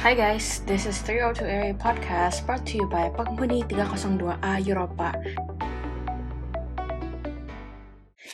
Hai 0.00 0.16
guys, 0.16 0.64
this 0.64 0.88
is 0.88 0.96
302A 1.04 1.76
Podcast 1.76 2.48
brought 2.48 2.64
to 2.64 2.80
you 2.80 2.88
by 2.88 3.12
penghuni 3.12 3.60
302A 3.68 4.64
Europa. 4.64 5.12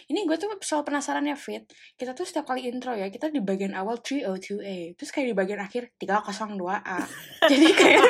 Ini 0.06 0.30
gue 0.30 0.36
tuh 0.38 0.46
selalu 0.62 0.86
penasaran 0.86 1.26
ya 1.26 1.34
Fit, 1.34 1.66
kita 1.98 2.14
tuh 2.14 2.22
setiap 2.22 2.46
kali 2.46 2.70
intro 2.70 2.94
ya, 2.94 3.10
kita 3.10 3.34
di 3.34 3.42
bagian 3.42 3.74
awal 3.74 3.98
302A, 3.98 4.94
terus 4.94 5.10
kayak 5.10 5.26
di 5.26 5.34
bagian 5.34 5.58
akhir 5.58 5.90
302A. 5.98 6.98
Jadi 7.50 7.68
kayak... 7.74 8.06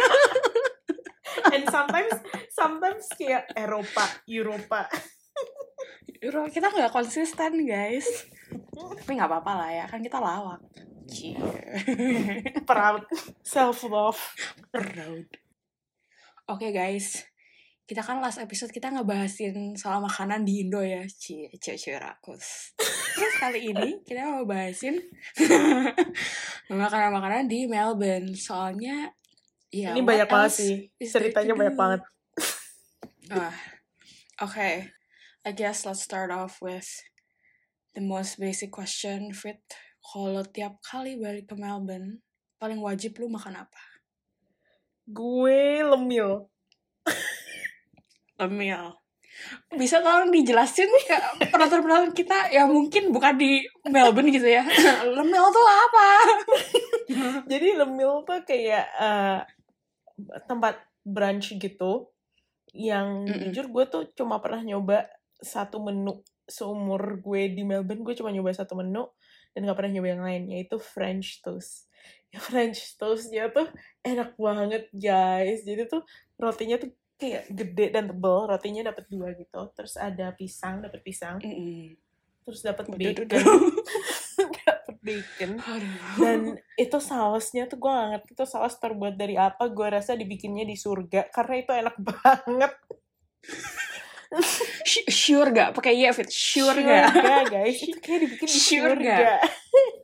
And 1.57 1.65
sometimes, 1.73 2.13
sometimes 2.53 3.09
kayak 3.17 3.49
Eropa, 3.57 4.05
Eropa. 4.29 4.85
Euro- 6.21 6.53
kita 6.53 6.69
nggak 6.69 6.93
konsisten 6.93 7.65
guys. 7.65 8.05
Tapi 9.01 9.17
nggak 9.17 9.33
apa-apa 9.33 9.53
lah 9.65 9.71
ya, 9.73 9.85
kan 9.89 10.05
kita 10.05 10.21
lawak. 10.21 10.61
Cie. 11.07 11.39
Proud, 12.69 13.07
self 13.43 13.83
love. 13.87 14.21
Proud. 14.71 15.27
Oke 16.47 16.71
guys, 16.71 17.27
kita 17.87 18.03
kan 18.03 18.23
last 18.23 18.43
episode 18.43 18.71
kita 18.75 18.91
ngebahasin 18.91 19.75
soal 19.79 20.03
makanan 20.03 20.43
di 20.43 20.67
Indo 20.67 20.83
ya, 20.83 21.07
cie, 21.07 21.51
cie, 21.59 21.79
cie, 21.79 21.99
rakus. 21.99 22.75
Terus 23.15 23.35
kali 23.39 23.71
ini 23.71 24.03
kita 24.03 24.27
mau 24.27 24.47
bahasin 24.47 24.99
makanan-makanan 26.71 27.47
di 27.47 27.71
Melbourne. 27.71 28.35
Soalnya, 28.35 29.11
ya 29.71 29.95
Ini 29.95 30.03
banyak 30.03 30.29
banget 30.29 30.53
sih. 30.53 30.75
Ceritanya 30.99 31.55
banyak 31.55 31.75
banget. 31.79 32.01
Ah, 33.27 33.55
Oke, 34.37 34.93
I 35.49 35.53
guess 35.57 35.89
let's 35.89 36.05
start 36.05 36.29
off 36.29 36.61
with 36.61 37.01
the 37.97 38.05
most 38.05 38.37
basic 38.37 38.69
question, 38.69 39.33
Fit. 39.33 39.65
Kalau 40.07 40.47
tiap 40.47 40.79
kali 40.87 41.19
balik 41.19 41.51
ke 41.51 41.59
Melbourne, 41.59 42.23
paling 42.63 42.79
wajib 42.79 43.19
lu 43.19 43.27
makan 43.27 43.67
apa? 43.67 43.83
Gue 45.03 45.83
lemil. 45.83 46.47
Lemil. 48.39 48.95
Bisa 49.75 50.01
tolong 50.01 50.31
dijelasin 50.31 50.89
ke 50.89 51.19
penonton-penonton 51.51 52.15
kita 52.15 52.55
yang 52.55 52.71
mungkin 52.71 53.11
bukan 53.11 53.35
di 53.35 53.67
Melbourne 53.91 54.31
gitu 54.31 54.47
ya. 54.47 54.63
Lemil 55.17 55.45
tuh 55.51 55.67
apa? 55.67 56.09
Jadi 57.51 57.75
lemil 57.75 58.23
tuh 58.23 58.47
kayak 58.47 58.87
eh, 58.87 59.39
tempat 60.47 60.87
brunch 61.03 61.59
gitu. 61.59 62.15
Yang 62.71 63.07
Mm-mm. 63.27 63.41
jujur 63.51 63.67
gue 63.75 63.85
tuh 63.91 64.03
cuma 64.15 64.39
pernah 64.39 64.63
nyoba 64.63 65.07
satu 65.43 65.83
menu 65.83 66.23
seumur 66.47 67.19
gue 67.21 67.53
di 67.53 67.67
Melbourne. 67.67 68.07
Gue 68.07 68.15
cuma 68.15 68.31
nyoba 68.31 68.55
satu 68.55 68.79
menu 68.79 69.05
dan 69.57 69.65
gak 69.65 69.81
pernah 69.81 69.93
nyoba 69.97 70.09
yang 70.13 70.25
lain. 70.29 70.43
Yaitu 70.53 70.77
French 70.77 71.41
toast. 71.41 71.89
Ya, 72.35 72.43
French 72.43 72.99
toastnya 72.99 73.49
tuh 73.49 73.71
enak 74.03 74.35
banget 74.37 74.91
guys. 74.93 75.63
Jadi 75.63 75.87
tuh 75.89 76.03
rotinya 76.37 76.77
tuh 76.77 76.91
kayak 77.17 77.49
gede 77.49 77.87
dan 77.95 78.11
tebel. 78.13 78.51
Rotinya 78.51 78.93
dapat 78.93 79.09
dua 79.09 79.33
gitu. 79.33 79.61
Terus 79.73 79.95
ada 79.97 80.35
pisang, 80.35 80.85
dapat 80.85 81.01
pisang. 81.07 81.39
Mm-mm. 81.41 81.97
Terus 82.45 82.61
dapat 82.67 82.91
bacon. 82.93 83.27
dapat 84.59 84.97
bacon. 85.01 85.51
Aduh. 85.65 86.19
Dan 86.19 86.41
itu 86.77 86.99
sausnya 86.99 87.71
tuh 87.71 87.79
gue 87.79 87.91
gak 87.95 88.09
ngerti 88.19 88.31
itu 88.37 88.45
saus 88.45 88.75
terbuat 88.77 89.15
dari 89.15 89.39
apa. 89.39 89.71
Gue 89.71 89.87
rasa 89.87 90.19
dibikinnya 90.19 90.67
di 90.67 90.75
surga. 90.75 91.31
Karena 91.31 91.55
itu 91.63 91.73
enak 91.73 91.97
banget. 92.11 92.75
Sure 95.11 95.51
gak? 95.55 95.71
Pakai 95.77 95.95
iya, 95.95 96.11
Fit. 96.11 96.31
Sure 96.31 96.77
gak? 96.83 97.15
Surga 97.15 97.37
guys. 97.47 97.79
Itu 97.79 97.99
kayak 98.03 98.21
dibikin 98.27 98.49
di 98.49 98.59
Surga. 98.59 98.87
surga. 98.91 99.19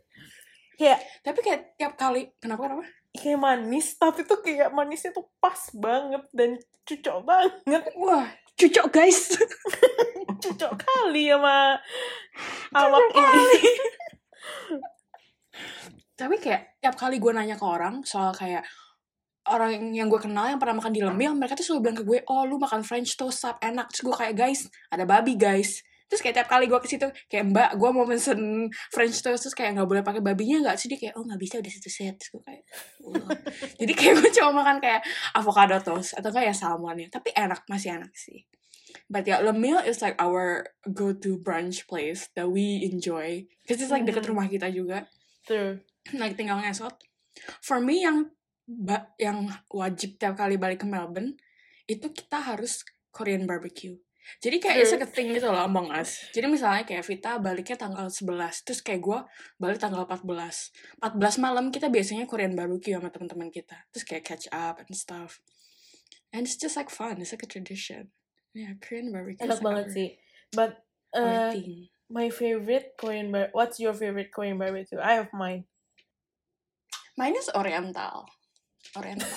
kayak 0.78 0.98
Tapi 1.22 1.38
kayak 1.42 1.60
tiap 1.78 1.94
kali, 1.98 2.22
kenapa 2.38 2.60
kenapa? 2.66 2.84
kayak 3.12 3.38
manis. 3.38 3.86
Tapi 3.98 4.24
tuh 4.24 4.40
kayak 4.40 4.70
manisnya 4.72 5.12
tuh 5.12 5.26
pas 5.38 5.58
banget. 5.76 6.22
Dan 6.32 6.58
cocok 6.86 7.18
banget. 7.22 7.82
Wah, 7.98 8.26
cucok 8.56 8.86
guys. 8.90 9.36
Cocok 10.42 10.74
kali 10.74 11.30
sama 11.30 11.78
awak 12.74 13.06
ini. 13.14 13.62
Tapi 16.18 16.34
kayak 16.42 16.82
tiap 16.82 16.98
kali 16.98 17.22
gue 17.22 17.30
nanya 17.30 17.54
ke 17.54 17.62
orang 17.62 18.02
soal 18.02 18.34
kayak 18.34 18.66
orang 19.52 19.92
yang 19.92 20.08
gue 20.08 20.20
kenal 20.20 20.48
yang 20.48 20.56
pernah 20.56 20.80
makan 20.80 20.92
di 20.92 21.04
Lemil, 21.04 21.36
mereka 21.36 21.54
tuh 21.54 21.64
selalu 21.64 21.80
bilang 21.84 21.98
ke 22.00 22.04
gue, 22.08 22.18
oh 22.32 22.42
lu 22.48 22.56
makan 22.56 22.80
French 22.82 23.14
toast 23.14 23.44
sap 23.44 23.60
enak. 23.60 23.92
Terus 23.92 24.02
gue 24.08 24.14
kayak 24.16 24.34
guys, 24.34 24.60
ada 24.88 25.04
babi 25.04 25.36
guys. 25.36 25.84
Terus 26.08 26.20
kayak 26.20 26.44
tiap 26.44 26.48
kali 26.52 26.68
gue 26.68 26.76
ke 26.76 26.88
situ 26.92 27.08
kayak 27.32 27.44
mbak, 27.56 27.70
gue 27.80 27.88
mau 27.88 28.04
pesen 28.04 28.68
French 28.92 29.16
toast 29.24 29.48
terus 29.48 29.56
kayak 29.56 29.80
nggak 29.80 29.88
boleh 29.88 30.04
pakai 30.04 30.20
babinya 30.20 30.60
nggak? 30.68 30.76
Terus 30.76 30.88
dia 30.92 30.98
kayak 31.08 31.14
oh 31.16 31.24
nggak 31.24 31.40
bisa 31.40 31.54
udah 31.56 31.72
satu 31.72 31.88
set. 31.88 32.14
Terus 32.20 32.30
gue 32.36 32.42
kayak, 32.44 32.62
jadi 33.80 33.92
kayak 33.96 34.14
gue 34.20 34.30
cuma 34.36 34.50
makan 34.60 34.76
kayak 34.84 35.00
avocado 35.32 35.76
toast 35.80 36.12
atau 36.12 36.28
kayak 36.28 36.52
salmonnya. 36.52 37.08
Tapi 37.08 37.32
enak 37.32 37.64
masih 37.64 37.96
enak 37.96 38.12
sih. 38.12 38.44
But 39.08 39.24
yeah, 39.24 39.40
Lemil 39.40 39.80
is 39.88 40.04
like 40.04 40.20
our 40.20 40.68
go-to 40.84 41.40
brunch 41.40 41.88
place 41.88 42.28
that 42.36 42.52
we 42.52 42.84
enjoy. 42.92 43.48
Cause 43.64 43.80
it's 43.80 43.88
like 43.88 44.04
deket 44.04 44.28
Hmm. 44.28 44.36
rumah 44.36 44.52
kita 44.52 44.68
juga 44.68 45.08
Tuh. 45.48 45.80
like 46.12 46.36
tinggal 46.36 46.60
ngesot. 46.60 46.92
For 47.64 47.80
me 47.80 48.04
yang 48.04 48.28
yang 49.18 49.50
wajib 49.68 50.16
tiap 50.16 50.38
kali 50.38 50.56
balik 50.56 50.82
ke 50.82 50.86
Melbourne 50.86 51.34
itu 51.90 52.08
kita 52.14 52.38
harus 52.38 52.86
Korean 53.10 53.44
barbecue. 53.44 53.98
Jadi 54.38 54.62
kayak 54.62 54.76
it's 54.86 54.94
like 54.94 55.02
a 55.02 55.10
thing 55.10 55.34
gitu 55.34 55.50
loh 55.50 55.66
among 55.66 55.90
us. 55.90 56.22
Jadi 56.36 56.46
misalnya 56.46 56.86
kayak 56.86 57.04
Vita 57.04 57.36
baliknya 57.42 57.74
tanggal 57.74 58.06
11, 58.06 58.62
terus 58.62 58.80
kayak 58.80 59.02
gue 59.02 59.18
balik 59.58 59.82
tanggal 59.82 60.06
14. 60.06 60.22
14 61.02 61.42
malam 61.42 61.74
kita 61.74 61.90
biasanya 61.90 62.30
Korean 62.30 62.54
barbecue 62.54 62.94
sama 62.94 63.10
teman-teman 63.10 63.50
kita. 63.50 63.74
Terus 63.90 64.04
kayak 64.06 64.24
catch 64.24 64.46
up 64.54 64.78
and 64.78 64.94
stuff. 64.94 65.42
And 66.30 66.46
it's 66.46 66.56
just 66.56 66.78
like 66.78 66.88
fun, 66.88 67.18
it's 67.18 67.34
like 67.34 67.44
a 67.44 67.50
tradition. 67.50 68.14
Yeah, 68.54 68.78
Korean 68.78 69.10
barbecue. 69.10 69.42
Enak 69.42 69.58
like 69.60 69.66
banget 69.66 69.86
sih. 69.90 70.08
But 70.54 70.86
uh, 71.12 71.52
thing. 71.52 71.90
my 72.08 72.30
favorite 72.30 72.94
Korean 72.96 73.34
bar. 73.34 73.50
What's 73.52 73.82
your 73.82 73.92
favorite 73.92 74.30
Korean 74.30 74.56
barbecue? 74.56 75.02
I 75.02 75.18
have 75.18 75.34
mine. 75.34 75.66
Mine 77.18 77.36
is 77.36 77.50
Oriental. 77.52 78.30
Oriental. 78.92 79.30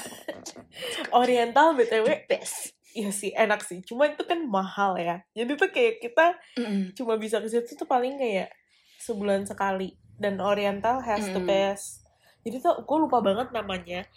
Oriental 1.14 1.68
btw 1.74 2.08
Best. 2.26 2.74
Iya 2.92 3.12
sih 3.12 3.32
enak 3.32 3.60
sih. 3.60 3.84
Cuma 3.84 4.08
itu 4.08 4.24
kan 4.24 4.40
mahal 4.42 4.96
ya. 4.96 5.20
Jadi 5.32 5.52
tuh 5.56 5.68
kayak 5.68 6.00
kita 6.00 6.40
Mm-mm. 6.56 6.96
cuma 6.96 7.16
bisa 7.16 7.38
ke 7.38 7.48
situ 7.48 7.76
tuh 7.76 7.84
paling 7.84 8.16
kayak 8.16 8.52
sebulan 8.98 9.44
sekali. 9.44 9.92
Dan 10.16 10.40
Oriental 10.40 11.04
has 11.04 11.28
the 11.28 11.38
Mm. 11.38 11.46
best. 11.46 12.08
Jadi 12.42 12.64
tuh 12.64 12.80
gue 12.82 12.98
lupa 12.98 13.20
banget 13.20 13.52
namanya. 13.52 14.08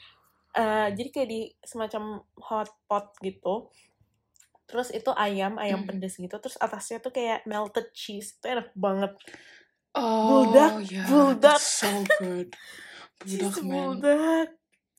Eh, 0.54 0.88
jadi 0.94 1.08
kayak 1.10 1.28
di 1.28 1.40
semacam 1.58 2.22
hot 2.38 2.70
pot 2.86 3.10
gitu. 3.18 3.66
Terus 4.64 4.94
itu 4.94 5.10
ayam, 5.10 5.58
ayam 5.58 5.82
Mm. 5.82 5.88
pedes 5.90 6.14
gitu. 6.16 6.38
Terus 6.38 6.54
atasnya 6.56 7.02
tuh 7.02 7.10
kayak 7.10 7.42
melted 7.44 7.90
cheese. 7.90 8.38
Itu 8.38 8.46
enak 8.46 8.70
banget. 8.78 9.10
Oh, 9.90 10.46
Buldak, 10.46 10.86
yeah, 10.86 11.08
buldak. 11.10 11.58
that's 11.58 11.82
so 11.82 11.90
good. 12.22 12.54
Buldak, 13.18 13.54
man. 13.58 13.98
buldak. 13.98 14.48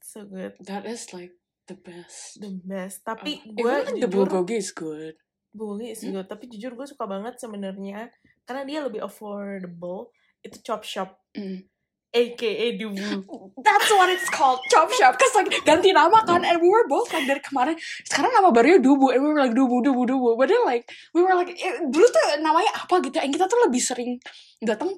So 0.09 0.25
good. 0.25 0.57
That 0.65 0.89
is 0.89 1.13
like 1.13 1.37
the 1.69 1.77
best. 1.77 2.41
The 2.41 2.49
best. 2.65 3.05
Tapi 3.05 3.45
Oh, 3.45 3.53
gue 3.53 3.69
even 3.69 3.85
like 3.93 4.01
the 4.01 4.09
bulgogi 4.09 4.57
is 4.57 4.73
good. 4.73 5.13
bulgogi 5.53 5.93
is 5.93 6.01
Hmm? 6.01 6.17
good. 6.17 6.25
Tapi 6.25 6.49
jujur 6.49 6.73
gue 6.73 6.87
suka 6.89 7.05
banget 7.05 7.37
sebenarnya 7.37 8.09
karena 8.41 8.65
dia 8.65 8.81
lebih 8.81 9.05
affordable. 9.05 10.09
Itu 10.41 10.57
chop 10.65 10.81
shop, 10.81 11.13
Mm. 11.37 11.61
aka 12.09 12.51
Dubu. 12.73 13.21
That's 13.61 13.89
what 13.93 14.09
it's 14.09 14.33
called, 14.33 14.65
chop 14.73 14.89
shop. 14.89 15.13
Cause 15.13 15.35
like 15.37 15.53
ganti 15.61 15.93
nama 15.93 16.25
kan, 16.25 16.41
and 16.41 16.57
we 16.57 16.65
were 16.65 16.89
both 16.89 17.13
like 17.13 17.29
dari 17.29 17.43
kemarin. 17.45 17.77
Sekarang 18.01 18.33
nama 18.33 18.49
barunya 18.49 18.81
Dubu, 18.81 19.13
and 19.13 19.21
we 19.21 19.29
were 19.29 19.37
like 19.37 19.53
Dubu, 19.53 19.85
Dubu, 19.85 20.09
Dubu. 20.09 20.33
But 20.33 20.49
then 20.49 20.65
like 20.65 20.89
we 21.13 21.21
were 21.21 21.37
like 21.37 21.53
eh, 21.53 21.85
dulu 21.85 22.07
tuh 22.09 22.41
namanya 22.41 22.71
apa 22.81 22.97
gitu, 23.05 23.21
and 23.21 23.29
kita 23.29 23.45
tuh 23.45 23.61
lebih 23.61 23.77
sering 23.77 24.17
datang 24.57 24.97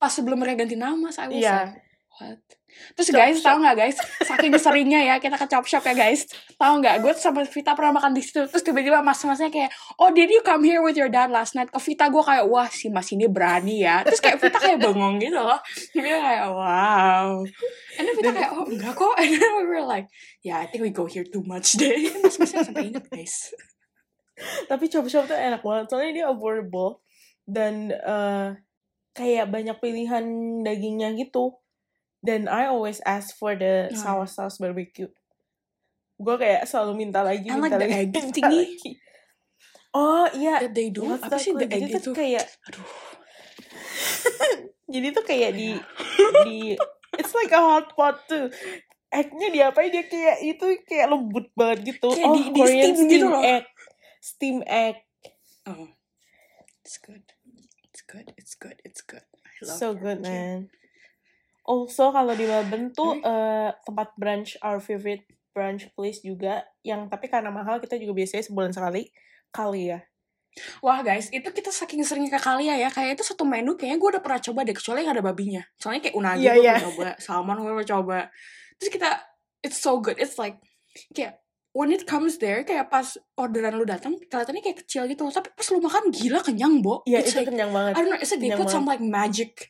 pas 0.00 0.08
sebelum 0.08 0.40
mereka 0.40 0.64
ganti 0.64 0.78
nama. 0.78 1.12
So 1.12 1.20
I 1.20 1.28
was 1.28 1.36
Iya. 1.36 1.52
like, 1.52 1.74
what? 2.16 2.40
Terus 2.96 3.08
Chop 3.08 3.16
guys, 3.16 3.36
shop. 3.40 3.46
tahu 3.46 3.56
nggak 3.64 3.76
guys? 3.76 3.96
Saking 4.26 4.52
seringnya 4.60 5.00
ya 5.00 5.14
kita 5.16 5.36
ke 5.40 5.46
chop 5.48 5.64
shop 5.64 5.84
ya 5.86 5.94
guys. 5.96 6.28
Tahu 6.60 6.84
nggak? 6.84 7.00
Gue 7.00 7.12
sama 7.16 7.42
Vita 7.48 7.72
pernah 7.72 7.96
makan 7.96 8.12
di 8.12 8.22
situ. 8.22 8.44
Terus 8.48 8.62
tiba-tiba 8.64 9.00
mas-masnya 9.00 9.48
kayak, 9.48 9.72
oh 9.96 10.12
did 10.12 10.28
you 10.28 10.44
come 10.44 10.62
here 10.66 10.84
with 10.84 10.98
your 10.98 11.08
dad 11.08 11.32
last 11.32 11.56
night? 11.56 11.72
Ke 11.72 11.80
Vita 11.80 12.12
gue 12.12 12.22
kayak, 12.22 12.44
wah 12.46 12.68
si 12.68 12.92
mas 12.92 13.08
ini 13.12 13.26
berani 13.28 13.84
ya. 13.84 14.04
Terus 14.04 14.20
kayak 14.20 14.38
Vita 14.42 14.58
kayak 14.60 14.78
bengong 14.82 15.16
gitu 15.22 15.40
loh. 15.40 15.60
Dia 15.96 16.18
kayak, 16.20 16.46
wow. 16.52 17.28
And 17.96 18.04
then 18.04 18.14
Vita 18.18 18.30
kayak, 18.34 18.50
oh 18.52 18.66
enggak 18.68 18.92
kok. 18.92 19.14
And 19.16 19.28
then 19.34 19.52
we 19.56 19.64
were 19.64 19.86
like, 19.86 20.06
yeah 20.44 20.60
I 20.60 20.66
think 20.68 20.84
we 20.84 20.92
go 20.92 21.08
here 21.08 21.24
too 21.24 21.44
much 21.44 21.80
deh. 21.80 22.12
Mas-masnya 22.20 22.66
sampai 22.66 22.92
inget 22.92 23.06
guys. 23.08 23.52
Tapi 24.68 24.84
chop 24.92 25.08
shop 25.08 25.24
tuh 25.24 25.38
enak 25.38 25.64
banget. 25.64 25.88
Soalnya 25.88 26.12
dia 26.12 26.26
affordable 26.28 27.00
dan 27.48 27.88
eh, 27.94 28.48
kayak 29.16 29.48
banyak 29.48 29.76
pilihan 29.80 30.24
dagingnya 30.60 31.16
gitu. 31.16 31.56
Dan 32.26 32.50
I 32.50 32.66
always 32.66 32.98
ask 33.02 33.32
for 33.32 33.54
the 33.54 33.88
Hmm. 33.88 33.96
saus 33.96 34.34
saus 34.34 34.58
barbecue. 34.58 35.08
Gue 36.16 36.36
kayak 36.36 36.64
selalu 36.64 36.92
minta 36.98 37.22
lagi, 37.22 37.46
And 37.46 37.60
minta 37.60 37.76
like 37.76 37.78
the 37.78 37.86
lagi, 37.86 37.96
egg 38.02 38.10
minta 38.10 38.34
thingy. 38.34 38.58
lagi. 38.66 38.92
Oh 39.92 40.26
iya, 40.30 40.54
That 40.60 40.74
they 40.74 40.90
do. 40.90 41.06
Apa 41.06 41.36
sih 41.36 41.54
the 41.54 41.64
egg 41.64 41.86
Jadi 41.86 41.92
itu? 41.94 42.10
kayak 42.12 42.44
Aduh. 42.66 42.84
jadi 44.86 45.06
tuh 45.10 45.24
kayak 45.24 45.50
di 45.52 45.68
di 46.44 46.58
it's 47.16 47.32
like 47.32 47.50
a 47.50 47.58
hot 47.58 47.90
pot 47.92 48.22
tuh 48.24 48.46
egg-nya 49.08 49.48
diapain 49.50 49.90
dia 49.90 50.04
kayak 50.04 50.42
itu 50.44 50.66
kayak 50.84 51.10
lembut 51.10 51.50
banget 51.54 51.94
gitu 51.94 52.10
Kayak 52.12 52.26
oh 52.26 52.34
di- 52.36 52.48
di 52.48 52.60
Korean 52.60 52.82
steam 52.84 52.94
steam, 52.96 53.10
gitu 53.10 53.26
loh. 53.26 53.42
egg 53.42 53.64
steam 54.20 54.56
egg 54.62 54.96
Oh, 55.66 55.90
it's 56.80 57.02
good. 57.02 57.26
It's 57.82 58.06
good. 58.06 58.30
It's 58.38 58.54
good. 58.54 58.78
It's 58.86 59.02
good. 59.02 59.26
I 59.42 59.66
love 59.66 59.78
so 59.82 59.98
good 59.98 60.22
man 60.22 60.70
also 61.66 62.14
kalau 62.14 62.32
di 62.32 62.46
Melbourne 62.46 62.94
tuh 62.94 63.18
eh, 63.20 63.70
tempat 63.82 64.14
brunch 64.14 64.54
our 64.62 64.78
favorite 64.78 65.26
brunch 65.50 65.90
place 65.92 66.22
juga 66.22 66.62
yang 66.86 67.10
tapi 67.10 67.26
karena 67.26 67.50
mahal 67.50 67.82
kita 67.82 67.98
juga 67.98 68.12
biasanya 68.22 68.44
sebulan 68.46 68.72
sekali 68.72 69.10
kali 69.50 69.94
ya 69.94 70.00
Wah 70.80 71.04
guys, 71.04 71.28
itu 71.28 71.44
kita 71.44 71.68
saking 71.68 72.00
seringnya 72.00 72.32
ke 72.32 72.40
Kalia 72.40 72.80
ya, 72.80 72.88
kayak 72.88 73.20
itu 73.20 73.24
satu 73.28 73.44
menu 73.44 73.76
kayaknya 73.76 74.00
gue 74.00 74.08
udah 74.16 74.22
pernah 74.24 74.40
coba 74.40 74.64
deh, 74.64 74.72
kecuali 74.72 75.04
yang 75.04 75.12
ada 75.12 75.20
babinya. 75.20 75.60
Soalnya 75.76 76.08
kayak 76.08 76.16
unagi 76.16 76.48
Iya, 76.48 76.52
gue 76.56 76.64
pernah 76.64 76.80
coba, 76.80 77.08
salmon 77.20 77.58
gue 77.60 77.84
coba. 77.84 78.18
Terus 78.80 78.88
kita, 78.88 79.10
it's 79.60 79.76
so 79.76 80.00
good, 80.00 80.16
it's 80.16 80.40
like, 80.40 80.56
kayak 81.12 81.44
when 81.76 81.92
it 81.92 82.08
comes 82.08 82.40
there, 82.40 82.64
kayak 82.64 82.88
pas 82.88 83.20
orderan 83.36 83.76
lu 83.76 83.84
datang, 83.84 84.16
kelihatannya 84.16 84.64
kayak 84.64 84.78
kecil 84.80 85.04
gitu, 85.04 85.28
tapi 85.28 85.52
pas 85.52 85.66
lu 85.68 85.78
makan 85.84 86.08
gila 86.08 86.40
kenyang, 86.40 86.80
Bo. 86.80 87.04
Iya 87.04 87.20
it's 87.20 87.36
itu 87.36 87.44
like, 87.44 87.52
kenyang 87.52 87.76
banget. 87.76 87.92
I 87.92 87.98
don't 88.00 88.10
know, 88.16 88.20
it's 88.20 88.32
like 88.32 88.40
they 88.40 88.56
put 88.56 88.72
some 88.72 88.88
like 88.88 89.04
magic 89.04 89.68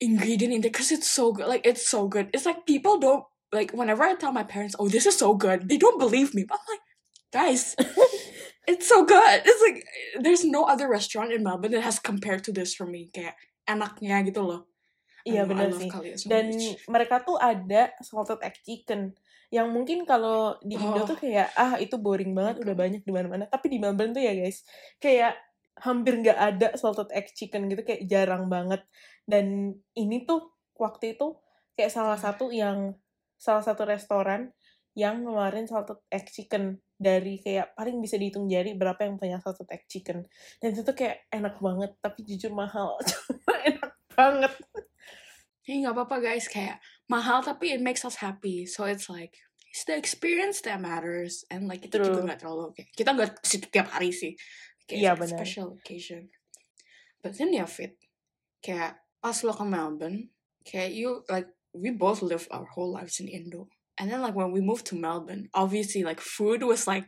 ingredient 0.00 0.54
in 0.54 0.60
there, 0.62 0.70
cause 0.72 0.90
it's 0.90 1.08
so 1.10 1.32
good, 1.32 1.46
like 1.46 1.66
it's 1.66 1.86
so 1.86 2.06
good. 2.06 2.30
It's 2.32 2.46
like 2.46 2.66
people 2.66 2.98
don't, 2.98 3.24
like 3.52 3.72
whenever 3.72 4.02
I 4.04 4.14
tell 4.14 4.32
my 4.32 4.44
parents, 4.44 4.76
oh 4.78 4.88
this 4.88 5.06
is 5.06 5.16
so 5.16 5.34
good, 5.34 5.68
they 5.68 5.76
don't 5.76 5.98
believe 5.98 6.34
me, 6.34 6.44
but 6.46 6.58
I'm 6.58 6.66
like, 6.70 6.84
guys, 7.28 7.74
it's 8.70 8.86
so 8.88 9.04
good. 9.04 9.42
It's 9.44 9.62
like 9.64 9.84
there's 10.22 10.44
no 10.44 10.64
other 10.64 10.88
restaurant 10.88 11.32
in 11.32 11.42
Melbourne 11.42 11.72
that 11.72 11.82
has 11.82 11.98
compared 11.98 12.44
to 12.46 12.52
this 12.52 12.74
for 12.74 12.86
me. 12.86 13.10
Kayak 13.10 13.34
enaknya 13.66 14.24
gitu 14.28 14.44
loh. 14.44 14.68
Iya 15.28 15.44
benar 15.44 15.68
sih. 15.76 15.90
So 16.16 16.24
Dan 16.30 16.56
much. 16.56 16.80
mereka 16.88 17.20
tuh 17.20 17.36
ada 17.36 17.92
salted 18.00 18.40
egg 18.40 18.56
chicken 18.64 19.12
yang 19.52 19.68
mungkin 19.72 20.04
kalau 20.04 20.56
di 20.60 20.76
Indo 20.76 21.04
Oh. 21.04 21.08
tuh 21.08 21.16
kayak 21.20 21.52
ah 21.56 21.76
itu 21.76 21.96
boring 22.00 22.32
banget 22.32 22.60
udah 22.64 22.72
banyak 22.72 23.02
di 23.04 23.12
mana-mana. 23.12 23.44
Tapi 23.44 23.66
di 23.68 23.78
Melbourne 23.80 24.16
tuh 24.16 24.24
ya 24.24 24.32
guys 24.32 24.64
kayak 24.96 25.36
hampir 25.84 26.16
nggak 26.16 26.38
ada 26.38 26.68
salted 26.80 27.12
egg 27.12 27.28
chicken 27.36 27.68
gitu 27.68 27.84
kayak 27.84 28.08
jarang 28.08 28.48
banget. 28.48 28.80
Dan 29.28 29.76
ini 29.92 30.24
tuh 30.24 30.56
waktu 30.80 31.14
itu 31.18 31.36
kayak 31.76 31.92
salah 31.92 32.16
satu 32.16 32.48
yang 32.48 32.96
salah 33.36 33.60
satu 33.60 33.84
restoran 33.84 34.50
yang 34.98 35.22
ngeluarin 35.22 35.68
salted 35.68 36.00
egg 36.10 36.26
chicken 36.32 36.80
dari 36.98 37.38
kayak 37.38 37.70
paling 37.78 38.02
bisa 38.02 38.18
dihitung 38.18 38.50
jari 38.50 38.74
berapa 38.74 38.98
yang 39.06 39.14
punya 39.14 39.38
salted 39.38 39.70
egg 39.70 39.86
chicken 39.86 40.26
dan 40.58 40.74
itu 40.74 40.82
tuh 40.82 40.90
kayak 40.98 41.22
enak 41.30 41.54
banget 41.62 41.94
tapi 42.02 42.26
jujur 42.26 42.50
mahal 42.50 42.98
cuma 43.06 43.54
enak 43.62 43.94
banget 44.10 44.54
Ini 45.68 45.84
nggak 45.84 46.00
apa-apa 46.00 46.16
guys, 46.24 46.48
kayak 46.48 46.80
mahal 47.12 47.44
tapi 47.44 47.76
it 47.76 47.84
makes 47.84 48.00
us 48.00 48.16
happy. 48.24 48.64
So 48.64 48.88
it's 48.88 49.12
like 49.12 49.36
it's 49.68 49.84
the 49.84 50.00
experience 50.00 50.64
that 50.64 50.80
matters 50.80 51.44
and 51.52 51.68
like 51.68 51.84
kita 51.84 52.00
juga 52.00 52.24
True. 52.24 52.24
nggak 52.24 52.40
terlalu 52.40 52.72
kayak 52.72 52.88
kita 52.96 53.10
nggak 53.12 53.30
situ 53.44 53.68
tiap 53.68 53.92
hari 53.92 54.08
sih. 54.08 54.32
Kayak 54.88 54.96
Iya, 54.96 55.10
it's 55.12 55.12
a 55.12 55.20
benar. 55.20 55.36
special 55.36 55.68
occasion. 55.76 56.22
But 57.20 57.36
then 57.36 57.52
ya 57.52 57.68
fit, 57.68 58.00
kayak 58.64 58.96
pas 59.20 59.36
lo 59.44 59.52
ke 59.52 59.64
Melbourne, 59.64 60.30
kayak 60.64 60.94
you 60.94 61.22
like 61.28 61.46
we 61.74 61.90
both 61.90 62.22
lived 62.22 62.48
our 62.50 62.66
whole 62.74 62.92
lives 62.92 63.20
in 63.20 63.28
Indo. 63.28 63.68
And 63.98 64.06
then 64.10 64.22
like 64.22 64.38
when 64.38 64.54
we 64.54 64.62
moved 64.62 64.86
to 64.90 64.96
Melbourne, 64.96 65.50
obviously 65.54 66.06
like 66.06 66.22
food 66.22 66.62
was 66.62 66.86
like 66.86 67.06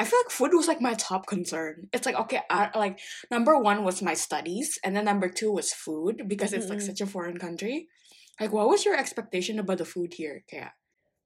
I 0.00 0.08
feel 0.08 0.16
like 0.24 0.32
food 0.32 0.56
was 0.56 0.64
like 0.64 0.80
my 0.80 0.96
top 0.96 1.28
concern. 1.28 1.92
It's 1.92 2.08
like 2.08 2.16
okay, 2.28 2.40
I, 2.48 2.72
like 2.72 2.96
number 3.28 3.52
one 3.60 3.84
was 3.84 4.00
my 4.00 4.16
studies, 4.16 4.80
and 4.80 4.96
then 4.96 5.04
number 5.04 5.28
two 5.28 5.52
was 5.52 5.76
food 5.76 6.24
because 6.24 6.56
it's 6.56 6.72
like 6.72 6.80
such 6.80 7.04
a 7.04 7.08
foreign 7.10 7.36
country. 7.36 7.92
Like, 8.40 8.56
what 8.56 8.72
was 8.72 8.88
your 8.88 8.96
expectation 8.96 9.60
about 9.60 9.76
the 9.76 9.84
food 9.84 10.16
here? 10.16 10.40
Kayak, 10.48 10.72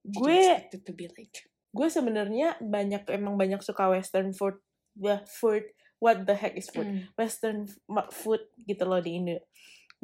did 0.02 0.18
you 0.18 0.22
Gue- 0.26 0.34
expect 0.50 0.74
it 0.74 0.82
to 0.90 0.92
be 0.92 1.06
like? 1.06 1.46
gue 1.74 1.90
sebenarnya 1.90 2.54
banyak 2.62 3.02
emang 3.10 3.34
banyak 3.34 3.58
suka 3.58 3.90
western 3.90 4.30
food 4.30 4.54
ya 4.94 5.18
food 5.26 5.66
what 5.98 6.22
the 6.22 6.34
heck 6.38 6.54
is 6.54 6.70
food 6.70 6.86
Mm. 6.86 7.10
western 7.18 7.66
food 8.14 8.46
gitu 8.62 8.86
loh 8.86 9.02
di 9.02 9.18
Indo 9.18 9.42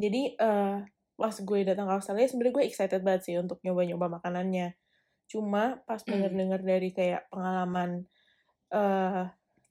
jadi 0.00 0.23
eh 0.41 0.76
pas 1.20 1.37
gue 1.37 1.58
datang 1.69 1.85
ke 1.85 1.94
Australia 2.00 2.26
sebenarnya 2.26 2.55
gue 2.56 2.64
excited 2.64 3.00
banget 3.05 3.23
sih 3.29 3.37
untuk 3.37 3.61
nyoba-nyoba 3.61 4.08
makanannya. 4.20 4.73
Cuma 5.29 5.79
pas 5.85 6.00
Mm. 6.00 6.08
denger-denger 6.11 6.61
dari 6.64 6.88
kayak 6.97 7.29
pengalaman 7.29 8.08
eh 8.73 9.25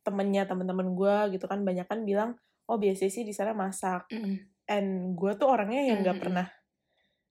temennya 0.05 0.45
teman-teman 0.47 0.93
gue 0.95 1.15
gitu 1.37 1.45
kan 1.49 1.59
banyak 1.65 1.85
kan 1.89 2.05
bilang 2.07 2.37
oh 2.69 2.77
biasanya 2.77 3.11
sih 3.11 3.25
di 3.25 3.33
sana 3.33 3.51
masak. 3.57 4.05
Mm. 4.13 4.37
and 4.69 4.89
gue 5.17 5.31
tuh 5.33 5.49
orangnya 5.49 5.81
yang 5.89 6.05
nggak 6.05 6.13
Mm, 6.13 6.21
mm, 6.21 6.25
pernah 6.29 6.47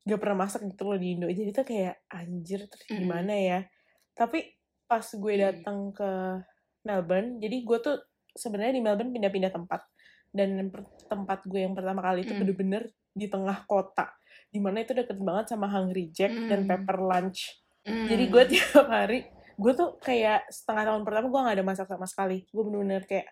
nggak 0.08 0.20
pernah 0.20 0.36
masak 0.42 0.60
gitu 0.66 0.82
loh 0.90 0.98
di 0.98 1.14
Indo. 1.14 1.28
Jadi 1.30 1.50
tuh 1.54 1.62
kayak 1.68 1.94
anjir 2.10 2.66
terus 2.66 2.84
Mm, 2.90 2.98
gimana 2.98 3.34
ya? 3.38 3.60
Tapi 4.18 4.38
pas 4.90 5.04
gue 5.06 5.34
datang 5.38 5.94
ke 5.94 6.10
Melbourne 6.82 7.38
jadi 7.38 7.56
gue 7.62 7.78
tuh 7.78 7.96
sebenarnya 8.34 8.74
di 8.74 8.82
Melbourne 8.82 9.12
pindah-pindah 9.14 9.52
tempat 9.52 9.80
dan 10.30 10.70
tempat 11.08 11.40
gue 11.44 11.60
yang 11.60 11.72
pertama 11.72 12.00
kali 12.00 12.22
itu 12.22 12.32
Mm. 12.32 12.40
bener-bener 12.40 12.82
di 13.12 13.26
tengah 13.26 13.64
kota 13.64 14.12
di 14.48 14.60
mana 14.60 14.80
itu 14.80 14.92
deket 14.92 15.18
banget 15.18 15.52
sama 15.52 15.66
Hungry 15.66 16.08
Jack 16.08 16.30
dan 16.30 16.64
Mm. 16.64 16.68
Pepper 16.68 16.98
Lunch 17.00 17.58
Mm. 17.84 18.06
jadi 18.06 18.24
gue 18.28 18.42
tiap 18.52 18.86
hari 18.86 19.18
gue 19.58 19.72
tuh 19.74 19.98
kayak 19.98 20.46
setengah 20.48 20.84
tahun 20.86 21.02
pertama 21.02 21.26
gue 21.26 21.40
nggak 21.42 21.56
ada 21.58 21.66
masak 21.66 21.86
sama 21.86 22.06
sekali 22.06 22.46
gue 22.46 22.62
bener-bener 22.62 23.02
kayak 23.04 23.26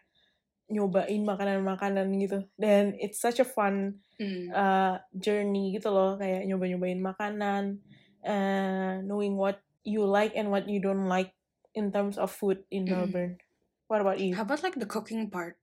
nyobain 0.66 1.22
makanan-makanan 1.22 2.10
gitu 2.18 2.42
dan 2.58 2.90
it's 2.98 3.22
such 3.22 3.38
a 3.38 3.46
fun 3.46 4.02
Mm. 4.16 4.48
uh, 4.48 4.96
journey 5.12 5.76
gitu 5.76 5.92
loh 5.92 6.16
kayak 6.16 6.48
nyoba-nyobain 6.48 6.96
makanan 6.98 7.84
uh, 8.24 9.04
knowing 9.04 9.36
what 9.36 9.60
you 9.84 10.02
like 10.02 10.32
and 10.32 10.48
what 10.48 10.64
you 10.64 10.80
don't 10.80 11.04
like 11.04 11.36
in 11.76 11.92
terms 11.92 12.16
of 12.16 12.32
food 12.32 12.64
in 12.72 12.88
Mm. 12.88 12.96
Melbourne 12.96 13.34
what 13.86 14.00
about 14.00 14.16
you 14.18 14.32
How 14.32 14.42
about 14.42 14.64
like 14.64 14.74
the 14.74 14.88
cooking 14.88 15.28
part? 15.28 15.60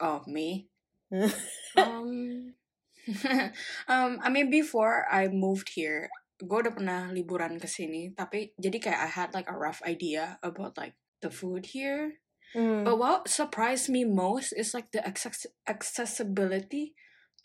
Oh, 0.00 0.22
me. 0.26 0.68
um, 1.76 2.54
um, 3.88 4.12
I 4.22 4.28
mean 4.28 4.50
before 4.50 5.06
I 5.06 5.28
moved 5.28 5.70
here, 5.72 6.10
gue 6.42 6.58
udah 6.58 6.74
pernah 6.74 7.08
liburan 7.14 7.56
ke 7.56 7.70
sini, 7.70 8.12
tapi 8.12 8.52
jadi 8.58 8.76
kayak 8.82 9.00
I 9.00 9.10
had 9.10 9.30
like 9.32 9.48
a 9.48 9.56
rough 9.56 9.80
idea 9.86 10.36
about 10.42 10.76
like 10.76 10.98
the 11.22 11.30
food 11.30 11.72
here. 11.72 12.20
Hmm. 12.52 12.84
But 12.84 12.96
what 12.98 13.28
surprised 13.28 13.88
me 13.88 14.04
most 14.06 14.52
is 14.54 14.74
like 14.74 14.90
the 14.90 15.02
access- 15.02 15.50
accessibility 15.66 16.94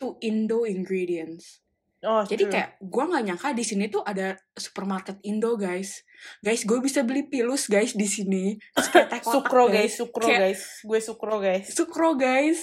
to 0.00 0.18
Indo 0.22 0.64
ingredients. 0.64 1.62
Oh 2.02 2.22
Jadi 2.22 2.44
true. 2.44 2.52
kayak 2.52 2.70
gue 2.78 3.04
nggak 3.04 3.24
nyangka 3.24 3.48
di 3.52 3.62
sini 3.62 3.86
tuh 3.86 4.02
ada 4.02 4.34
supermarket 4.52 5.18
Indo 5.22 5.54
guys. 5.54 6.02
Guys, 6.38 6.62
gue 6.62 6.78
bisa 6.78 7.02
beli 7.02 7.26
pilus 7.26 7.66
guys 7.66 7.94
di 7.94 8.06
sini. 8.06 8.54
Kotak, 8.74 9.22
sukro 9.22 9.66
guys 9.66 9.96
sukro 9.96 10.22
Kayak- 10.22 10.40
guys 10.54 10.60
gue 10.82 10.98
sukro 10.98 11.34
guys 11.38 11.66
Sukro 11.68 12.10
guys. 12.14 12.60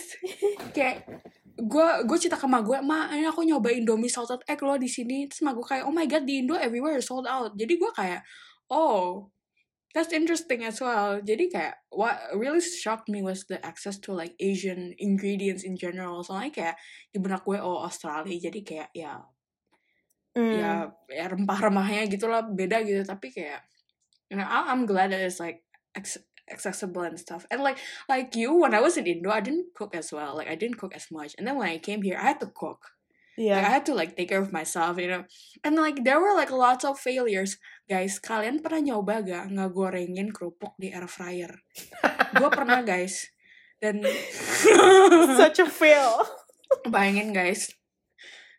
kayak 0.71 1.07
gue 1.59 1.87
gue 2.07 2.17
cerita 2.17 2.39
ke 2.39 2.47
mak 2.47 2.63
gue, 2.63 2.79
ma 2.79 3.11
ini 3.11 3.27
aku 3.27 3.43
nyobain 3.43 3.79
Indomie 3.79 4.07
salted 4.07 4.39
egg 4.45 4.63
loh 4.63 4.79
di 4.79 4.87
sini. 4.87 5.27
Terus 5.27 5.43
mak 5.43 5.55
gue 5.55 5.65
kayak, 5.65 5.83
oh 5.83 5.91
my 5.91 6.07
god 6.07 6.23
di 6.23 6.39
Indo 6.39 6.55
everywhere 6.55 6.99
sold 6.99 7.27
out. 7.27 7.51
Jadi 7.55 7.75
gue 7.75 7.91
kayak, 7.91 8.23
oh 8.71 9.27
that's 9.93 10.13
interesting 10.13 10.61
as 10.65 10.77
well. 10.81 11.17
Jadi 11.21 11.49
kayak 11.49 11.81
what 11.89 12.17
really 12.37 12.61
shocked 12.61 13.09
me 13.09 13.25
was 13.25 13.45
the 13.49 13.57
access 13.65 13.97
to 13.97 14.13
like 14.13 14.37
Asian 14.37 14.93
ingredients 15.01 15.65
in 15.65 15.73
general. 15.77 16.21
Soalnya 16.21 16.51
kayak 16.53 16.75
di 17.09 17.17
benak 17.17 17.41
gue 17.45 17.57
oh 17.57 17.81
Australia. 17.81 18.37
Jadi 18.37 18.61
kayak 18.65 18.89
ya 18.93 19.21
Hmm. 20.37 20.61
ya, 20.61 20.85
ya 21.09 21.25
rempah-rempahnya 21.25 22.05
gitu 22.05 22.29
lah 22.29 22.45
beda 22.45 22.85
gitu. 22.85 23.01
Tapi 23.01 23.33
kayak 23.33 23.65
you 24.29 24.37
know 24.37 24.45
I'm 24.45 24.85
glad 24.85 25.09
that 25.09 25.25
it's 25.25 25.41
like 25.41 25.65
acc- 25.97 26.21
accessible 26.45 27.01
and 27.01 27.17
stuff. 27.17 27.49
And 27.49 27.65
like 27.65 27.81
like 28.05 28.37
you 28.37 28.53
when 28.53 28.77
I 28.77 28.81
was 28.81 28.93
in 28.97 29.09
Indo, 29.09 29.33
I 29.33 29.41
didn't 29.41 29.73
cook 29.73 29.97
as 29.97 30.13
well. 30.13 30.37
Like 30.37 30.47
I 30.47 30.53
didn't 30.55 30.77
cook 30.77 30.93
as 30.93 31.09
much. 31.09 31.33
And 31.37 31.49
then 31.49 31.57
when 31.57 31.65
I 31.69 31.81
came 31.81 32.05
here, 32.05 32.17
I 32.21 32.37
had 32.37 32.39
to 32.45 32.49
cook. 32.53 32.93
Like 33.39 33.63
I 33.63 33.71
had 33.79 33.87
to 33.87 33.95
like 33.95 34.19
take 34.19 34.27
care 34.27 34.43
of 34.43 34.51
myself, 34.51 34.99
you 34.99 35.07
know. 35.07 35.23
And 35.63 35.79
like 35.79 36.03
there 36.03 36.19
were 36.19 36.35
like 36.35 36.51
lots 36.51 36.83
of 36.83 36.99
failures. 36.99 37.55
Guys, 37.87 38.19
kalian 38.19 38.59
pernah 38.59 38.83
nyoba 38.83 39.23
gak 39.23 39.45
ngegorengin 39.55 40.35
kerupuk 40.35 40.75
di 40.75 40.91
air 40.91 41.07
fryer? 41.07 41.63
gue 42.35 42.49
pernah 42.51 42.83
guys. 42.83 43.31
Dan 43.79 44.03
such 45.39 45.63
a 45.63 45.67
fail 45.71 46.19
bayangin 46.91 47.31
guys. 47.31 47.71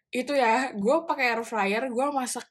Itu 0.09 0.33
ya, 0.33 0.73
gue 0.73 0.97
pakai 1.05 1.37
air 1.37 1.45
fryer, 1.45 1.93
gue 1.93 2.07
masak 2.11 2.49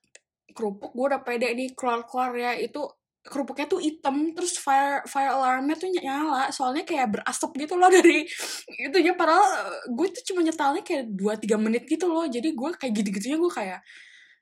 kerupuk, 0.53 0.93
gue 0.93 1.05
udah 1.09 1.25
pede 1.25 1.49
nih 1.57 1.73
keluar-keluar 1.73 2.37
ya. 2.37 2.53
Itu 2.53 2.87
kerupuknya 3.19 3.67
tuh 3.67 3.83
hitam 3.83 4.31
terus 4.31 4.55
fire 4.55 5.03
fire 5.03 5.35
alarmnya 5.35 5.75
tuh 5.75 5.91
nyala 5.91 6.47
soalnya 6.55 6.87
kayak 6.87 7.19
berasap 7.19 7.51
gitu 7.59 7.75
loh 7.75 7.91
dari 7.91 8.23
itunya. 8.87 9.13
Padahal 9.13 9.43
eh, 9.43 9.79
gue 9.91 10.07
tuh 10.15 10.23
cuma 10.31 10.39
nyetalnya 10.41 10.83
kayak 10.83 11.05
2-3 11.11 11.59
menit 11.59 11.83
gitu 11.85 12.07
loh. 12.07 12.25
Jadi 12.25 12.55
gue 12.55 12.69
kayak 12.79 12.93
gitu-gitunya 12.95 13.37
gue 13.37 13.51
kayak 13.51 13.81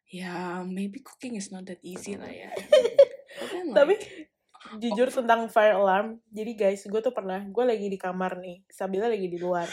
ya 0.08 0.64
maybe 0.64 1.04
cooking 1.04 1.36
is 1.36 1.52
not 1.52 1.66
that 1.66 1.82
easy 1.82 2.16
lah 2.16 2.30
ya. 2.30 2.54
Then, 3.52 3.76
tapi 3.76 4.00
like, 4.00 4.32
jujur 4.80 5.12
tentang 5.12 5.52
fire 5.52 5.78
alarm 5.78 6.24
jadi 6.32 6.52
guys 6.58 6.84
gue 6.88 7.02
tuh 7.04 7.14
pernah 7.14 7.44
gue 7.44 7.64
lagi 7.64 7.88
di 7.92 8.00
kamar 8.00 8.40
nih 8.40 8.64
Sabila 8.70 9.10
lagi 9.10 9.28
di 9.28 9.40
luar. 9.42 9.68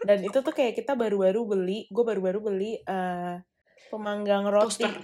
Dan 0.00 0.24
itu 0.24 0.40
tuh 0.40 0.52
kayak 0.52 0.80
kita 0.80 0.96
baru-baru 0.96 1.44
beli 1.44 1.86
gue 1.88 2.04
baru-baru 2.04 2.38
beli 2.40 2.82
eh, 2.82 3.36
pemanggang 3.88 4.50
roti. 4.50 4.84
Toaster. 4.84 4.94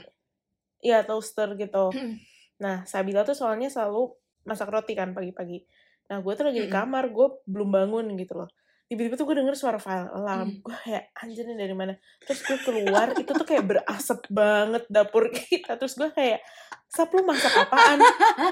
iya 0.82 0.98
toaster 1.06 1.48
gitu. 1.54 1.94
Mm. 1.94 2.35
Nah 2.62 2.86
Sabila 2.88 3.22
tuh 3.22 3.36
soalnya 3.36 3.68
selalu 3.68 4.12
masak 4.46 4.70
roti 4.70 4.94
kan 4.94 5.12
pagi-pagi. 5.12 5.66
Nah 6.06 6.22
gue 6.22 6.32
tuh 6.38 6.44
lagi 6.46 6.60
di 6.62 6.70
kamar 6.70 7.10
gue 7.10 7.42
belum 7.44 7.68
bangun 7.68 8.06
gitu 8.14 8.38
loh. 8.38 8.48
Tiba-tiba 8.86 9.18
tuh 9.18 9.26
gue 9.26 9.36
denger 9.42 9.56
suara 9.58 9.82
file 9.82 10.06
alarm. 10.14 10.46
Mm. 10.46 10.62
gue 10.62 10.76
kayak 10.86 11.04
anjir 11.18 11.44
dari 11.50 11.74
mana? 11.74 11.98
Terus 12.22 12.40
gue 12.46 12.58
keluar 12.62 13.18
itu 13.18 13.30
tuh 13.34 13.46
kayak 13.46 13.64
berasap 13.66 14.22
banget 14.30 14.86
dapur 14.86 15.26
kita. 15.36 15.74
Terus 15.74 15.98
gue 15.98 16.10
kayak 16.14 16.38
sap 16.86 17.10
lu 17.10 17.26
masak 17.26 17.50
apaan? 17.50 17.98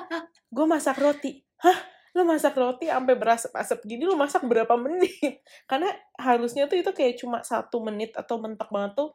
Gue 0.54 0.66
masak 0.66 0.99
roti. 0.99 1.38
Hah? 1.62 1.78
Lu 2.14 2.23
masak 2.23 2.54
roti 2.54 2.87
sampai 2.87 3.14
berasap-asap 3.18 3.78
gini 3.87 4.06
lu 4.06 4.18
masak 4.18 4.42
berapa 4.46 4.75
menit? 4.75 5.42
Karena 5.70 5.90
harusnya 6.18 6.66
tuh 6.66 6.82
itu 6.82 6.90
kayak 6.90 7.18
cuma 7.18 7.42
satu 7.46 7.82
menit 7.82 8.14
atau 8.18 8.38
mentok 8.42 8.70
banget 8.75 8.99
tuh 8.99 9.14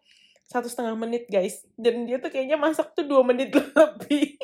satu 0.49 0.65
setengah 0.65 0.97
menit 0.97 1.29
guys 1.29 1.61
dan 1.77 2.09
dia 2.09 2.17
tuh 2.17 2.33
kayaknya 2.33 2.57
masak 2.57 2.91
tuh 2.97 3.05
dua 3.05 3.21
menit 3.21 3.53
lebih 3.77 4.35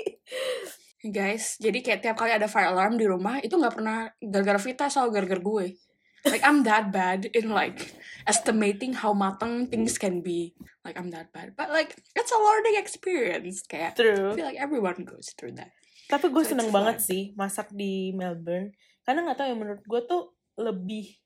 Guys, 1.06 1.62
jadi 1.62 1.86
kayak 1.86 2.02
tiap 2.02 2.18
kali 2.18 2.34
ada 2.34 2.50
fire 2.50 2.74
alarm 2.74 2.98
di 2.98 3.06
rumah 3.06 3.38
itu 3.38 3.54
nggak 3.54 3.78
pernah 3.78 4.10
gara-gara 4.18 4.58
Vita 4.58 4.90
atau 4.90 5.14
gara-gara 5.14 5.38
gue. 5.38 5.78
Like 6.26 6.42
I'm 6.42 6.66
that 6.66 6.90
bad 6.90 7.30
in 7.30 7.54
like 7.54 7.94
estimating 8.26 8.98
how 8.98 9.14
matang 9.14 9.70
things 9.70 10.02
can 10.02 10.26
be. 10.26 10.58
Like 10.82 10.98
I'm 10.98 11.14
that 11.14 11.30
bad. 11.30 11.54
But 11.54 11.70
like 11.70 11.94
it's 12.18 12.34
a 12.34 12.42
learning 12.42 12.82
experience. 12.82 13.62
Kayak 13.70 13.94
I 13.94 13.98
true 14.02 14.34
feel 14.34 14.50
like 14.50 14.58
everyone 14.58 15.06
goes 15.06 15.30
through 15.38 15.54
that. 15.62 15.78
tapi 16.06 16.30
gue 16.30 16.44
So 16.46 16.54
seneng 16.54 16.70
banget 16.70 17.02
fun. 17.02 17.06
sih 17.06 17.24
masak 17.34 17.74
di 17.74 18.14
Melbourne 18.14 18.74
karena 19.06 19.26
nggak 19.26 19.38
tahu 19.42 19.48
ya 19.50 19.58
menurut 19.58 19.84
gue 19.86 20.02
tuh 20.06 20.24
lebih 20.58 21.18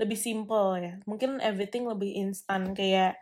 lebih 0.00 0.18
simple 0.18 0.80
ya 0.80 0.96
mungkin 1.04 1.44
everything 1.44 1.84
lebih 1.84 2.12
instan 2.16 2.72
kayak 2.72 3.20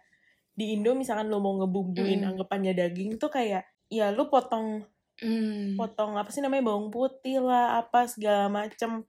di 0.52 0.76
Indo 0.76 0.92
misalkan 0.92 1.32
lo 1.32 1.40
mau 1.40 1.56
ngebumbuin 1.56 2.22
Mm. 2.22 2.30
anggapannya 2.36 2.72
daging 2.76 3.16
tuh 3.16 3.28
kayak 3.28 3.64
ya 3.88 4.12
lu 4.12 4.28
potong 4.28 4.84
Mm. 5.22 5.76
potong 5.76 6.18
apa 6.18 6.28
sih 6.28 6.40
namanya 6.40 6.72
bawang 6.72 6.90
putih 6.90 7.40
lah 7.40 7.80
apa 7.80 8.08
segala 8.08 8.48
macem 8.50 9.06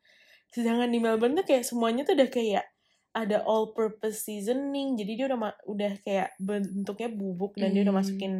sedangkan 0.54 0.88
di 0.88 1.00
Melbourne 1.02 1.34
tuh 1.34 1.46
kayak 1.48 1.66
semuanya 1.66 2.06
tuh 2.06 2.14
udah 2.14 2.30
kayak 2.30 2.66
ada 3.14 3.42
all 3.46 3.74
purpose 3.74 4.26
seasoning 4.26 4.94
jadi 4.94 5.12
dia 5.18 5.26
udah 5.30 5.40
udah 5.66 5.92
kayak 6.02 6.34
bentuknya 6.38 7.10
bubuk 7.10 7.58
dan 7.58 7.74
dia 7.74 7.82
udah 7.82 7.94
Hmm. 7.94 8.02
masukin 8.06 8.34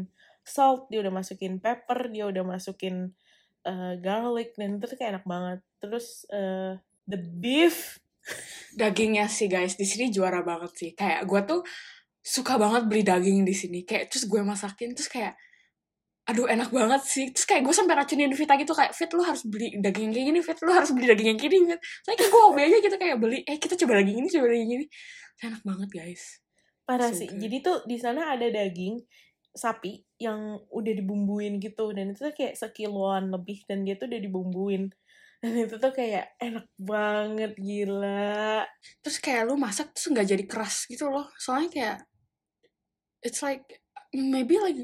salt 0.44 0.92
dia 0.92 1.00
udah 1.02 1.14
masukin 1.14 1.58
pepper 1.58 2.10
dia 2.10 2.30
udah 2.30 2.44
masukin 2.44 3.16
eh, 3.64 3.94
garlic 3.98 4.54
dan 4.54 4.76
itu 4.76 4.86
tuh 4.86 4.98
kayak 5.00 5.18
enak 5.18 5.26
banget 5.26 5.60
terus 5.80 6.28
eh, 6.30 6.76
the 7.08 7.18
beef 7.18 7.98
Dagingnya 8.74 9.28
sih 9.28 9.52
guys 9.52 9.76
di 9.76 9.84
sini 9.84 10.08
juara 10.08 10.40
banget 10.48 10.72
sih. 10.74 10.92
Kayak 10.96 11.28
gue 11.28 11.42
tuh 11.44 11.62
suka 12.24 12.56
banget 12.56 12.88
beli 12.88 13.04
daging 13.04 13.44
di 13.44 13.52
sini. 13.52 13.80
Kayak 13.84 14.10
terus 14.10 14.26
gue 14.26 14.40
masakin 14.40 14.96
terus 14.96 15.12
kayak 15.12 15.36
aduh 16.24 16.48
enak 16.48 16.72
banget 16.72 17.04
sih. 17.04 17.28
Terus 17.36 17.44
kayak 17.44 17.62
gue 17.68 17.76
sampai 17.76 18.00
racunin 18.00 18.32
Vita 18.32 18.56
gitu 18.56 18.72
kayak 18.72 18.96
Fit 18.96 19.12
lu 19.12 19.22
harus 19.28 19.44
beli 19.44 19.76
daging 19.84 20.10
yang 20.10 20.16
kayak 20.16 20.28
gini 20.32 20.40
Fit. 20.40 20.58
Lu 20.64 20.72
harus 20.72 20.90
beli 20.96 21.06
daging 21.12 21.30
yang 21.36 21.40
gini 21.40 21.58
Fit. 21.68 21.82
Saya 22.08 22.16
kayak 22.16 22.32
gue 22.32 22.42
hobi 22.42 22.62
aja 22.64 22.78
gitu 22.80 22.96
kayak 22.96 23.18
beli 23.20 23.40
eh 23.44 23.58
kita 23.60 23.76
coba 23.84 24.00
daging 24.00 24.18
ini 24.24 24.28
coba 24.32 24.48
daging 24.56 24.72
ini. 24.72 24.86
Enak 25.44 25.62
banget 25.68 25.90
guys. 25.92 26.24
Parah 26.88 27.12
So 27.12 27.20
sih. 27.20 27.28
good. 27.28 27.40
jadi 27.44 27.56
tuh 27.60 27.78
di 27.84 27.98
sana 28.00 28.32
ada 28.32 28.48
daging 28.48 29.04
sapi 29.54 30.02
yang 30.18 30.58
udah 30.74 30.94
dibumbuin 30.98 31.62
gitu 31.62 31.94
dan 31.94 32.10
itu 32.10 32.26
tuh 32.26 32.34
kayak 32.34 32.58
sekiloan 32.58 33.30
lebih 33.30 33.62
dan 33.70 33.84
dia 33.84 34.00
tuh 34.00 34.08
udah 34.08 34.22
dibumbuin. 34.24 34.84
Dan 35.44 35.60
itu 35.60 35.76
tuh 35.76 35.92
kayak 35.92 36.40
enak 36.40 36.72
banget 36.80 37.52
gila. 37.60 38.64
Terus 39.04 39.20
kayak 39.20 39.52
lu 39.52 39.60
masak 39.60 39.92
terus 39.92 40.08
nggak 40.08 40.28
jadi 40.32 40.44
keras 40.48 40.88
gitu 40.88 41.12
loh. 41.12 41.28
Soalnya 41.36 41.68
kayak 41.68 41.98
it's 43.24 43.42
like 43.42 43.64
maybe 44.14 44.60
like 44.60 44.78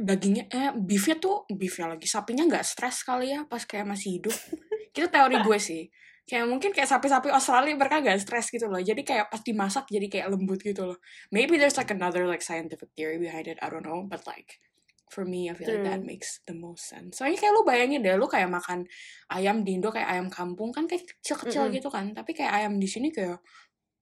dagingnya 0.00 0.48
eh 0.48 0.72
beefnya 0.72 1.20
tuh 1.20 1.44
beefnya 1.52 1.92
lagi 1.92 2.08
sapinya 2.08 2.48
nggak 2.48 2.64
stres 2.64 3.04
kali 3.04 3.36
ya 3.36 3.44
pas 3.44 3.62
kayak 3.68 3.84
masih 3.84 4.16
hidup. 4.18 4.32
Itu 4.96 5.06
teori 5.12 5.36
gue 5.44 5.58
sih. 5.60 5.84
Kayak 6.24 6.46
mungkin 6.46 6.70
kayak 6.70 6.86
sapi-sapi 6.86 7.28
Australia 7.34 7.74
mereka 7.74 7.98
nggak 8.00 8.22
stres 8.22 8.48
gitu 8.54 8.70
loh. 8.70 8.78
Jadi 8.80 9.02
kayak 9.02 9.28
pas 9.28 9.42
dimasak 9.42 9.90
jadi 9.90 10.06
kayak 10.06 10.26
lembut 10.30 10.62
gitu 10.62 10.94
loh. 10.94 10.98
Maybe 11.34 11.58
there's 11.58 11.76
like 11.76 11.90
another 11.90 12.24
like 12.24 12.40
scientific 12.40 12.88
theory 12.96 13.18
behind 13.18 13.50
it 13.50 13.58
I 13.60 13.68
don't 13.68 13.84
know 13.84 14.06
but 14.06 14.24
like 14.24 14.62
for 15.10 15.26
me 15.26 15.50
I 15.50 15.58
feel 15.58 15.74
like 15.74 15.84
that 15.90 16.06
makes 16.06 16.38
the 16.46 16.54
most 16.54 16.86
sense. 16.86 17.18
Soalnya 17.18 17.42
kayak 17.42 17.52
lu 17.52 17.62
bayangin 17.66 18.00
deh 18.00 18.14
lu 18.14 18.30
kayak 18.30 18.46
makan 18.46 18.86
ayam 19.34 19.66
di 19.66 19.74
Indo 19.74 19.90
kayak 19.90 20.06
ayam 20.06 20.30
kampung 20.30 20.70
kan 20.70 20.86
kayak 20.86 21.02
kecil-kecil 21.18 21.66
Mm-mm. 21.66 21.76
gitu 21.76 21.88
kan. 21.90 22.14
Tapi 22.14 22.30
kayak 22.30 22.62
ayam 22.62 22.78
di 22.78 22.86
sini 22.86 23.10
kayak 23.10 23.42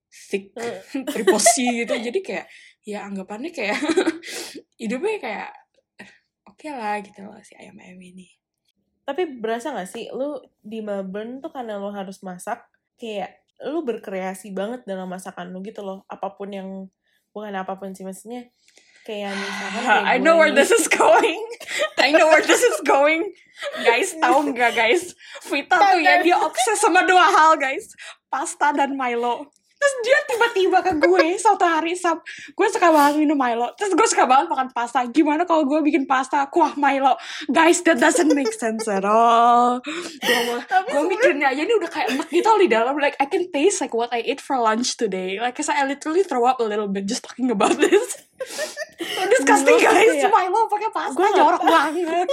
thick 0.08 0.52
Mm. 0.56 1.04
triposi 1.12 1.84
gitu. 1.84 1.96
Jadi 1.96 2.20
kayak 2.20 2.46
ya 2.88 3.04
anggapannya 3.04 3.52
kayak 3.52 3.76
hidupnya 4.80 5.20
kayak 5.20 5.50
eh, 6.00 6.10
oke 6.48 6.68
lah 6.72 6.96
gitu 7.04 7.20
loh 7.20 7.36
si 7.44 7.52
ayam 7.60 7.76
ayam 7.76 8.00
ini. 8.00 8.32
Tapi 9.04 9.40
berasa 9.40 9.76
gak 9.76 9.92
sih 9.92 10.08
lu 10.08 10.40
di 10.64 10.80
Melbourne 10.80 11.44
tuh 11.44 11.52
karena 11.52 11.76
lu 11.76 11.92
harus 11.92 12.24
masak 12.24 12.64
kayak 12.96 13.44
lu 13.60 13.84
berkreasi 13.84 14.56
banget 14.56 14.88
dalam 14.88 15.08
masakan 15.12 15.52
lu 15.52 15.60
gitu 15.60 15.84
loh 15.84 16.08
apa 16.08 16.32
pun 16.32 16.48
yang 16.48 16.68
bukan 17.36 17.52
apa 17.52 17.76
pun 17.76 17.92
sih 17.92 18.06
maksudnya 18.08 18.48
kayak 19.04 19.36
misalkan 19.36 19.82
kayak 19.84 20.04
I 20.12 20.16
know 20.20 20.40
where 20.40 20.52
this 20.52 20.72
is 20.72 20.88
going. 20.88 21.40
I 22.04 22.12
know 22.12 22.32
where 22.32 22.44
this 22.44 22.64
is 22.64 22.80
going. 22.88 23.36
Guys 23.84 24.16
tahu 24.16 24.52
nggak 24.56 24.72
guys? 24.72 25.12
Vita 25.44 25.76
tuh 25.76 26.00
ya 26.00 26.24
dia 26.24 26.36
obses 26.40 26.80
sama 26.80 27.04
dua 27.04 27.28
hal 27.28 27.60
guys. 27.60 27.92
Pasta 28.32 28.72
dan 28.72 28.96
Milo 28.96 29.52
terus 29.78 29.94
dia 30.02 30.18
tiba-tiba 30.26 30.78
ke 30.82 30.92
gue 30.98 31.38
suatu 31.38 31.62
hari 31.62 31.94
sab. 31.94 32.18
Gue 32.52 32.66
suka 32.66 32.90
banget 32.90 33.22
minum 33.22 33.34
Milo. 33.34 33.70
Terus 33.78 33.94
gue 33.94 34.06
suka 34.06 34.26
banget 34.26 34.50
makan 34.50 34.68
pasta. 34.70 35.06
Gimana 35.06 35.46
kalau 35.46 35.62
gue 35.64 35.78
bikin 35.80 36.02
pasta 36.04 36.50
kuah 36.50 36.74
Milo? 36.74 37.14
Guys 37.46 37.78
that 37.86 37.96
doesn't 37.96 38.34
make 38.34 38.50
sense 38.50 38.90
at 38.90 39.06
all. 39.06 39.78
Gue 40.18 40.58
gue 40.84 41.02
mikirnya 41.06 41.54
aja 41.54 41.62
ini 41.62 41.74
udah 41.74 41.86
kayak 41.86 42.08
enak 42.12 42.28
gitu 42.28 42.50
di 42.58 42.66
dalam. 42.66 42.98
Like 42.98 43.14
I 43.16 43.26
can 43.26 43.46
taste 43.48 43.78
like 43.78 43.94
what 43.94 44.10
I 44.10 44.20
ate 44.20 44.42
for 44.42 44.58
lunch 44.58 44.98
today. 44.98 45.38
Like 45.38 45.54
cause 45.54 45.70
I 45.70 45.86
literally 45.86 46.26
throw 46.26 46.42
up 46.42 46.58
a 46.58 46.66
little 46.66 46.90
bit 46.90 47.06
just 47.06 47.22
talking 47.22 47.48
about 47.48 47.78
this. 47.78 48.18
So 48.98 49.22
disgusting 49.30 49.78
Milo 49.78 49.94
guys. 49.94 50.10
kayak- 50.10 50.30
Milo 50.30 50.60
pakai 50.66 50.90
pasta 50.90 51.14
Gua 51.14 51.26
nggak 51.26 51.38
jorok 51.38 51.62
banget. 51.62 52.28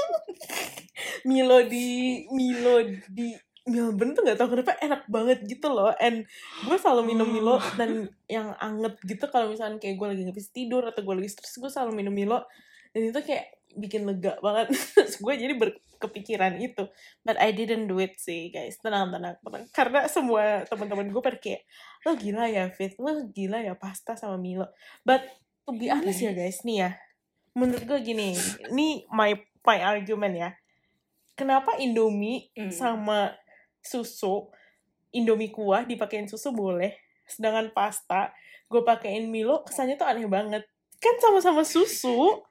Milo 1.30 1.58
di 1.66 1.88
Milo 2.30 2.76
di 3.06 3.28
Melbourne 3.66 4.14
tuh 4.14 4.22
nggak 4.22 4.38
tahu 4.38 4.54
kenapa 4.54 4.78
enak 4.78 5.02
banget 5.10 5.40
gitu 5.50 5.74
loh. 5.74 5.90
And 5.98 6.30
gue 6.66 6.78
selalu 6.78 7.18
minum 7.18 7.26
Milo 7.26 7.58
dan 7.74 8.14
yang 8.30 8.54
anget 8.62 8.94
gitu 9.02 9.26
kalau 9.34 9.50
misalnya 9.50 9.82
kayak 9.82 9.98
gue 9.98 10.08
lagi 10.14 10.22
nggak 10.22 10.38
bisa 10.38 10.50
tidur 10.54 10.86
atau 10.86 11.02
gue 11.02 11.16
lagi 11.18 11.30
stres 11.34 11.58
gue 11.58 11.70
selalu 11.70 11.98
minum 11.98 12.14
Milo. 12.14 12.46
Dan 12.94 13.10
itu 13.10 13.20
kayak 13.26 13.58
bikin 13.76 14.08
lega 14.08 14.40
banget. 14.40 14.72
Gue 15.24 15.36
jadi 15.36 15.52
berkepikiran 15.60 16.56
itu. 16.64 16.88
But 17.28 17.36
I 17.44 17.52
didn't 17.52 17.92
do 17.92 18.00
it 18.00 18.16
sih 18.16 18.48
guys. 18.48 18.80
Tenang 18.80 19.12
tenang 19.12 19.36
tenang. 19.44 19.68
Karena 19.76 20.08
semua 20.08 20.64
teman-teman 20.64 21.12
gue 21.12 21.20
pada 21.20 21.36
kayak 21.36 21.68
lo 22.08 22.16
gila 22.16 22.48
ya 22.48 22.72
Fit? 22.72 22.96
Lo 22.96 23.28
gila 23.28 23.60
ya 23.60 23.76
pasta 23.76 24.16
sama 24.16 24.40
Milo. 24.40 24.72
But 25.04 25.28
to 25.68 25.76
be 25.76 25.92
honest 25.92 26.24
ya 26.24 26.32
guys 26.32 26.64
nih 26.64 26.88
ya. 26.88 26.90
Menurut 27.52 27.84
gue 27.84 28.00
gini 28.00 28.40
ini 28.72 29.04
my 29.12 29.36
my 29.68 29.80
argument 29.84 30.36
ya. 30.40 30.50
Kenapa 31.36 31.76
Indomie 31.76 32.48
Hmm. 32.56 32.72
sama 32.72 33.36
susu 33.86 34.50
Indomie 35.16 35.54
kuah 35.54 35.88
dipakein 35.88 36.28
susu 36.28 36.52
boleh 36.52 36.98
sedangkan 37.26 37.72
pasta 37.74 38.34
gue 38.66 38.82
pakein 38.82 39.30
Milo 39.30 39.62
kesannya 39.62 39.96
tuh 39.96 40.10
aneh 40.10 40.26
banget. 40.26 40.66
Kan 40.98 41.16
sama-sama 41.22 41.62
susu 41.62 42.42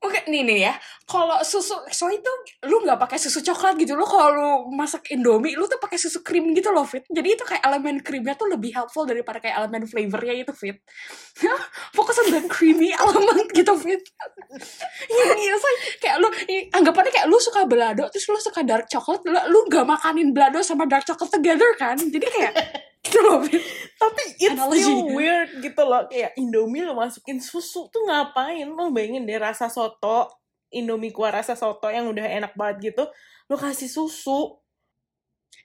Oke, 0.00 0.24
nih 0.32 0.40
nih 0.48 0.58
ya. 0.64 0.72
Kalau 1.04 1.44
susu 1.44 1.76
soy 1.92 2.16
itu 2.16 2.32
lu 2.64 2.80
nggak 2.80 2.96
pakai 2.96 3.20
susu 3.20 3.44
coklat 3.44 3.76
gitu 3.76 3.92
lo 3.92 4.08
kalau 4.08 4.64
masak 4.72 5.12
Indomie 5.12 5.52
lu 5.52 5.68
tuh 5.68 5.76
pakai 5.76 6.00
susu 6.00 6.24
krim 6.24 6.56
gitu 6.56 6.72
loh 6.72 6.88
Fit. 6.88 7.04
Jadi 7.04 7.28
itu 7.36 7.44
kayak 7.44 7.60
elemen 7.60 8.00
krimnya 8.00 8.32
tuh 8.32 8.48
lebih 8.48 8.72
helpful 8.72 9.04
daripada 9.04 9.44
kayak 9.44 9.60
elemen 9.60 9.84
flavornya 9.84 10.40
itu 10.40 10.56
Fit. 10.56 10.80
Fokus 11.96 12.16
on 12.24 12.48
creamy 12.48 12.96
element 13.02 13.48
gitu 13.52 13.76
Fit. 13.76 14.00
Iya 15.10 15.26
iya 15.36 15.54
say 15.60 15.76
kayak 16.00 16.16
lu 16.18 16.28
anggapannya 16.74 17.12
kayak 17.12 17.28
lu 17.28 17.36
suka 17.38 17.68
belado 17.68 18.08
terus 18.08 18.24
lu 18.30 18.40
suka 18.40 18.64
dark 18.64 18.88
chocolate 18.88 19.22
lu 19.26 19.58
nggak 19.68 19.84
makanin 19.86 20.32
belado 20.32 20.58
sama 20.64 20.88
dark 20.88 21.04
chocolate 21.04 21.36
together 21.36 21.76
kan. 21.76 22.00
Jadi 22.00 22.24
kayak 22.24 22.52
gitu 23.00 23.18
loh 23.20 23.40
tapi 23.96 24.22
it's 24.36 24.52
Analogy. 24.52 24.84
still 24.84 25.02
weird 25.16 25.48
gitu 25.60 25.82
loh 25.82 26.04
kayak 26.04 26.36
Indomie 26.36 26.84
lo 26.84 26.92
masukin 26.92 27.40
susu 27.40 27.88
tuh 27.88 28.04
ngapain 28.04 28.68
lo 28.68 28.92
bayangin 28.92 29.24
deh 29.24 29.40
rasa 29.40 29.72
soto 29.72 30.28
Indomie 30.70 31.10
kuah 31.10 31.32
rasa 31.32 31.56
soto 31.56 31.88
yang 31.88 32.06
udah 32.06 32.28
enak 32.28 32.52
banget 32.54 32.92
gitu 32.92 33.04
lo 33.48 33.56
kasih 33.56 33.88
susu 33.88 34.60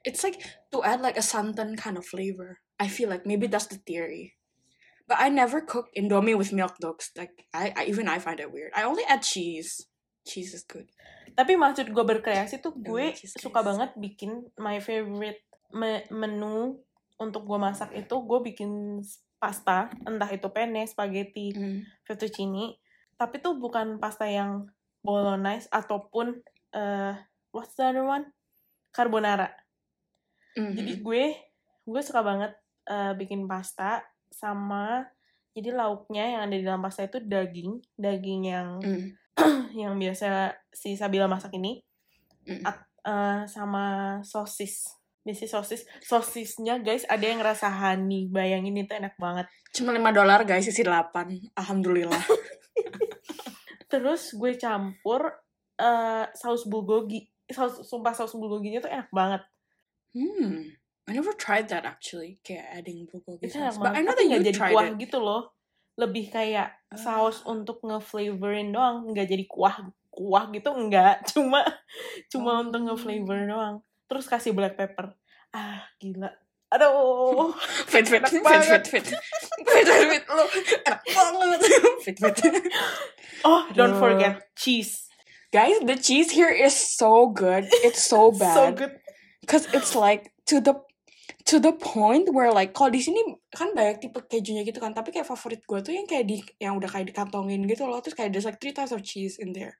it's 0.02 0.24
like 0.24 0.40
to 0.72 0.80
add 0.82 1.02
like 1.02 1.18
a 1.18 1.26
santan 1.26 1.74
kind 1.76 1.98
of 1.98 2.06
flavor. 2.06 2.62
I 2.78 2.86
feel 2.88 3.10
like 3.10 3.26
maybe 3.26 3.48
that's 3.50 3.66
the 3.66 3.82
theory. 3.82 4.36
But 5.10 5.18
I 5.18 5.30
never 5.30 5.62
cook 5.66 5.90
Indomie 5.94 6.38
with 6.38 6.54
milk 6.54 6.78
though. 6.78 6.94
'cause, 6.94 7.10
Like 7.18 7.46
I, 7.54 7.74
I 7.74 7.82
even 7.90 8.06
I 8.06 8.18
find 8.22 8.38
it 8.38 8.50
weird. 8.54 8.70
I 8.78 8.86
only 8.86 9.02
add 9.06 9.22
cheese. 9.22 9.86
Cheese 10.26 10.54
is 10.54 10.66
good. 10.66 10.90
tapi 11.36 11.60
maksud 11.60 11.92
gue 11.92 12.00
berkreasi 12.00 12.64
tuh 12.64 12.72
gue 12.80 13.12
suka 13.36 13.60
banget 13.60 13.92
bikin 14.00 14.48
my 14.56 14.80
favorite 14.80 15.44
me- 15.76 16.08
menu 16.08 16.80
untuk 17.16 17.48
gue 17.48 17.56
masak 17.56 17.96
itu 17.96 18.16
gue 18.22 18.40
bikin 18.44 19.00
pasta 19.36 19.88
entah 20.04 20.28
itu 20.28 20.48
penne 20.50 20.84
spaghetti 20.84 21.56
Mm. 21.56 21.80
fettuccine 22.04 22.76
tapi 23.16 23.40
tuh 23.40 23.56
bukan 23.56 23.96
pasta 23.98 24.28
yang 24.28 24.68
bolognese 25.00 25.70
ataupun 25.70 26.42
eh 26.72 27.14
what's 27.52 27.76
the 27.76 27.86
other 27.86 28.04
one 28.04 28.28
carbonara 28.92 29.52
Mhm. 30.56 30.74
jadi 30.76 30.94
gue 31.00 31.24
gue 31.86 32.02
suka 32.02 32.20
banget 32.20 32.52
eh, 32.86 33.14
bikin 33.14 33.44
pasta 33.46 34.04
sama 34.30 35.04
jadi 35.56 35.72
lauknya 35.72 36.24
yang 36.36 36.42
ada 36.48 36.56
di 36.56 36.64
dalam 36.64 36.84
pasta 36.84 37.04
itu 37.04 37.20
daging 37.20 37.80
daging 37.96 38.42
yang 38.46 38.68
Mm. 38.80 39.08
yang 39.88 39.94
biasa 39.96 40.52
si 40.72 40.96
Sabila 40.96 41.28
masak 41.28 41.56
ini 41.56 41.80
Mm. 42.46 42.62
At- 42.62 42.88
eh, 43.04 43.42
sama 43.48 44.18
sosis 44.22 44.90
Biasanya 45.26 45.50
sosis 45.52 45.82
sosisnya 46.00 46.78
guys 46.80 47.02
ada 47.06 47.26
yang 47.26 47.42
rasa 47.42 47.66
honey 47.68 48.30
bayangin 48.30 48.78
itu 48.78 48.94
enak 48.94 49.18
banget 49.18 49.50
Cuma 49.74 49.92
5 49.92 50.00
dolar 50.14 50.46
guys, 50.46 50.64
isi 50.64 50.86
8. 50.86 51.12
Alhamdulillah. 51.54 52.24
terus 53.86 54.34
gue 54.34 54.54
campur 54.56 55.30
eh, 55.76 56.26
saus 56.34 56.66
bulgogi 56.66 57.26
saus 57.46 57.84
sumpah 57.84 58.12
saus 58.12 58.34
bulgoginya 58.34 58.80
tuh 58.80 58.92
enak 58.92 59.10
banget 59.10 59.42
Hmm. 60.12 60.72
I 61.06 61.12
never 61.12 61.36
tried 61.36 61.68
that 61.70 61.84
actually. 61.84 62.40
Kayak 62.40 62.72
adding 62.72 63.04
bulgogi 63.06 63.46
itu 63.46 63.60
sauce. 63.60 63.76
But 63.76 63.94
I 63.94 64.02
know 64.02 64.16
that 64.16 64.24
you 64.24 64.40
jadi 64.40 64.56
tried 64.56 64.72
kuah 64.72 64.88
it. 64.88 64.96
gitu 64.98 65.20
loh 65.20 65.52
lebih 65.96 66.28
kayak 66.30 66.72
saus 66.92 67.44
Ah. 67.44 67.52
untuk 67.52 67.84
ngeflavorin 67.84 68.72
doang 68.72 69.12
nggak 69.12 69.28
jadi 69.28 69.44
kuah 69.44 69.76
kuah 70.08 70.48
gitu 70.50 70.72
enggak 70.72 71.20
cuma 71.36 71.68
cuma 72.28 72.64
untuk 72.64 72.80
Oh. 72.80 72.96
ngeflavor 72.96 73.40
doang 73.44 73.76
terus 74.06 74.26
kasih 74.30 74.54
black 74.56 74.78
pepper 74.78 75.14
ah 75.56 75.86
gila 76.02 76.30
aduh 76.72 77.54
Fit, 77.92 78.04
fit, 78.10 78.26
fit, 78.28 78.44
fit, 78.44 78.86
fit. 78.88 79.06
Fit, 79.06 79.88
fit. 79.88 80.24
Lo 80.28 80.44
enak 80.84 81.02
banget. 81.08 81.60
Fit, 82.04 82.18
fit. 82.20 82.36
oh 83.48 83.64
don't 83.72 83.96
forget 83.96 84.52
cheese 84.58 85.06
Guys, 85.56 85.80
the 85.88 85.96
cheese 85.96 86.36
here 86.36 86.52
is 86.52 86.76
so 86.76 87.32
good. 87.32 87.64
It's 87.80 88.04
so 88.04 88.28
so 88.36 88.40
bad. 88.44 88.76
good 88.76 88.94
Cause 89.48 89.72
it's 89.72 89.96
like 89.96 90.36
to 90.52 90.60
the 90.60 90.84
to 91.48 91.64
the 91.64 91.72
point 91.72 92.28
where 92.36 92.52
like 92.52 92.76
kalau 92.76 92.92
di 92.92 93.00
sini 93.00 93.24
kan 93.56 93.72
banyak 93.72 94.04
tipe 94.04 94.20
kejunya 94.28 94.68
gitu 94.68 94.84
kan 94.84 94.92
tapi 94.92 95.16
kayak 95.16 95.30
favorit 95.30 95.64
gue 95.64 95.80
tuh 95.80 95.94
yang 95.96 96.10
kayak 96.10 96.28
di 96.28 96.44
yang 96.60 96.76
udah 96.76 96.90
kayak 96.92 97.14
dikantongin 97.14 97.64
gitu 97.70 97.86
loh 97.88 98.02
terus 98.04 98.18
kayak 98.18 98.34
there's 98.34 98.44
like 98.44 98.58
three 98.58 98.74
types 98.74 98.92
of 98.92 99.00
cheese 99.06 99.38
in 99.38 99.54
there 99.54 99.78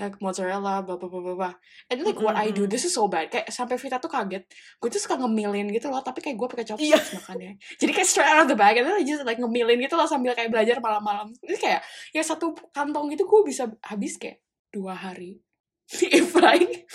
like 0.00 0.16
mozzarella 0.24 0.80
blah 0.80 0.96
blah 0.96 1.10
blah 1.12 1.20
blah 1.20 1.36
blah. 1.36 1.54
And 1.92 2.00
like 2.00 2.16
what 2.16 2.34
I 2.34 2.48
do 2.48 2.64
this 2.64 2.88
is 2.88 2.96
so 2.96 3.06
bad. 3.06 3.28
Kayak 3.28 3.52
sampai 3.52 3.76
Vita 3.76 4.00
tuh 4.00 4.08
kaget. 4.08 4.48
Gue 4.80 4.88
tuh 4.88 4.96
suka 4.96 5.20
ngemilin 5.20 5.68
gitu 5.76 5.92
loh 5.92 6.00
tapi 6.00 6.24
kayak 6.24 6.40
gue 6.40 6.48
pakai 6.48 6.64
chopsticks 6.64 7.12
makannya. 7.20 7.60
Jadi 7.76 7.90
kayak 7.92 8.08
straight 8.08 8.32
out 8.32 8.42
of 8.44 8.48
the 8.48 8.56
bag 8.56 8.80
and 8.80 8.88
then 8.88 8.96
I 8.96 9.04
just 9.04 9.28
like 9.28 9.36
ngemilin 9.36 9.76
gitu 9.84 10.00
loh 10.00 10.08
sambil 10.08 10.32
kayak 10.32 10.48
belajar 10.48 10.80
malam-malam. 10.80 11.36
Itu 11.44 11.60
kayak 11.60 11.84
ya 12.16 12.24
satu 12.24 12.56
kantong 12.72 13.12
gitu 13.12 13.28
gue 13.28 13.40
bisa 13.44 13.68
habis 13.84 14.16
kayak 14.16 14.40
dua 14.72 14.96
hari. 14.96 15.44
If 16.00 16.32
like 16.38 16.88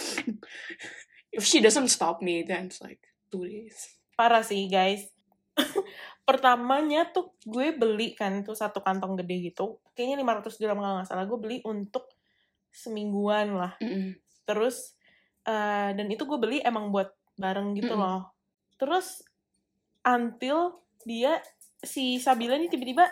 if 1.36 1.44
she 1.44 1.60
doesn't 1.60 1.92
stop 1.92 2.24
me 2.26 2.42
then 2.42 2.74
it's 2.74 2.82
like 2.82 3.04
two 3.30 3.46
days. 3.46 4.00
Parah 4.18 4.42
sih 4.42 4.66
guys. 4.66 5.06
Pertamanya 6.28 7.14
tuh 7.14 7.38
gue 7.46 7.76
beli 7.76 8.18
kan 8.18 8.42
tuh 8.42 8.58
satu 8.58 8.82
kantong 8.82 9.20
gede 9.22 9.54
gitu. 9.54 9.78
Kayaknya 9.94 10.42
500 10.42 10.58
gram 10.58 10.80
kalau 10.82 10.96
nggak 10.98 11.08
salah 11.12 11.28
gue 11.30 11.40
beli 11.40 11.58
untuk 11.68 12.15
semingguan 12.76 13.56
lah. 13.56 13.74
Mm-mm. 13.80 14.20
terus 14.46 14.94
eh, 15.48 15.90
dan 15.96 16.06
itu 16.12 16.22
gue 16.28 16.38
beli 16.38 16.62
emang 16.62 16.94
buat 16.94 17.10
bareng 17.40 17.74
gitu 17.74 17.96
Mm-mm. 17.96 18.04
loh. 18.04 18.22
Terus 18.76 19.24
until 20.06 20.84
dia 21.02 21.42
si 21.82 22.18
Sabila 22.22 22.58
nih 22.58 22.70
tiba-tiba 22.70 23.10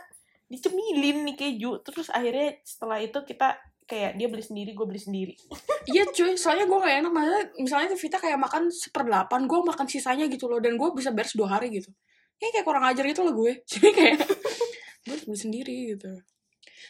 dicemilin 0.51 1.25
nih 1.25 1.35
keju. 1.37 1.81
Terus 1.81 2.13
akhirnya 2.13 2.59
setelah 2.61 3.01
itu 3.01 3.17
kita 3.25 3.57
kayak 3.83 4.15
dia 4.15 4.27
beli 4.31 4.43
sendiri 4.43 4.71
gue 4.73 4.85
beli 4.85 5.01
sendiri. 5.01 5.35
Iya 5.83 6.07
cuy, 6.15 6.39
soalnya 6.39 6.63
gue 6.63 6.79
gak 6.79 6.95
enak. 7.03 7.11
Maksudnya, 7.11 7.43
misalnya 7.59 7.87
tuh 7.91 7.99
Vita 7.99 8.15
kayak 8.15 8.39
makan 8.39 8.71
seperdelapan, 8.71 9.51
gue 9.51 9.59
makan 9.67 9.83
sisanya 9.83 10.31
gitu 10.31 10.47
loh. 10.47 10.63
Dan 10.63 10.79
gue 10.79 10.87
bisa 10.95 11.11
beres 11.11 11.35
dua 11.35 11.59
hari 11.59 11.75
gitu. 11.75 11.91
Kayak 12.39 12.51
kayak 12.55 12.65
kurang 12.71 12.87
ajar 12.87 13.03
gitu 13.03 13.19
loh 13.27 13.35
gue. 13.35 13.59
Jadi 13.71 13.91
kayak, 13.91 14.15
gue 15.03 15.11
harus 15.11 15.27
beli 15.27 15.35
sendiri 15.35 15.75
gitu. 15.91 16.23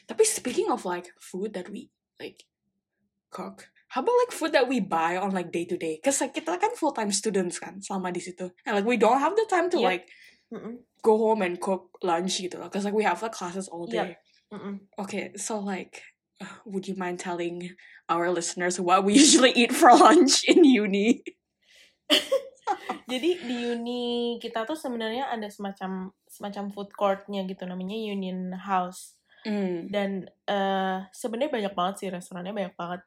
Tapi 0.05 0.21
speaking 0.29 0.69
of 0.69 0.85
like 0.85 1.09
food 1.17 1.57
that 1.57 1.73
we 1.73 1.89
like 2.21 2.45
cook 3.33 3.73
How 3.93 4.01
about 4.01 4.17
like 4.25 4.33
food 4.33 4.57
that 4.57 4.65
we 4.65 4.81
buy 4.81 5.21
on 5.21 5.37
like 5.37 5.53
day 5.53 5.69
to 5.69 5.77
day? 5.77 6.01
Cause 6.01 6.17
like 6.17 6.33
kita 6.33 6.57
kan 6.57 6.73
full 6.73 6.97
time 6.97 7.13
students 7.13 7.61
kan 7.61 7.77
selama 7.77 8.09
di 8.09 8.25
situ, 8.25 8.49
and 8.65 8.73
like 8.73 8.89
we 8.89 8.97
don't 8.97 9.21
have 9.21 9.37
the 9.37 9.45
time 9.45 9.69
to 9.69 9.77
Yep. 9.77 9.85
like 9.85 10.09
Mm-mm. 10.49 10.81
go 11.05 11.13
home 11.21 11.45
and 11.45 11.61
cook 11.61 11.93
lunch 12.01 12.41
gitu 12.41 12.57
loh. 12.57 12.73
Cause 12.73 12.89
like 12.89 12.97
we 12.97 13.05
have 13.05 13.21
like 13.21 13.37
classes 13.37 13.69
all 13.69 13.85
day. 13.85 14.17
Yep. 14.49 14.81
Okay, 14.97 15.37
so 15.37 15.61
like, 15.61 16.01
uh, 16.41 16.49
would 16.65 16.89
you 16.89 16.97
mind 16.97 17.21
telling 17.21 17.69
our 18.09 18.33
listeners 18.33 18.81
what 18.81 19.05
we 19.05 19.13
usually 19.21 19.53
eat 19.53 19.69
for 19.69 19.93
lunch 19.93 20.41
in 20.49 20.65
uni? 20.65 21.21
Jadi 23.13 23.29
di 23.45 23.57
uni 23.69 24.03
kita 24.41 24.65
tuh 24.65 24.73
sebenarnya 24.73 25.29
ada 25.29 25.53
semacam 25.53 26.09
semacam 26.25 26.63
food 26.73 26.89
courtnya 26.97 27.45
gitu 27.45 27.69
namanya 27.69 27.93
Union 27.93 28.57
House 28.57 29.21
Mm. 29.43 29.91
dan 29.91 30.23
eh 30.47 31.03
sebenarnya 31.11 31.51
banyak 31.51 31.73
banget 31.75 31.95
sih 31.99 32.07
restorannya 32.07 32.55
banyak 32.55 32.79
banget. 32.79 33.03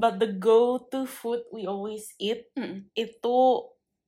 But 0.00 0.16
the 0.16 0.32
go 0.32 0.80
to 0.88 1.04
food 1.04 1.44
we 1.52 1.68
always 1.68 2.16
eat 2.16 2.48
Mm. 2.56 2.88
itu 2.96 3.36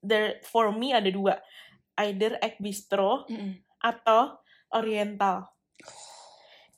there 0.00 0.40
for 0.40 0.72
me 0.72 0.96
ada 0.96 1.12
dua, 1.12 1.36
either 2.00 2.40
egg 2.40 2.56
bistro 2.56 3.28
Mm-mm. 3.28 3.60
atau 3.84 4.40
oriental. 4.72 5.52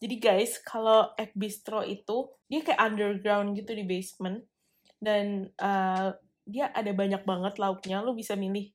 Jadi 0.03 0.19
guys 0.19 0.59
kalau 0.61 1.15
egg 1.15 1.31
bistro 1.39 1.87
itu 1.87 2.35
dia 2.51 2.61
kayak 2.67 2.83
underground 2.83 3.55
gitu 3.55 3.73
di 3.73 3.87
basement 3.87 4.43
dan 4.99 5.47
eh, 5.49 6.09
dia 6.45 6.75
ada 6.75 6.91
banyak 6.91 7.23
banget 7.23 7.55
lauknya. 7.63 8.03
Lu 8.03 8.19
bisa 8.19 8.35
milih 8.35 8.75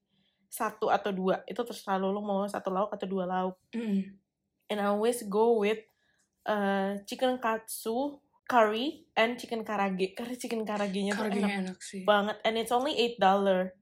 satu 0.50 0.90
atau 0.90 1.14
dua 1.14 1.46
itu 1.46 1.62
terserah 1.62 2.02
lu, 2.02 2.10
lu 2.10 2.26
mau 2.26 2.48
satu 2.50 2.74
lauk 2.74 2.90
atau 2.96 3.06
dua 3.06 3.28
lauk. 3.30 3.60
Mm. 3.76 4.18
And 4.72 4.78
I 4.82 4.90
always 4.90 5.22
go 5.28 5.62
with 5.62 5.84
uh, 6.46 7.02
chicken 7.06 7.38
katsu 7.38 8.18
curry 8.50 9.06
and 9.14 9.38
chicken 9.38 9.62
karage. 9.62 10.18
Karena 10.18 10.34
chicken 10.34 10.66
karagenya 10.66 11.14
tuh 11.14 11.30
enak 11.30 11.52
enak 11.70 11.80
sih. 11.80 12.02
banget 12.02 12.42
and 12.42 12.58
it's 12.58 12.74
only 12.74 12.98
eight 12.98 13.22
dollar. 13.22 13.78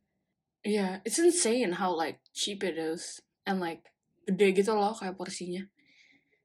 Yeah, 0.68 1.00
it's 1.08 1.16
insane 1.16 1.80
how 1.80 1.96
like 1.96 2.20
cheap 2.36 2.60
it 2.68 2.76
is 2.76 3.24
and 3.48 3.64
like 3.64 3.88
gede 4.28 4.60
gitu 4.60 4.76
loh 4.76 4.92
kayak 4.92 5.16
porsinya. 5.16 5.64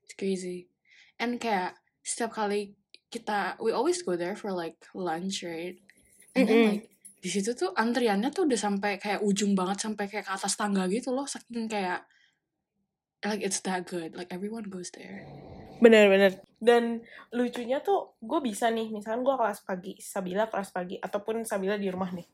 It's 0.07 0.15
crazy. 0.15 0.71
And 1.19 1.43
kayak 1.43 1.75
setiap 2.07 2.39
kali 2.39 2.79
kita 3.11 3.59
we 3.59 3.75
always 3.75 3.99
go 4.07 4.15
there 4.15 4.39
for 4.39 4.55
like 4.55 4.79
lunch, 4.95 5.43
right? 5.43 5.83
And 6.39 6.47
then 6.47 6.59
Mm-mm. 6.63 6.71
like 6.79 6.87
di 7.23 7.31
situ 7.31 7.55
tuh 7.55 7.71
antriannya 7.75 8.35
tuh 8.35 8.47
udah 8.51 8.59
sampai 8.59 8.99
kayak 8.99 9.23
ujung 9.23 9.55
banget 9.55 9.87
sampai 9.87 10.11
kayak 10.11 10.27
ke 10.27 10.33
atas 10.35 10.59
tangga 10.59 10.91
gitu 10.91 11.15
loh 11.15 11.23
saking 11.23 11.71
kayak 11.71 12.03
like 13.23 13.39
it's 13.47 13.63
that 13.63 13.87
good 13.87 14.19
like 14.19 14.27
everyone 14.35 14.67
goes 14.67 14.91
there 14.91 15.23
Bener-bener. 15.79 16.43
Dan 16.63 17.03
lucunya 17.35 17.83
tuh 17.83 18.15
gue 18.23 18.41
bisa 18.45 18.71
nih, 18.71 18.93
misalkan 18.93 19.27
gue 19.27 19.35
kelas 19.35 19.67
pagi, 19.67 19.99
Sabila 19.99 20.47
kelas 20.47 20.71
pagi, 20.71 20.99
ataupun 21.01 21.43
Sabila 21.43 21.81
di 21.81 21.89
rumah 21.91 22.13
nih. 22.13 22.27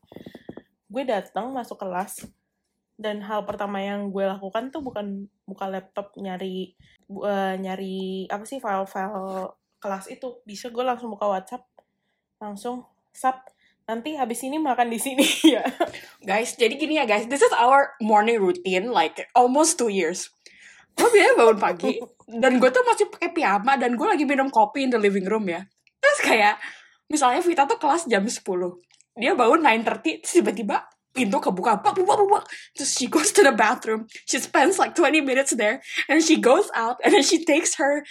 Gue 0.89 1.03
datang 1.05 1.53
masuk 1.53 1.81
kelas, 1.81 2.25
dan 2.99 3.23
hal 3.23 3.47
pertama 3.47 3.79
yang 3.79 4.11
gue 4.11 4.27
lakukan 4.27 4.69
tuh 4.75 4.83
bukan 4.83 5.31
buka 5.47 5.71
laptop 5.71 6.11
nyari 6.19 6.75
eh, 7.09 7.55
nyari 7.55 8.27
apa 8.27 8.43
sih 8.43 8.59
file-file 8.59 9.55
kelas 9.79 10.11
itu. 10.11 10.43
Bisa 10.43 10.67
gue 10.69 10.83
langsung 10.83 11.09
buka 11.09 11.31
WhatsApp, 11.31 11.63
langsung 12.37 12.85
sub. 13.15 13.39
Nanti 13.89 14.13
habis 14.13 14.45
ini 14.45 14.61
makan 14.61 14.93
di 14.93 15.01
sini 15.01 15.25
ya. 15.57 15.65
guys 16.21 16.53
jadi 16.53 16.77
gini 16.77 17.01
ya 17.01 17.09
guys 17.09 17.25
this 17.25 17.41
is 17.41 17.49
our 17.57 17.97
morning 17.97 18.37
routine 18.37 18.93
like 18.93 19.25
almost 19.33 19.81
two 19.81 19.89
years 19.89 20.29
gue 20.99 21.09
biasanya 21.09 21.35
bangun 21.39 21.57
pagi 21.57 21.91
dan 22.27 22.59
gue 22.59 22.69
tuh 22.69 22.83
masih 22.83 23.07
pakai 23.07 23.31
piyama 23.31 23.79
dan 23.79 23.95
gue 23.95 24.03
lagi 24.03 24.27
minum 24.27 24.51
kopi 24.51 24.83
in 24.83 24.91
the 24.91 24.99
living 24.99 25.23
room 25.23 25.47
ya. 25.47 25.63
Terus 25.97 26.19
kayak 26.21 26.59
misalnya 27.07 27.39
Vita 27.39 27.63
tuh 27.63 27.79
kelas 27.79 28.05
jam 28.05 28.27
10 28.27 28.43
dia 29.19 29.35
bangun 29.35 29.59
9.30 29.59 30.23
terus 30.23 30.33
tiba-tiba 30.39 30.77
pintu 31.09 31.41
kebuka 31.41 31.81
bak, 31.81 31.97
bak, 31.97 32.05
bak, 32.05 32.45
terus 32.77 32.95
she 32.95 33.09
goes 33.09 33.33
to 33.33 33.41
the 33.41 33.51
bathroom. 33.51 34.05
She 34.23 34.37
spends 34.37 34.77
like 34.77 34.93
20 34.93 35.19
minutes 35.25 35.51
there 35.57 35.81
and 36.07 36.21
she 36.21 36.37
goes 36.39 36.69
out 36.71 37.01
and 37.03 37.11
then 37.11 37.25
she 37.25 37.43
takes 37.43 37.75
her 37.81 38.05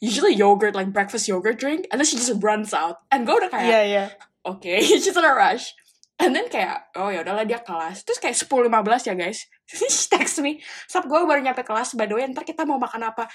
usually 0.00 0.34
yogurt 0.34 0.74
like 0.74 0.90
breakfast 0.90 1.28
yogurt 1.28 1.60
drink 1.60 1.86
and 1.92 2.00
then 2.00 2.06
she 2.08 2.16
just 2.16 2.32
runs 2.42 2.72
out. 2.74 3.04
And 3.12 3.22
gue 3.28 3.36
udah 3.36 3.52
kayak 3.52 3.68
Iya, 3.68 3.80
iya. 3.86 4.04
oke 4.42 4.72
she's 4.86 5.06
in 5.06 5.22
a 5.22 5.34
rush 5.36 5.76
and 6.16 6.32
then 6.32 6.48
kayak 6.48 6.88
oh 6.96 7.12
ya 7.12 7.20
udahlah 7.20 7.44
dia 7.44 7.60
kelas. 7.60 8.02
Terus 8.02 8.18
kayak 8.20 8.36
10.15 8.36 9.08
ya 9.12 9.14
guys. 9.14 9.38
She 9.68 9.86
text 10.12 10.40
me. 10.40 10.62
Sab 10.88 11.04
gue 11.04 11.18
baru 11.18 11.40
nyampe 11.44 11.62
kelas. 11.66 11.96
By 11.98 12.08
the 12.08 12.16
way 12.16 12.24
ntar 12.30 12.46
kita 12.46 12.64
mau 12.64 12.80
makan 12.80 13.12
apa? 13.12 13.28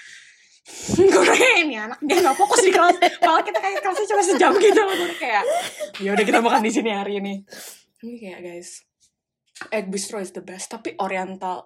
Gue 0.93 1.25
kayak 1.25 1.65
ini 1.65 1.73
anak 1.73 1.97
dia 2.05 2.21
nggak 2.21 2.37
fokus 2.37 2.61
di 2.61 2.69
kelas. 2.69 2.93
Malah 3.25 3.41
kita 3.41 3.57
kayak 3.57 3.81
kelasnya 3.81 4.07
cuma 4.13 4.21
sejam 4.21 4.53
gitu. 4.61 4.77
Loh 4.77 4.93
gue 4.93 5.17
kayak 5.17 5.41
ya 5.97 6.13
udah 6.13 6.21
kita 6.21 6.37
makan 6.37 6.61
di 6.61 6.69
sini 6.69 6.93
hari 6.93 7.17
ini. 7.17 7.41
Ini 8.05 8.13
kayak 8.21 8.39
guys 8.45 8.85
egg 9.73 9.89
bistro 9.89 10.21
is 10.21 10.37
the 10.37 10.45
best. 10.45 10.69
Tapi 10.69 10.93
oriental 11.01 11.65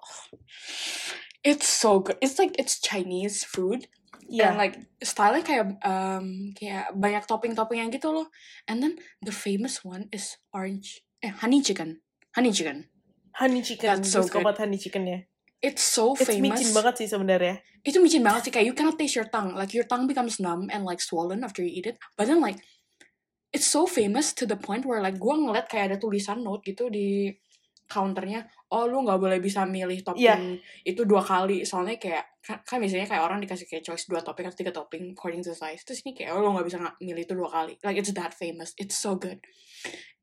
it's 1.44 1.68
so 1.68 2.00
good. 2.00 2.16
It's 2.24 2.40
like 2.40 2.56
it's 2.56 2.80
Chinese 2.80 3.44
food. 3.44 3.92
Iya. 4.32 4.52
And 4.52 4.58
like 4.58 4.76
stylenya 5.04 5.44
kayak 5.46 5.66
um, 5.86 6.56
kayak 6.58 6.96
banyak 6.98 7.24
topping-topping 7.30 7.84
yang 7.84 7.92
gitu 7.94 8.10
loh. 8.10 8.28
And 8.66 8.82
then 8.82 8.98
the 9.22 9.36
famous 9.36 9.86
one 9.86 10.10
is 10.10 10.40
orange 10.50 11.05
eh 11.24 11.32
honey 11.44 11.62
chicken. 11.62 12.02
Honey 12.36 12.52
chicken. 12.52 12.90
honey 13.36 13.62
chicken. 13.62 13.88
That's 14.00 14.12
so 14.12 14.24
good. 14.24 14.58
honey 14.58 14.80
chicken 14.80 15.08
ya. 15.08 15.20
It's 15.62 15.84
so 15.84 16.14
It's 16.14 16.28
famous. 16.30 16.62
micin 16.62 16.72
banget 16.76 16.94
sih 17.04 17.08
sebenarnya. 17.10 17.60
Itu 17.84 18.00
micin 18.00 18.24
banget 18.24 18.50
sih 18.50 18.52
kayak 18.54 18.66
you 18.68 18.76
cannot 18.76 18.96
taste 19.00 19.16
your 19.18 19.28
tongue. 19.28 19.56
Like 19.56 19.76
your 19.76 19.88
tongue 19.88 20.08
becomes 20.08 20.40
numb 20.40 20.72
and 20.72 20.86
like 20.88 21.02
swollen 21.02 21.44
after 21.44 21.64
you 21.64 21.72
eat 21.72 21.88
it. 21.88 21.98
But 22.16 22.30
then 22.30 22.40
like 22.40 22.60
it's 23.52 23.68
so 23.68 23.88
famous 23.88 24.36
to 24.36 24.44
the 24.48 24.60
point 24.60 24.84
where 24.84 25.00
like 25.00 25.18
gue 25.20 25.36
ngeliat 25.36 25.72
kayak 25.72 25.96
ada 25.96 25.98
tulisan 25.98 26.44
note 26.44 26.64
gitu 26.64 26.92
di 26.92 27.34
counternya. 27.90 28.46
Oh 28.74 28.86
lu 28.86 29.06
nggak 29.06 29.20
boleh 29.22 29.40
bisa 29.40 29.64
milih 29.64 30.06
topping 30.06 30.60
itu 30.86 31.02
dua 31.08 31.24
kali. 31.24 31.64
Soalnya 31.66 31.98
kayak 31.98 32.24
kan, 32.46 32.62
kan 32.62 32.78
biasanya 32.78 33.08
kayak 33.10 33.24
orang 33.26 33.40
dikasih 33.42 33.66
kayak 33.66 33.84
choice 33.86 34.06
dua 34.06 34.22
topping 34.22 34.46
atau 34.46 34.58
tiga 34.60 34.74
topping 34.76 35.18
according 35.18 35.42
to 35.42 35.56
size. 35.56 35.82
Terus 35.82 36.06
ini 36.06 36.14
kayak 36.14 36.36
oh 36.36 36.46
lu 36.46 36.54
nggak 36.54 36.68
bisa 36.68 36.78
milih 37.02 37.24
itu 37.26 37.34
dua 37.34 37.50
kali. 37.50 37.74
Like 37.82 37.98
it's 37.98 38.14
that 38.14 38.38
famous. 38.38 38.76
It's 38.78 38.98
so 38.98 39.18
good. 39.18 39.42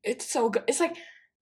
It's 0.03 0.27
so 0.27 0.51
good. 0.51 0.67
It's 0.67 0.77
like 0.77 0.93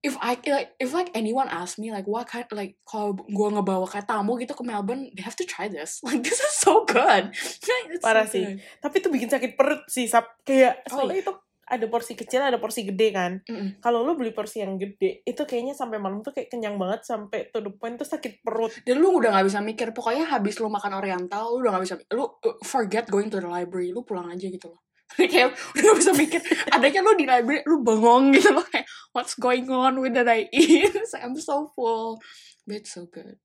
if 0.02 0.18
I 0.18 0.38
like 0.50 0.74
if 0.82 0.94
like 0.94 1.14
anyone 1.14 1.46
ask 1.46 1.78
me 1.78 1.94
like 1.94 2.10
what 2.10 2.26
kind 2.26 2.46
like 2.54 2.78
kalau 2.86 3.14
gue 3.14 3.48
ngebawa 3.54 3.86
kayak 3.86 4.10
tamu 4.10 4.38
gitu 4.38 4.54
ke 4.54 4.64
Melbourne, 4.66 5.10
they 5.14 5.22
have 5.22 5.38
to 5.38 5.46
try 5.46 5.70
this. 5.70 6.02
Like 6.06 6.22
this 6.22 6.38
is 6.38 6.54
so 6.58 6.86
good. 6.86 7.34
It's 7.94 8.02
Parah 8.02 8.26
so 8.26 8.38
sih. 8.38 8.46
good. 8.46 8.62
Tapi 8.82 8.96
itu 8.98 9.08
bikin 9.10 9.30
sakit 9.30 9.52
perut 9.54 9.86
sih, 9.86 10.06
Sap. 10.06 10.42
Kayak, 10.42 10.86
Oh, 10.90 11.06
soalnya 11.06 11.22
itu 11.22 11.34
ada 11.72 11.88
porsi 11.88 12.20
kecil, 12.20 12.44
ada 12.44 12.60
porsi 12.60 12.84
gede 12.84 13.16
kan. 13.16 13.40
Mm-mm. 13.48 13.80
Kalau 13.80 14.04
lu 14.04 14.20
beli 14.20 14.36
porsi 14.36 14.60
yang 14.60 14.76
gede, 14.76 15.24
itu 15.24 15.42
kayaknya 15.48 15.72
sampai 15.72 16.04
malam 16.04 16.20
tuh 16.20 16.36
kayak 16.36 16.52
kenyang 16.52 16.76
banget, 16.76 17.08
sampai 17.08 17.48
to 17.48 17.64
the 17.64 17.72
point 17.72 17.96
tuh 17.96 18.04
sakit 18.04 18.44
perut. 18.44 18.76
Dan 18.84 19.00
lu 19.00 19.16
udah 19.16 19.32
gak 19.40 19.48
bisa 19.48 19.64
mikir, 19.64 19.96
pokoknya 19.96 20.28
habis 20.28 20.60
lu 20.60 20.68
makan 20.68 21.00
oriental, 21.00 21.56
lu 21.56 21.64
udah 21.64 21.80
gak 21.80 21.84
bisa, 21.88 21.96
lu 22.12 22.28
uh, 22.28 22.60
forget 22.68 23.08
going 23.08 23.32
to 23.32 23.40
the 23.40 23.48
library, 23.48 23.96
lu 23.96 24.04
pulang 24.04 24.28
aja 24.28 24.52
gitu 24.52 24.68
loh. 24.68 24.84
kayak 25.32 25.54
udah 25.54 25.82
gak 25.82 25.98
bisa 26.00 26.12
mikir, 26.16 26.40
adanya 26.72 27.00
lu 27.04 27.14
di 27.18 27.26
library, 27.28 27.62
lu 27.68 27.84
bengong 27.84 28.32
gitu 28.36 28.52
loh, 28.56 28.66
kayak 28.68 28.88
what's 29.12 29.36
going 29.36 29.68
on 29.68 30.00
with 30.00 30.16
that 30.16 30.30
I 30.30 30.48
eat? 30.52 30.96
I'm 31.18 31.36
so 31.38 31.70
full. 31.76 32.22
But 32.64 32.86
it's 32.86 32.94
so 32.94 33.10
good. 33.10 33.42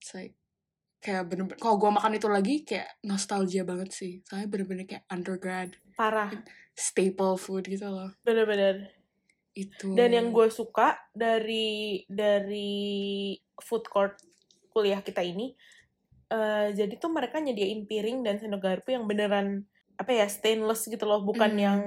It's 0.00 0.12
like, 0.12 0.36
kayak 1.00 1.32
bener-bener, 1.32 1.56
kalau 1.56 1.80
gue 1.80 1.90
makan 1.90 2.12
itu 2.16 2.28
lagi, 2.28 2.54
kayak 2.62 3.00
nostalgia 3.04 3.64
banget 3.64 3.90
sih. 3.90 4.20
Soalnya 4.28 4.48
bener-bener 4.52 4.84
kayak 4.84 5.04
undergrad, 5.08 5.72
Parah, 5.96 6.28
staple 6.76 7.36
food 7.40 7.68
gitu 7.68 7.88
loh. 7.88 8.12
bener-bener. 8.24 8.92
Itu. 9.50 9.98
Dan 9.98 10.14
yang 10.14 10.30
gue 10.30 10.46
suka 10.46 10.94
dari 11.10 12.06
dari 12.06 13.34
food 13.58 13.84
court 13.90 14.14
kuliah 14.70 15.02
kita 15.02 15.26
ini, 15.26 15.50
eh 16.30 16.70
jadi 16.70 16.94
tuh 17.02 17.10
mereka 17.10 17.42
nyediain 17.42 17.82
piring 17.84 18.22
dan 18.22 18.38
sendok 18.38 18.62
garpu 18.62 18.94
yang 18.94 19.10
beneran 19.10 19.66
apa 20.00 20.10
ya 20.16 20.24
stainless 20.26 20.88
gitu 20.88 21.04
loh, 21.04 21.20
bukan 21.20 21.52
Hmm. 21.52 21.60
yang 21.60 21.80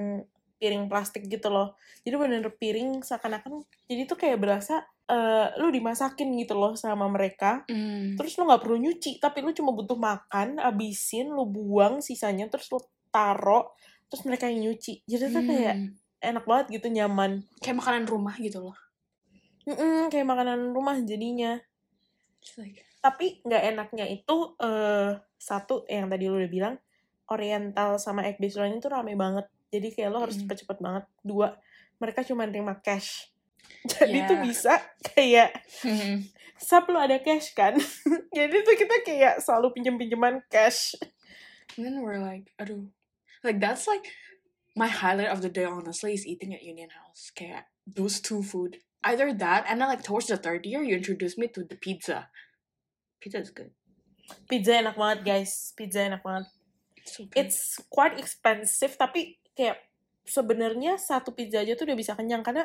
piring 0.54 0.86
plastik 0.86 1.26
gitu 1.26 1.50
loh. 1.50 1.74
Jadi 2.06 2.14
bener 2.14 2.46
piring 2.46 3.02
seakan-akan 3.02 3.66
jadi 3.90 4.06
tuh 4.06 4.14
kayak 4.14 4.38
berasa 4.38 4.86
eh, 5.04 5.52
lu 5.60 5.68
dimasakin 5.68 6.32
gitu 6.40 6.56
loh 6.56 6.72
sama 6.80 7.04
mereka. 7.12 7.60
Mm. 7.68 8.16
Terus 8.16 8.40
lu 8.40 8.48
nggak 8.48 8.62
perlu 8.64 8.80
nyuci, 8.80 9.20
tapi 9.20 9.44
lu 9.44 9.52
cuma 9.52 9.76
butuh 9.76 10.00
makan, 10.00 10.56
abisin, 10.56 11.28
lu 11.28 11.44
buang 11.44 12.00
sisanya, 12.00 12.48
terus 12.48 12.72
lu 12.72 12.80
taro, 13.12 13.76
terus 14.08 14.24
mereka 14.24 14.48
yang 14.48 14.64
nyuci. 14.64 15.04
Jadi 15.04 15.28
tuh 15.28 15.44
kayak 15.44 15.76
Mm. 15.76 15.88
enak 16.24 16.44
banget 16.48 16.66
gitu, 16.80 16.88
nyaman. 16.88 17.44
Kayak 17.60 17.84
makanan 17.84 18.04
rumah 18.08 18.32
gitu 18.40 18.64
loh. 18.64 18.76
Mm-mm, 19.68 20.08
kayak 20.08 20.24
makanan 20.24 20.72
rumah 20.72 20.96
jadinya. 21.04 21.60
Like, 22.56 22.80
Tapi 23.00 23.44
nggak 23.44 23.62
enaknya 23.76 24.08
itu 24.08 24.56
eh 24.56 25.20
satu 25.36 25.84
yang 25.84 26.08
tadi 26.08 26.32
lu 26.32 26.40
udah 26.40 26.48
bilang 26.48 26.74
Oriental 27.32 27.96
sama 27.96 28.24
egg 28.28 28.36
based 28.36 28.60
itu 28.60 28.88
rame 28.88 29.16
banget. 29.16 29.48
Jadi 29.72 29.88
kayak 29.90 30.10
lo 30.12 30.22
harus 30.22 30.38
cepet-cepet 30.38 30.78
banget. 30.78 31.04
Dua, 31.24 31.56
mereka 31.98 32.22
cuma 32.22 32.46
terima 32.46 32.78
cash. 32.78 33.32
Jadi 33.92 34.28
tuh 34.28 34.36
Yeah. 34.38 34.44
bisa 34.44 34.74
kayak 35.02 35.50
mm. 35.84 36.28
sap 36.60 36.86
lo 36.92 37.00
ada 37.00 37.18
cash 37.20 37.56
kan. 37.56 37.74
Jadi 38.38 38.56
tuh 38.62 38.76
kita 38.76 38.96
kayak 39.02 39.34
selalu 39.40 39.72
pinjem-pinjeman 39.74 40.44
cash. 40.52 40.94
And 41.76 41.82
then 41.84 42.04
we're 42.04 42.20
like, 42.20 42.52
aduh. 42.60 42.92
Like 43.44 43.60
that's 43.60 43.84
like 43.84 44.08
my 44.76 44.88
highlight 44.88 45.28
of 45.28 45.44
the 45.44 45.52
day 45.52 45.64
honestly 45.64 46.14
is 46.14 46.24
eating 46.24 46.54
at 46.54 46.64
Union 46.64 46.92
House. 46.92 47.32
Kayak 47.34 47.68
those 47.84 48.20
two 48.20 48.44
food. 48.44 48.80
Either 49.04 49.36
that 49.36 49.68
and 49.68 49.80
then 49.80 49.88
like 49.88 50.00
towards 50.00 50.32
the 50.32 50.40
third 50.40 50.64
year 50.64 50.80
you 50.80 50.96
introduced 50.96 51.36
me 51.36 51.48
to 51.52 51.64
the 51.64 51.76
pizza. 51.76 52.32
Pizza 53.20 53.40
is 53.40 53.52
good. 53.52 53.72
Pizza 54.48 54.80
enak 54.80 54.96
banget 54.96 55.20
guys. 55.24 55.76
Pizza 55.76 56.08
enak 56.08 56.24
banget. 56.24 56.48
Good. 57.04 57.36
It's 57.36 57.78
quite 57.92 58.16
expensive 58.16 58.96
tapi 58.96 59.38
kayak 59.52 59.78
sebenarnya 60.24 60.96
satu 60.96 61.36
pizza 61.36 61.60
aja 61.60 61.76
tuh 61.76 61.84
udah 61.84 61.98
bisa 61.98 62.16
kenyang 62.16 62.40
karena 62.40 62.64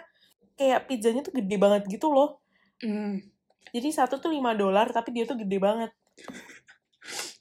kayak 0.56 0.88
pizzanya 0.88 1.22
tuh 1.24 1.36
gede 1.36 1.56
banget 1.60 1.84
gitu 1.92 2.08
loh. 2.12 2.40
Mm. 2.84 3.20
Jadi 3.76 3.90
satu 3.92 4.18
tuh 4.18 4.32
5 4.32 4.40
dolar 4.56 4.88
tapi 4.90 5.12
dia 5.12 5.28
tuh 5.28 5.38
gede 5.38 5.60
banget. 5.60 5.92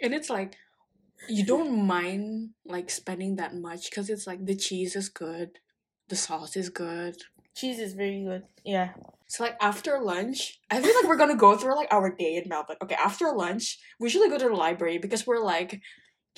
And 0.02 0.14
it's 0.14 0.30
like 0.30 0.58
you 1.30 1.42
don't 1.46 1.70
mind 1.86 2.54
like 2.66 2.90
spending 2.90 3.38
that 3.38 3.54
much 3.54 3.90
because 3.90 4.10
it's 4.10 4.26
like 4.26 4.46
the 4.46 4.54
cheese 4.54 4.94
is 4.94 5.10
good, 5.10 5.58
the 6.10 6.18
sauce 6.18 6.54
is 6.58 6.70
good. 6.70 7.18
Cheese 7.58 7.82
is 7.82 7.98
very 7.98 8.22
good. 8.22 8.46
Yeah. 8.62 8.94
So 9.26 9.44
like 9.44 9.58
after 9.60 9.98
lunch, 9.98 10.62
I 10.70 10.80
feel 10.80 10.94
like 10.94 11.10
we're 11.10 11.20
gonna 11.20 11.36
go 11.36 11.58
through 11.58 11.74
like 11.74 11.90
our 11.90 12.14
day 12.14 12.38
in 12.38 12.46
Melbourne. 12.46 12.78
Okay, 12.80 12.94
after 12.94 13.28
lunch, 13.34 13.82
we 13.98 14.06
usually 14.06 14.30
go 14.30 14.38
to 14.38 14.48
the 14.48 14.56
library 14.56 14.98
because 14.98 15.26
we're 15.26 15.42
like 15.42 15.82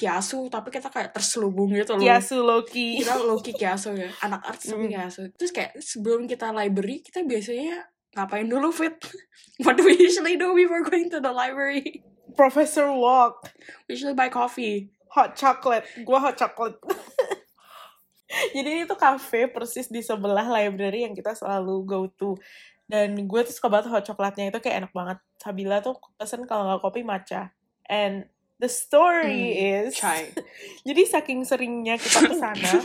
kiasu, 0.01 0.49
tapi 0.49 0.73
kita 0.73 0.89
kayak 0.89 1.13
terselubung 1.13 1.69
gitu 1.77 1.93
loh. 1.95 2.01
Kiasu 2.01 2.41
Loki. 2.41 3.05
Kita 3.05 3.21
Loki 3.21 3.53
kiasu 3.53 3.93
ya, 3.93 4.09
anak 4.25 4.41
arts 4.49 4.73
tapi 4.73 4.89
Mm. 4.89 4.93
kiasu. 4.97 5.23
Terus 5.37 5.53
kayak 5.53 5.77
sebelum 5.77 6.25
kita 6.25 6.49
library, 6.57 7.05
kita 7.05 7.21
biasanya 7.21 7.85
ngapain 8.17 8.49
dulu 8.49 8.73
fit? 8.73 8.97
What 9.63 9.77
do 9.77 9.85
we 9.85 10.01
usually 10.01 10.41
do 10.41 10.57
before 10.57 10.81
going 10.81 11.13
to 11.13 11.21
the 11.21 11.29
library? 11.31 12.01
Professor 12.33 12.89
Walk. 12.89 13.53
We 13.85 14.01
usually 14.01 14.17
buy 14.17 14.33
coffee. 14.33 14.89
Hot 15.13 15.37
chocolate. 15.37 15.85
Gua 16.09 16.23
hot 16.23 16.41
chocolate. 16.41 16.81
Jadi 18.55 18.69
ini 18.71 18.83
tuh 18.87 18.95
cafe 18.95 19.51
persis 19.51 19.91
di 19.91 20.01
sebelah 20.01 20.47
library 20.47 21.03
yang 21.03 21.19
kita 21.19 21.35
selalu 21.35 21.83
go 21.83 22.01
to. 22.15 22.39
Dan 22.87 23.27
gue 23.27 23.41
tuh 23.43 23.55
suka 23.55 23.67
banget 23.71 23.91
hot 23.91 24.07
coklatnya 24.07 24.55
itu 24.55 24.59
kayak 24.63 24.87
enak 24.87 24.93
banget. 24.95 25.19
Sabila 25.39 25.83
tuh 25.83 25.99
pesen 26.15 26.47
kalau 26.47 26.67
nggak 26.67 26.83
kopi 26.83 27.03
matcha. 27.03 27.51
And 27.91 28.31
the 28.61 28.69
story 28.69 29.57
is 29.57 29.97
Chai. 29.97 30.29
Jadi 30.87 31.03
saking 31.09 31.49
seringnya 31.49 31.97
kita 31.97 32.29
ke 32.29 32.37
sana, 32.37 32.85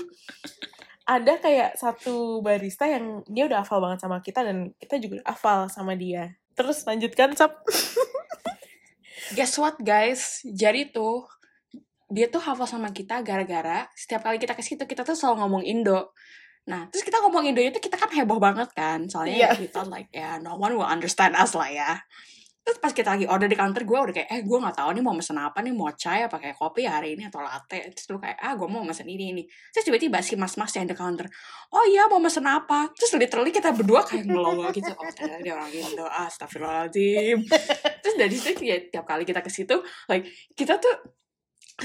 ada 1.05 1.33
kayak 1.37 1.75
satu 1.75 2.39
barista 2.39 2.87
yang 2.87 3.21
dia 3.27 3.45
udah 3.45 3.61
hafal 3.61 3.83
banget 3.83 3.99
sama 4.01 4.23
kita 4.23 4.41
dan 4.41 4.71
kita 4.79 4.95
juga 4.97 5.19
hafal 5.27 5.67
sama 5.67 5.93
dia. 5.93 6.33
Terus 6.55 6.87
lanjutkan, 6.87 7.35
Sap. 7.35 7.59
Guess 9.37 9.59
what 9.59 9.75
guys? 9.83 10.39
Jadi 10.47 10.95
tuh 10.95 11.27
dia 12.07 12.29
tuh 12.31 12.39
hafal 12.39 12.69
sama 12.69 12.93
kita 12.93 13.19
gara-gara 13.25 13.89
setiap 13.97 14.21
kali 14.23 14.37
kita 14.37 14.53
ke 14.53 14.61
situ 14.61 14.85
kita 14.85 15.01
tuh 15.01 15.17
selalu 15.17 15.43
ngomong 15.43 15.63
Indo. 15.65 16.13
Nah, 16.69 16.89
terus 16.89 17.01
kita 17.05 17.21
ngomong 17.21 17.45
Indo 17.49 17.61
itu 17.61 17.77
kita 17.81 17.97
kan 17.97 18.09
heboh 18.13 18.37
banget 18.37 18.69
kan. 18.77 19.09
Soalnya 19.09 19.49
Iya. 19.49 19.51
kita 19.57 19.85
like 19.89 20.09
ya 20.13 20.37
no 20.37 20.55
one 20.57 20.77
will 20.77 20.85
understand 20.87 21.33
us 21.33 21.57
lah 21.57 21.69
ya. 21.69 21.91
Terus 22.65 22.81
pas 22.81 22.89
kita 22.89 23.13
lagi 23.13 23.29
order 23.29 23.45
di 23.45 23.53
counter 23.53 23.85
gue 23.85 23.93
udah 23.93 24.09
kayak 24.09 24.29
eh 24.33 24.41
gue 24.41 24.57
nggak 24.57 24.73
tahu 24.73 24.89
nih 24.97 25.03
mau 25.05 25.13
mesen 25.13 25.37
apa 25.37 25.61
nih 25.61 25.69
mau 25.69 25.93
chai 25.93 26.25
apa 26.25 26.41
kayak 26.41 26.57
kopi 26.57 26.89
hari 26.89 27.13
ini 27.13 27.29
atau 27.29 27.45
latte. 27.45 27.93
Terus 27.93 28.09
lu 28.09 28.17
kayak 28.17 28.41
ah 28.41 28.57
gue 28.57 28.65
mau 28.65 28.81
mesen 28.81 29.05
ini 29.05 29.37
ini 29.37 29.43
terus 29.69 29.85
tiba-tiba 29.85 30.17
si 30.25 30.33
mas-mas 30.33 30.73
yang 30.73 30.89
di 30.89 30.97
counter 30.97 31.29
oh 31.69 31.85
iya 31.85 32.09
mau 32.09 32.17
mesen 32.17 32.41
apa? 32.49 32.89
Terus 32.97 33.21
literally 33.21 33.53
kita 33.53 33.69
berdua 33.69 34.01
kayak 34.01 34.25
ngelongo 34.25 34.65
gitu. 34.73 34.89
Oh 34.97 35.05
ternyata 35.13 35.45
dia 35.45 35.53
orang 35.53 35.69
Indo 35.69 36.09
astagfirullahaladzim. 36.09 37.37
Terus 38.01 38.15
dari 38.17 38.33
situ 38.33 38.61
ya 38.65 38.81
tiap 38.89 39.05
kali 39.05 39.29
kita 39.29 39.45
ke 39.45 39.53
situ 39.53 39.77
like 40.09 40.25
kita 40.57 40.81
tuh 40.81 41.13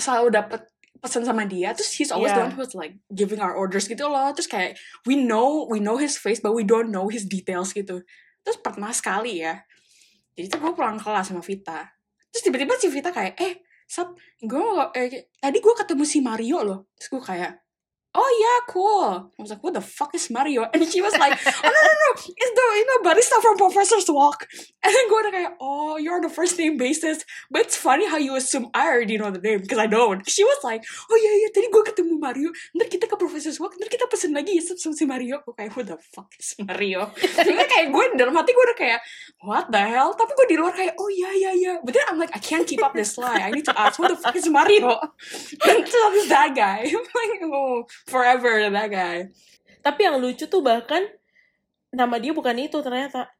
selalu 0.00 0.32
dapet 0.32 0.64
pesan 0.96 1.28
sama 1.28 1.44
dia. 1.44 1.76
Terus 1.76 1.92
he's 1.92 2.08
always 2.08 2.32
the 2.32 2.40
Yeah. 2.40 2.48
one 2.48 2.56
who's 2.56 2.72
like 2.72 2.96
giving 3.12 3.44
our 3.44 3.52
orders 3.52 3.84
gitu 3.84 4.08
loh. 4.08 4.32
Terus 4.32 4.48
kayak 4.48 4.80
we 5.04 5.12
know 5.12 5.68
we 5.68 5.76
know 5.76 6.00
his 6.00 6.16
face 6.16 6.40
but 6.40 6.56
we 6.56 6.64
don't 6.64 6.88
know 6.88 7.12
his 7.12 7.28
details 7.28 7.76
gitu. 7.76 8.00
Terus 8.40 8.56
pernah 8.64 8.96
sekali 8.96 9.44
ya 9.44 9.60
jadi 10.34 10.46
tuh 10.46 10.58
gue 10.62 10.72
pulang 10.74 10.96
kelas 10.96 11.30
sama 11.30 11.42
Vita. 11.42 11.86
Terus 12.30 12.42
tiba-tiba 12.46 12.74
si 12.78 12.86
Vita 12.88 13.10
kayak 13.10 13.34
eh 13.42 13.54
sap 13.90 14.14
gue 14.38 14.62
eh, 14.94 15.34
tadi 15.42 15.58
gue 15.58 15.74
ketemu 15.74 16.04
si 16.06 16.18
Mario 16.22 16.58
loh. 16.62 16.80
Terus 16.94 17.08
gue 17.10 17.22
kayak 17.22 17.52
oh 18.14 18.30
yeah, 18.42 18.72
cool. 18.72 19.30
I 19.38 19.42
was 19.42 19.50
like, 19.50 19.62
what 19.62 19.74
the 19.74 19.80
fuck 19.80 20.14
is 20.14 20.30
Mario? 20.30 20.66
And 20.74 20.82
she 20.88 21.00
was 21.00 21.14
like, 21.14 21.38
oh 21.46 21.62
no 21.62 21.70
no 21.70 21.94
no, 22.02 22.10
it's 22.16 22.52
the 22.58 22.64
you 22.74 22.86
know 22.86 23.10
barista 23.10 23.40
from 23.40 23.56
Professor's 23.56 24.06
Walk. 24.08 24.46
And 24.82 24.96
then 24.96 25.06
gue 25.12 25.30
kayak, 25.30 25.52
oh 25.60 25.96
you're 25.98 26.16
on 26.16 26.24
the 26.24 26.32
first 26.32 26.58
name 26.58 26.76
basis. 26.76 27.22
But 27.50 27.68
it's 27.68 27.76
funny 27.76 28.08
how 28.08 28.16
you 28.16 28.34
assume 28.34 28.72
I 28.74 28.88
already 28.88 29.18
know 29.18 29.30
the 29.30 29.38
name 29.38 29.60
because 29.60 29.78
I 29.78 29.86
don't. 29.86 30.26
She 30.28 30.42
was 30.42 30.58
like, 30.64 30.82
oh 31.10 31.16
iya 31.20 31.32
iya 31.44 31.48
tadi 31.54 31.68
gue 31.70 31.82
ketemu 31.84 32.18
Mario. 32.18 32.50
Ntar 32.74 32.88
kita 32.90 33.06
ke 33.06 33.14
Professor's 33.14 33.60
Walk. 33.60 33.78
Ntar 33.78 33.92
kita 33.92 34.10
pesen 34.10 34.34
lagi 34.34 34.58
ya 34.58 34.62
sama 34.66 34.96
si 34.96 35.04
Mario. 35.06 35.44
Gue 35.46 35.54
kayak, 35.54 35.70
who 35.76 35.86
the 35.86 36.00
fuck 36.00 36.32
is 36.40 36.56
Mario? 36.58 37.12
Jadi 37.46 37.52
kayak 37.54 37.94
gue 37.94 38.04
dalam 38.18 38.34
hati 38.34 38.50
gue 38.50 38.64
udah 38.64 38.78
kayak, 38.78 39.00
what 39.44 39.70
the 39.70 39.78
hell? 39.78 40.16
Tapi 40.18 40.32
gue 40.34 40.46
di 40.50 40.56
luar 40.58 40.74
kayak, 40.74 40.98
oh 40.98 41.12
iya 41.12 41.30
iya 41.36 41.50
iya. 41.54 41.72
But 41.84 41.94
then 41.94 42.08
I'm 42.10 42.18
like, 42.18 42.34
I 42.34 42.40
can't 42.42 42.66
keep 42.66 42.82
up 42.82 42.96
this 42.96 43.14
lie. 43.20 43.38
I 43.38 43.54
need 43.54 43.68
to 43.70 43.76
ask, 43.76 44.00
who 44.00 44.08
the 44.08 44.18
fuck 44.18 44.34
is 44.34 44.48
Mario? 44.50 44.98
And 45.68 45.84
so 45.86 46.00
that 46.32 46.56
guy. 46.56 46.88
I'm 46.90 47.06
like, 47.06 47.44
oh 47.46 47.84
forever 48.08 48.70
that 48.70 48.88
guy. 48.88 49.28
Tapi 49.80 50.00
yang 50.04 50.20
lucu 50.20 50.46
tuh 50.46 50.60
bahkan 50.60 51.08
nama 51.90 52.20
dia 52.20 52.30
bukan 52.30 52.54
itu 52.60 52.78
ternyata. 52.84 53.32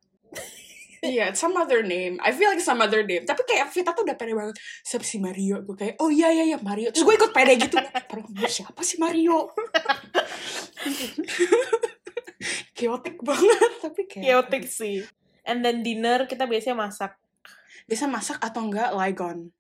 Yeah, 1.00 1.32
it's 1.32 1.40
some 1.40 1.56
other 1.56 1.80
name. 1.80 2.20
I 2.20 2.28
feel 2.28 2.52
like 2.52 2.60
some 2.60 2.84
other 2.84 3.00
name. 3.00 3.24
Tapi 3.24 3.40
kayak 3.48 3.72
Vita 3.72 3.96
tuh 3.96 4.04
udah 4.04 4.20
pede 4.20 4.36
banget. 4.36 4.60
Siapa 4.84 5.00
si 5.00 5.16
Mario? 5.16 5.64
Gue 5.64 5.72
kayak, 5.72 5.96
oh 5.96 6.12
iya 6.12 6.28
iya 6.28 6.44
iya 6.44 6.58
Mario. 6.60 6.92
Terus 6.92 7.08
gue 7.08 7.16
ikut 7.16 7.32
pede 7.32 7.56
gitu. 7.56 7.80
Padahal 7.80 8.28
gue, 8.28 8.44
siapa 8.44 8.84
sih 8.84 9.00
Mario? 9.00 9.48
Chaotic 12.76 13.16
banget. 13.24 13.72
Tapi 13.80 14.02
kayak. 14.12 14.24
Chaotic 14.28 14.68
sih. 14.68 15.00
And 15.48 15.64
then 15.64 15.80
dinner 15.80 16.28
kita 16.28 16.44
biasanya 16.44 16.76
masak. 16.76 17.16
Bisa 17.88 18.04
masak 18.04 18.36
atau 18.44 18.68
enggak 18.68 18.92
Ligon. 18.92 19.56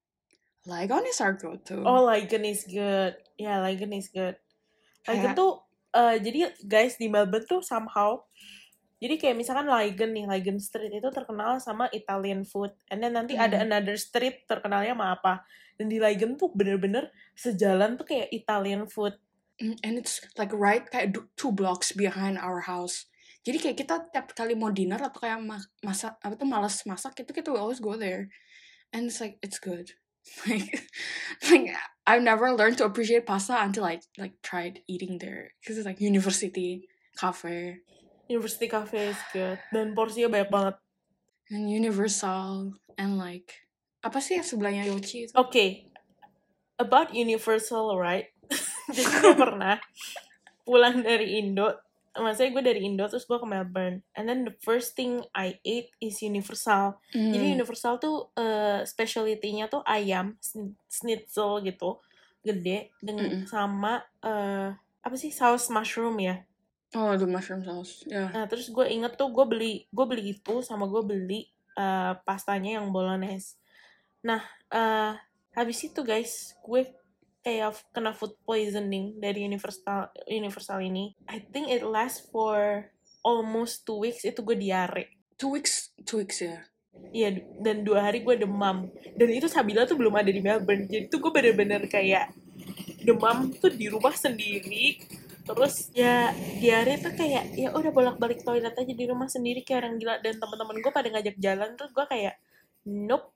Ligon 0.68 1.08
is 1.08 1.24
our 1.24 1.40
go-to. 1.40 1.80
Oh, 1.88 2.04
Ligon 2.04 2.44
is 2.44 2.68
good. 2.68 3.16
Ya, 3.40 3.40
yeah, 3.40 3.56
Ligon 3.64 3.96
is 3.96 4.12
good. 4.12 4.36
Kayak- 5.06 5.36
tuh, 5.36 5.52
eh, 5.90 6.16
jadi 6.20 6.38
guys 6.62 7.00
di 7.00 7.08
Melbourne 7.08 7.46
tuh 7.48 7.60
somehow, 7.64 8.20
jadi 9.00 9.16
kayak 9.16 9.36
misalkan 9.40 9.64
Ligon 9.64 10.12
nih, 10.12 10.28
Ligon 10.28 10.60
Street 10.60 10.92
itu 10.92 11.08
terkenal 11.08 11.56
sama 11.56 11.88
Italian 11.88 12.44
food. 12.44 12.76
And 12.92 13.00
then 13.00 13.16
nanti 13.16 13.32
ada 13.32 13.56
Hmm. 13.56 13.72
another 13.72 13.96
street 13.96 14.44
terkenalnya 14.44 14.92
sama 14.92 15.16
apa. 15.16 15.34
Dan 15.80 15.88
di 15.88 15.96
Ligon 15.96 16.36
tuh 16.36 16.52
bener-bener 16.52 17.08
sejalan 17.32 17.96
tuh 17.96 18.04
kayak 18.04 18.28
Italian 18.28 18.84
food. 18.84 19.16
Mm, 19.56 19.76
And 19.80 19.94
it's 19.96 20.20
like 20.36 20.52
right 20.52 20.84
kayak 20.84 21.16
two 21.36 21.52
blocks 21.52 21.92
behind 21.96 22.36
our 22.40 22.64
house. 22.64 23.08
Jadi 23.40 23.56
kayak 23.56 23.76
kita 23.80 23.94
tiap 24.12 24.36
kali 24.36 24.52
mau 24.52 24.68
dinner 24.68 25.00
atau 25.00 25.16
kayak 25.16 25.40
ma- 25.40 25.68
masak 25.80 26.16
apa 26.20 26.36
tuh 26.36 26.44
malas 26.48 26.84
masak 26.84 27.16
itu 27.24 27.32
kita 27.32 27.48
will 27.48 27.60
always 27.64 27.80
go 27.80 27.96
there. 27.96 28.28
And 28.92 29.08
it's 29.08 29.20
like 29.20 29.40
it's 29.40 29.56
good. 29.56 29.96
Like 30.46 30.88
like 31.48 31.66
I've 32.06 32.22
never 32.22 32.52
learned 32.52 32.78
to 32.80 32.88
appreciate 32.88 33.26
pasta 33.26 33.56
until 33.60 33.84
I 33.84 34.00
like 34.16 34.40
tried 34.40 34.80
eating 34.88 35.18
there 35.20 35.52
because 35.60 35.76
it's 35.76 35.88
like 35.88 36.00
university 36.00 36.88
cafe 37.16 37.80
University 38.30 38.70
Cafe 38.70 39.10
is 39.10 39.18
good. 39.34 39.58
Dan 39.74 39.90
porsinya 39.90 40.30
banyak 40.30 40.50
banget. 40.54 40.76
and 41.50 41.66
Universal 41.66 42.78
and 42.94 43.18
like 43.18 43.66
apa 44.00 44.22
sih 44.22 44.38
yang 44.38 44.46
sebelahnya 44.46 44.86
Yochi 44.86 45.28
itu? 45.28 45.34
Oke, 45.36 45.90
about 46.80 47.12
Universal, 47.12 47.98
right? 47.98 48.32
Jadi 48.94 49.02
gue 49.02 49.34
pernah 49.42 49.76
pulang 50.64 51.02
dari 51.04 51.42
Indo, 51.42 51.74
maksudnya 52.20 52.52
gue 52.54 52.64
dari 52.64 52.80
Indo 52.84 53.04
terus 53.08 53.24
gue 53.24 53.36
ke 53.36 53.46
Melbourne, 53.48 54.04
and 54.14 54.24
then 54.28 54.46
the 54.48 54.54
first 54.60 54.94
thing 54.94 55.24
I 55.32 55.58
ate 55.64 55.90
is 56.00 56.20
Universal. 56.20 57.00
Jadi 57.12 57.44
Mm. 57.50 57.56
Universal 57.60 58.00
tuh 58.00 58.28
uh, 58.36 58.84
specialty-nya 58.84 59.68
tuh 59.68 59.80
ayam 59.88 60.36
schnitzel 60.88 61.64
gitu, 61.64 62.00
gede, 62.40 62.92
dengan 63.00 63.40
Mm-mm. 63.40 63.48
sama 63.48 64.04
uh, 64.24 64.72
apa 65.00 65.16
sih 65.16 65.32
saus 65.32 65.72
mushroom 65.72 66.20
ya. 66.20 66.44
Oh, 66.90 67.14
the 67.14 67.22
mushroom 67.22 67.62
sauce. 67.62 68.02
Yeah. 68.10 68.34
Nah 68.34 68.50
terus 68.50 68.66
gue 68.66 68.82
inget 68.82 69.14
tuh 69.14 69.30
gue 69.30 69.46
beli 69.46 69.86
gue 69.94 70.06
beli 70.10 70.34
itu 70.34 70.58
sama 70.60 70.90
gue 70.90 71.02
beli 71.06 71.46
uh, 71.78 72.18
pastanya 72.26 72.82
yang 72.82 72.90
bolognese. 72.90 73.54
Nah 74.26 74.42
uh, 74.74 75.14
habis 75.54 75.78
itu 75.86 76.02
guys 76.02 76.58
gue 76.58 76.82
kayak 77.40 77.76
kena 77.92 78.12
food 78.12 78.36
poisoning 78.44 79.16
dari 79.16 79.44
universal 79.44 80.12
universal 80.28 80.78
ini. 80.80 81.16
I 81.28 81.40
think 81.40 81.72
it 81.72 81.84
lasts 81.84 82.28
for 82.28 82.88
almost 83.24 83.84
two 83.88 84.00
weeks 84.00 84.24
itu 84.24 84.40
gue 84.44 84.56
diare. 84.56 85.12
Two 85.40 85.56
weeks, 85.56 85.92
two 86.04 86.20
weeks 86.20 86.44
ya. 86.44 86.68
Iya 87.10 87.42
dan 87.62 87.86
dua 87.86 88.10
hari 88.10 88.20
gue 88.26 88.34
demam 88.34 88.90
dan 89.14 89.28
itu 89.30 89.46
Sabila 89.46 89.86
tuh 89.86 89.96
belum 89.96 90.14
ada 90.14 90.30
di 90.30 90.42
Melbourne 90.42 90.90
jadi 90.90 91.06
tuh 91.06 91.22
gue 91.22 91.32
bener-bener 91.32 91.86
kayak 91.86 92.34
demam 93.06 93.50
tuh 93.56 93.72
di 93.72 93.86
rumah 93.88 94.12
sendiri 94.12 95.00
terus 95.46 95.90
ya 95.96 96.30
diare 96.60 97.00
tuh 97.00 97.14
kayak 97.16 97.56
ya 97.56 97.72
udah 97.74 97.90
bolak-balik 97.90 98.46
toilet 98.46 98.74
aja 98.74 98.92
di 98.94 99.04
rumah 99.06 99.26
sendiri 99.26 99.66
kayak 99.66 99.86
orang 99.86 99.94
gila 99.98 100.14
dan 100.22 100.38
teman-teman 100.38 100.76
gue 100.78 100.92
pada 100.92 101.08
ngajak 101.10 101.36
jalan 101.40 101.70
terus 101.74 101.90
gue 101.90 102.06
kayak 102.06 102.34
nope 102.86 103.34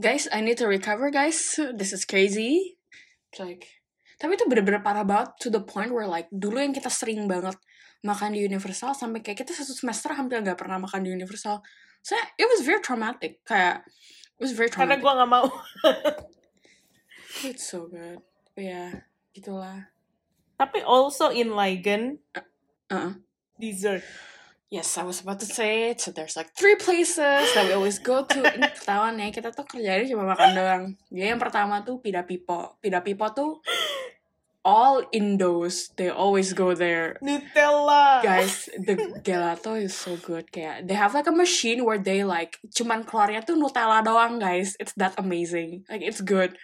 Guys, 0.00 0.26
I 0.32 0.40
need 0.40 0.56
to 0.58 0.66
recover, 0.66 1.10
guys. 1.10 1.38
This 1.76 1.92
is 1.92 2.04
crazy. 2.04 2.76
It's 3.30 3.40
like, 3.40 3.68
tapi 4.20 4.36
itu 4.36 4.44
bener-bener 4.46 4.80
parah 4.84 5.02
banget 5.02 5.34
to 5.42 5.48
the 5.48 5.62
point 5.62 5.90
where 5.90 6.06
like 6.06 6.28
dulu 6.30 6.60
yang 6.60 6.70
kita 6.70 6.92
sering 6.92 7.26
banget 7.26 7.56
makan 8.02 8.34
di 8.34 8.42
Universal 8.42 8.94
sampai 8.94 9.22
kayak 9.22 9.42
kita 9.46 9.54
satu 9.54 9.72
semester 9.74 10.10
hampir 10.14 10.38
nggak 10.42 10.58
pernah 10.58 10.78
makan 10.78 11.06
di 11.06 11.10
Universal. 11.10 11.62
So 12.02 12.12
it 12.38 12.46
was 12.50 12.66
very 12.66 12.82
traumatic. 12.82 13.40
Kayak 13.46 13.86
it 14.38 14.42
was 14.42 14.52
very 14.54 14.68
karena 14.70 14.98
traumatic. 14.98 15.04
gue 15.06 15.12
nggak 15.16 15.30
mau 15.30 15.46
It's 17.48 17.64
so 17.64 17.88
good. 17.88 18.20
But 18.52 18.64
yeah, 18.64 18.90
gitulah. 19.32 19.88
tapi 20.60 20.78
also 20.86 21.34
in 21.34 21.58
Ligon 21.58 22.22
Uh-uh. 22.38 23.18
dessert 23.58 24.06
Yes, 24.72 24.96
I 24.96 25.04
was 25.04 25.20
about 25.20 25.36
to 25.44 25.48
say 25.48 25.92
it. 25.92 26.00
So 26.00 26.16
there's 26.16 26.32
like 26.32 26.56
three 26.56 26.80
places 26.80 27.52
that 27.52 27.68
we 27.68 27.76
always 27.76 28.00
go 28.00 28.24
to. 28.24 28.40
Ini 28.40 28.72
ketahuan 28.80 29.20
ya, 29.20 29.28
kita 29.28 29.52
tuh 29.52 29.68
kerjanya 29.68 30.08
cuma 30.08 30.32
makan 30.32 30.50
doang. 30.56 30.82
Jadi 31.12 31.28
yang 31.28 31.36
pertama 31.36 31.84
tuh 31.84 32.00
Pida 32.00 32.24
Pipo. 32.24 32.80
Pida 32.80 33.04
Pipo 33.04 33.28
tuh 33.36 33.60
all 34.64 35.04
Indos. 35.12 35.92
They 36.00 36.08
always 36.08 36.56
go 36.56 36.72
there. 36.72 37.20
Nutella 37.20 38.24
Guys, 38.24 38.72
the 38.80 38.96
gelato 39.20 39.76
is 39.76 39.92
so 39.92 40.16
good. 40.16 40.48
Kayak 40.48 40.88
they 40.88 40.96
have 40.96 41.12
like 41.12 41.28
a 41.28 41.36
machine 41.36 41.84
where 41.84 42.00
they 42.00 42.24
like 42.24 42.56
cuman 42.72 43.04
keluarnya 43.04 43.44
tuh 43.44 43.60
Nutella 43.60 44.00
doang, 44.00 44.40
guys. 44.40 44.72
It's 44.80 44.96
that 44.96 45.12
amazing. 45.20 45.84
Like 45.92 46.00
it's 46.00 46.24
good. 46.24 46.56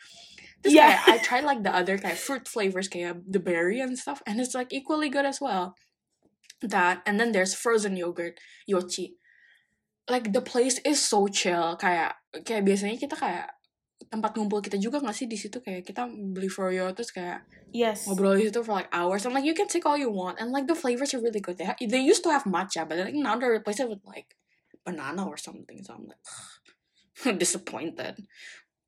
Terus 0.65 0.73
Yeah. 0.75 0.97
kayak 0.97 1.03
I 1.05 1.17
tried 1.21 1.45
like 1.45 1.61
the 1.61 1.77
other 1.77 2.01
kayak 2.01 2.17
fruit 2.17 2.49
flavors 2.49 2.89
kayak 2.89 3.21
the 3.29 3.39
berry 3.39 3.85
and 3.85 4.01
stuff, 4.01 4.25
and 4.25 4.41
it's 4.41 4.57
like 4.57 4.73
equally 4.73 5.13
good 5.13 5.29
as 5.29 5.45
well. 5.45 5.77
That 6.63 7.07
and 7.07 7.21
then 7.21 7.31
there's 7.31 7.55
frozen 7.55 7.95
yogurt, 7.97 8.41
Yochi. 8.67 9.15
Like 10.09 10.33
the 10.33 10.43
place 10.43 10.83
is 10.83 10.99
so 10.99 11.29
chill. 11.29 11.79
Kayak 11.79 12.19
kayak 12.43 12.67
biasanya 12.67 12.99
kita 12.99 13.15
kayak 13.15 13.47
tempat 14.09 14.39
ngumpul 14.39 14.63
kita 14.63 14.79
juga 14.79 15.03
nggak 15.03 15.17
sih 15.17 15.27
di 15.27 15.35
situ 15.35 15.59
kayak 15.59 15.83
kita 15.83 16.07
beli 16.07 16.47
froyo 16.47 16.89
terus 16.95 17.11
kayak 17.11 17.43
yes 17.75 18.07
ngobrol 18.07 18.39
di 18.39 18.49
situ 18.49 18.63
for 18.63 18.79
like 18.79 18.91
hours. 18.95 19.27
I'm 19.27 19.35
like, 19.35 19.45
you 19.45 19.53
can 19.53 19.69
take 19.69 19.85
all 19.85 19.99
you 19.99 20.09
want, 20.09 20.41
and 20.41 20.55
like 20.55 20.71
the 20.71 20.79
flavors 20.79 21.13
are 21.13 21.23
really 21.23 21.43
good. 21.43 21.59
They 21.59 21.69
they 21.87 22.03
used 22.03 22.23
to 22.25 22.33
have 22.33 22.49
matcha, 22.49 22.89
but 22.89 22.99
like 22.99 23.15
now 23.15 23.37
they 23.37 23.51
replace 23.51 23.83
it 23.83 23.91
with 23.91 24.03
like 24.07 24.35
banana 24.87 25.27
or 25.27 25.37
something. 25.37 25.83
So 25.85 25.95
I'm 25.95 26.09
like 26.09 26.23
disappointed. 27.43 28.23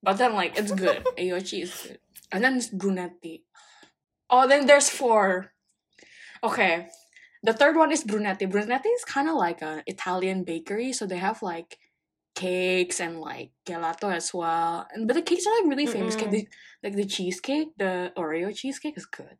But 0.02 0.16
then 0.16 0.32
like 0.32 0.56
it's 0.56 0.72
good. 0.72 1.04
Ayochi 1.20 1.68
is 1.68 1.74
good, 1.74 2.00
and 2.32 2.40
then 2.42 2.56
it's 2.56 2.72
brunetti. 2.72 3.44
Oh, 4.30 4.46
then 4.46 4.64
there's 4.64 4.88
four. 4.88 5.52
Okay, 6.40 6.88
the 7.42 7.52
third 7.52 7.76
one 7.76 7.92
is 7.92 8.04
brunetti. 8.04 8.46
Brunetti 8.46 8.88
is 8.88 9.04
kind 9.04 9.28
of 9.28 9.36
like 9.36 9.62
an 9.62 9.82
Italian 9.86 10.44
bakery, 10.44 10.92
so 10.92 11.06
they 11.06 11.18
have 11.18 11.42
like 11.42 11.78
cakes 12.34 13.00
and 13.00 13.20
like 13.20 13.50
gelato 13.66 14.12
as 14.12 14.32
well. 14.32 14.86
And 14.92 15.06
but 15.08 15.14
the 15.16 15.22
cakes 15.22 15.46
are 15.46 15.54
like 15.60 15.68
really 15.70 15.86
famous. 15.86 16.16
Like 16.16 16.28
Mm-mm. 16.28 16.44
the, 16.44 16.48
like 16.84 16.94
the 16.96 17.04
cheesecake, 17.04 17.76
the 17.76 18.12
Oreo 18.16 18.54
cheesecake 18.54 18.96
is 18.96 19.06
good. 19.06 19.36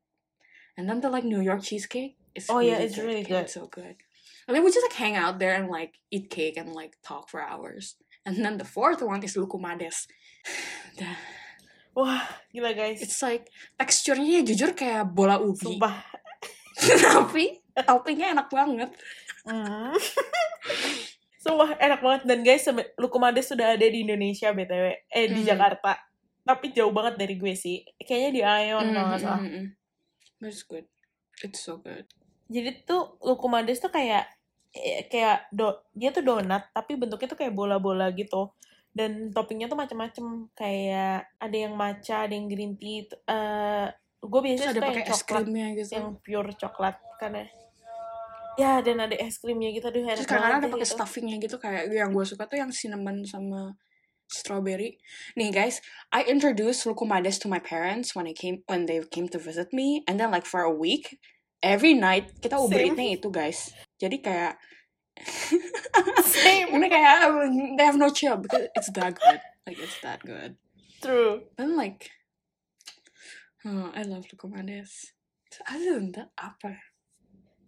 And 0.77 0.89
then 0.89 1.01
the 1.01 1.11
like 1.11 1.25
New 1.25 1.41
York 1.41 1.63
cheesecake 1.63 2.17
is 2.35 2.47
Oh, 2.49 2.61
yeah, 2.61 2.79
it's 2.81 2.97
really 2.97 3.21
Okay, 3.23 3.45
It's 3.45 3.55
so 3.55 3.67
good. 3.69 3.97
And 4.49 4.57
then 4.57 4.65
we 4.65 4.73
just 4.73 4.83
like 4.89 4.97
hang 4.99 5.15
out 5.15 5.39
there 5.39 5.55
and 5.55 5.69
like 5.69 5.95
eat 6.11 6.31
cake 6.31 6.57
and 6.57 6.73
like 6.73 6.97
talk 7.05 7.29
for 7.29 7.41
hours. 7.43 7.97
And 8.25 8.45
then 8.45 8.59
the 8.59 8.65
fourth 8.65 9.03
one 9.03 9.23
is 9.23 9.37
Lucumades. 9.37 10.07
The- 10.97 11.17
wah 11.95 12.23
gila 12.55 12.73
guys 12.73 13.03
It's 13.03 13.19
like 13.21 13.51
teksturnya 13.77 14.47
jujur 14.47 14.73
kayak 14.79 15.11
bola 15.11 15.37
ubi. 15.43 15.77
sumpah 15.77 16.07
Tapi 16.81 17.61
toppingnya 17.83 18.33
enak 18.33 18.49
banget. 18.49 18.91
Hmm. 19.43 19.95
Sumpah 21.41 21.73
enak 21.75 22.01
banget 22.01 22.23
dan 22.29 22.45
guys 22.45 22.69
Lukumades 22.95 23.49
sudah 23.49 23.73
ada 23.73 23.87
di 23.87 24.05
Indonesia 24.05 24.53
btw 24.53 24.93
eh 25.09 25.27
di 25.27 25.41
Mhm. 25.41 25.49
Jakarta 25.49 25.97
tapi 26.41 26.69
jauh 26.71 26.91
banget 26.91 27.17
dari 27.17 27.37
gue 27.37 27.55
sih 27.55 27.81
kayaknya 27.99 28.31
di 28.31 28.43
Aeon 28.43 28.87
kalau 28.91 29.07
nggak 29.09 29.21
salah 29.21 29.41
Mm, 29.41 29.49
mm, 29.49 29.65
mm, 30.41 30.43
mm. 30.43 30.63
Good. 30.67 30.87
It's 31.41 31.61
so 31.61 31.79
good. 31.79 32.05
jadi 32.45 32.83
tuh 32.83 33.17
Lukumades 33.23 33.79
tuh 33.79 33.89
kayak 33.89 34.29
eh, 34.71 35.07
kayak 35.07 35.49
do 35.49 35.71
dia 35.93 36.11
tuh 36.11 36.21
donat 36.21 36.69
tapi 36.71 36.99
bentuknya 36.99 37.25
tuh 37.27 37.39
kayak 37.39 37.55
bola-bola 37.55 38.11
gitu 38.11 38.53
dan 38.91 39.31
toppingnya 39.31 39.65
tuh 39.65 39.79
macam-macam 39.79 40.27
kayak 40.53 41.31
ada 41.39 41.57
yang 41.57 41.73
matcha 41.73 42.27
ada 42.27 42.35
yang 42.35 42.51
green 42.51 42.75
tea 42.75 43.07
eh 43.07 43.87
gue 44.21 44.41
biasanya 44.43 44.75
ada 44.75 44.81
suka 44.83 44.91
yang 44.91 45.01
es 45.01 45.09
coklat 45.15 45.41
krimnya 45.41 45.67
gitu. 45.73 45.91
yang 45.95 46.07
pure 46.19 46.51
coklat 46.53 46.97
karena 47.17 47.49
ya 48.59 48.83
dan 48.83 48.99
ada 49.03 49.15
es 49.19 49.39
krimnya 49.39 49.71
gitu 49.71 49.87
aduh 49.87 50.03
enak 50.03 50.23
Terus 50.23 50.29
kadang-kadang 50.29 50.61
ada 50.65 50.69
pakai 50.73 50.89
gitu. 50.89 50.95
stuffingnya 50.97 51.37
gitu 51.39 51.57
kayak 51.61 51.83
yang 51.91 52.11
gue 52.11 52.25
suka 52.27 52.49
tuh 52.51 52.59
yang 52.59 52.71
cinnamon 52.75 53.23
sama 53.23 53.79
strawberry. 54.31 55.03
Nih 55.35 55.51
guys, 55.51 55.83
I 56.15 56.23
introduced 56.25 56.87
Lukumades 56.87 57.43
to 57.43 57.51
my 57.51 57.59
parents 57.59 58.15
when 58.15 58.31
I 58.31 58.33
came 58.33 58.63
when 58.71 58.87
they 58.87 59.03
came 59.11 59.27
to 59.35 59.39
visit 59.43 59.75
me, 59.75 60.07
and 60.07 60.23
then 60.23 60.31
like 60.31 60.47
for 60.47 60.63
a 60.63 60.71
week, 60.73 61.19
every 61.61 61.93
night 61.99 62.31
kita 62.39 62.55
Uber 62.57 62.79
Same. 62.79 62.95
Eats-nya 62.95 63.07
itu 63.19 63.29
guys. 63.29 63.75
Jadi 63.99 64.17
kayak 64.23 64.55
Same. 66.23 66.71
ini 66.79 66.87
kayak 66.87 67.19
they 67.77 67.85
have 67.85 67.99
no 67.99 68.09
chill 68.15 68.39
because 68.39 68.71
it's 68.73 68.89
that 68.95 69.19
good, 69.19 69.43
like 69.67 69.79
it's 69.83 69.99
that 70.01 70.23
good. 70.23 70.55
True. 71.03 71.51
Then 71.59 71.75
like, 71.75 72.09
oh, 73.67 73.91
I 73.93 74.07
love 74.07 74.31
Lukumades. 74.31 75.13
Other 75.67 75.99
than 75.99 76.15
that, 76.15 76.31
apa? 76.39 76.79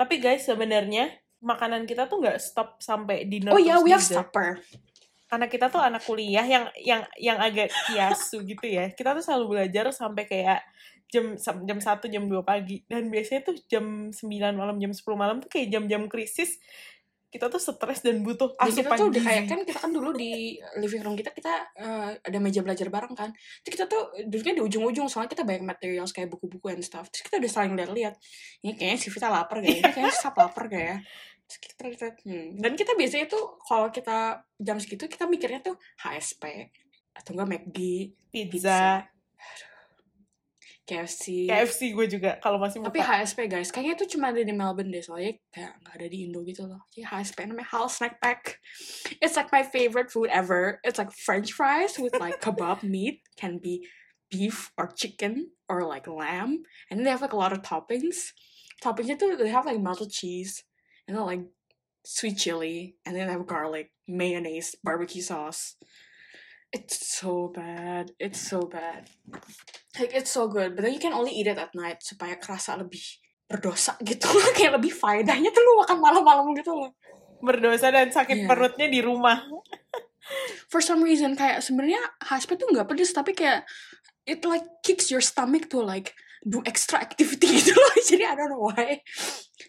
Ya? 0.03 0.07
Tapi 0.07 0.15
guys 0.19 0.43
sebenarnya 0.43 1.05
makanan 1.43 1.87
kita 1.87 2.11
tuh 2.11 2.19
nggak 2.23 2.38
stop 2.43 2.79
sampai 2.83 3.27
dinner. 3.31 3.55
Oh 3.55 3.61
yeah, 3.62 3.79
terus 3.79 3.87
we 3.87 3.91
have 3.95 4.03
supper. 4.03 4.59
Karena 5.31 5.47
kita 5.49 5.71
tuh 5.73 5.81
anak 5.81 6.03
kuliah 6.05 6.45
yang 6.45 6.69
yang 6.77 7.03
yang 7.17 7.38
agak 7.38 7.71
kiasu 7.88 8.43
gitu 8.43 8.67
ya. 8.67 8.91
Kita 8.91 9.15
tuh 9.15 9.25
selalu 9.25 9.59
belajar 9.59 9.88
sampai 9.95 10.27
kayak 10.29 10.61
jam 11.12 11.37
jam 11.37 11.79
1 11.79 12.09
jam 12.09 12.25
2 12.25 12.41
pagi 12.41 12.81
dan 12.88 13.12
biasanya 13.12 13.53
tuh 13.53 13.57
jam 13.69 14.09
9 14.09 14.17
malam 14.57 14.81
jam 14.81 14.93
10 14.97 15.05
malam 15.12 15.45
tuh 15.45 15.53
kayak 15.53 15.69
jam-jam 15.69 16.09
krisis 16.09 16.57
kita 17.33 17.49
tuh 17.49 17.57
stres 17.57 18.05
dan 18.05 18.21
butuh 18.21 18.53
Dan 18.53 18.68
kita 18.77 18.92
asupan 18.92 18.99
tuh 19.01 19.09
udah 19.09 19.23
kayak 19.25 19.45
kan 19.49 19.59
kita 19.64 19.79
kan 19.81 19.90
dulu 19.90 20.12
di 20.12 20.61
living 20.77 21.01
room 21.01 21.16
kita 21.16 21.33
kita 21.33 21.73
eh, 21.81 22.21
ada 22.21 22.38
meja 22.45 22.61
belajar 22.61 22.92
bareng 22.92 23.16
kan. 23.16 23.33
Terus 23.64 23.73
kita 23.73 23.85
tuh 23.88 24.12
duduknya 24.29 24.61
di 24.61 24.62
ujung-ujung 24.68 25.09
soalnya 25.09 25.33
kita 25.33 25.49
banyak 25.49 25.64
materials 25.64 26.12
kayak 26.12 26.29
buku-buku 26.29 26.77
and 26.77 26.85
stuff. 26.85 27.09
Terus 27.09 27.25
kita 27.25 27.40
udah 27.40 27.51
saling 27.51 27.73
lihat-lihat. 27.73 28.14
Ini 28.61 28.77
kayaknya 28.77 28.99
si 29.01 29.09
Vita 29.09 29.33
lapar 29.33 29.64
gak 29.64 29.73
ya? 29.73 29.79
Ini 29.81 29.90
kayaknya 29.97 30.12
si 30.12 30.21
Sap 30.21 30.37
lapar 30.37 30.64
gak 30.68 30.85
ya? 30.85 30.97
Terus 31.49 31.59
kita 31.64 31.83
lihat, 31.88 32.16
hmm. 32.21 32.49
Dan 32.61 32.73
kita 32.77 32.92
biasanya 33.01 33.27
tuh 33.33 33.45
kalau 33.64 33.88
kita 33.88 34.45
jam 34.61 34.77
segitu 34.77 35.09
kita 35.09 35.25
mikirnya 35.25 35.64
tuh 35.64 35.81
HSP 36.05 36.68
atau 37.16 37.33
enggak 37.33 37.49
McD, 37.49 37.79
pizza, 38.29 39.09
KFC. 40.83 41.47
KFC 41.47 41.95
gue 41.95 42.07
juga 42.11 42.42
kalau 42.42 42.59
masih 42.59 42.83
Tapi 42.83 42.99
buka. 42.99 43.23
HSP 43.23 43.47
guys, 43.47 43.71
kayaknya 43.71 43.95
itu 44.03 44.18
cuma 44.18 44.35
ada 44.35 44.42
di 44.42 44.51
Melbourne 44.51 44.90
deh 44.90 44.99
soalnya 44.99 45.38
kayak 45.55 45.79
nggak 45.79 45.95
ada 45.95 46.07
di 46.11 46.18
Indo 46.27 46.42
gitu 46.42 46.66
loh. 46.66 46.83
Jadi 46.90 47.07
HSP 47.07 47.38
namanya 47.47 47.71
Hal 47.71 47.87
Snack 47.87 48.18
Pack. 48.18 48.59
It's 49.23 49.38
like 49.38 49.55
my 49.55 49.62
favorite 49.62 50.11
food 50.11 50.27
ever. 50.35 50.83
It's 50.83 50.99
like 50.99 51.14
French 51.14 51.55
fries 51.55 51.95
with 52.03 52.18
like 52.18 52.42
kebab 52.42 52.83
meat, 52.83 53.23
can 53.38 53.62
be 53.62 53.87
beef 54.27 54.75
or 54.75 54.90
chicken 54.90 55.55
or 55.71 55.87
like 55.87 56.11
lamb, 56.11 56.66
and 56.90 56.99
then 56.99 57.07
they 57.07 57.14
have 57.14 57.23
like 57.23 57.37
a 57.37 57.38
lot 57.38 57.55
of 57.55 57.62
toppings. 57.62 58.35
Toppingnya 58.83 59.14
tuh 59.14 59.38
they 59.38 59.55
have 59.55 59.68
like 59.68 59.79
melted 59.79 60.11
cheese 60.11 60.66
and 61.07 61.14
then 61.14 61.23
like 61.23 61.47
sweet 62.03 62.35
chili, 62.35 62.99
and 63.07 63.14
then 63.14 63.31
they 63.31 63.33
have 63.38 63.47
garlic, 63.47 63.95
mayonnaise, 64.11 64.75
barbecue 64.83 65.23
sauce. 65.23 65.79
It's 66.73 66.97
so 66.97 67.53
bad. 67.53 68.17
It's 68.17 68.41
so 68.41 68.65
bad. 68.65 69.13
Like 69.93 70.17
it's 70.17 70.33
so 70.33 70.49
good, 70.49 70.73
but 70.73 70.83
then 70.83 70.97
you 70.97 71.03
can 71.03 71.13
only 71.13 71.31
eat 71.31 71.45
it 71.45 71.61
at 71.61 71.77
night 71.77 72.01
supaya 72.01 72.41
kerasa 72.41 72.81
lebih 72.81 73.05
berdosa 73.45 74.01
gitu 74.01 74.25
kayak 74.57 74.81
lebih 74.81 74.89
faedahnya 74.89 75.53
tuh 75.53 75.61
lu 75.61 75.85
makan 75.85 76.01
malam-malam 76.01 76.57
gitu 76.57 76.73
loh. 76.73 76.97
berdosa 77.43 77.91
dan 77.91 78.09
sakit 78.09 78.45
Iya. 78.45 78.49
perutnya 78.49 78.87
di 78.87 79.03
rumah. 79.03 79.43
For 80.73 80.81
some 80.81 81.03
reason 81.03 81.35
kayak 81.35 81.61
sebenarnya 81.61 81.99
HSP 82.23 82.55
tuh 82.57 82.71
nggak 82.71 82.87
pedes 82.89 83.13
tapi 83.13 83.35
kayak 83.35 83.67
it 84.25 84.41
like 84.47 84.65
kicks 84.81 85.11
your 85.11 85.21
stomach 85.21 85.67
to 85.69 85.83
like 85.83 86.15
do 86.41 86.63
extra 86.65 87.03
activity 87.03 87.53
gitu 87.61 87.75
loh. 87.75 87.95
Jadi 88.01 88.25
I 88.25 88.33
don't 88.33 88.49
know 88.49 88.65
why. 88.65 89.03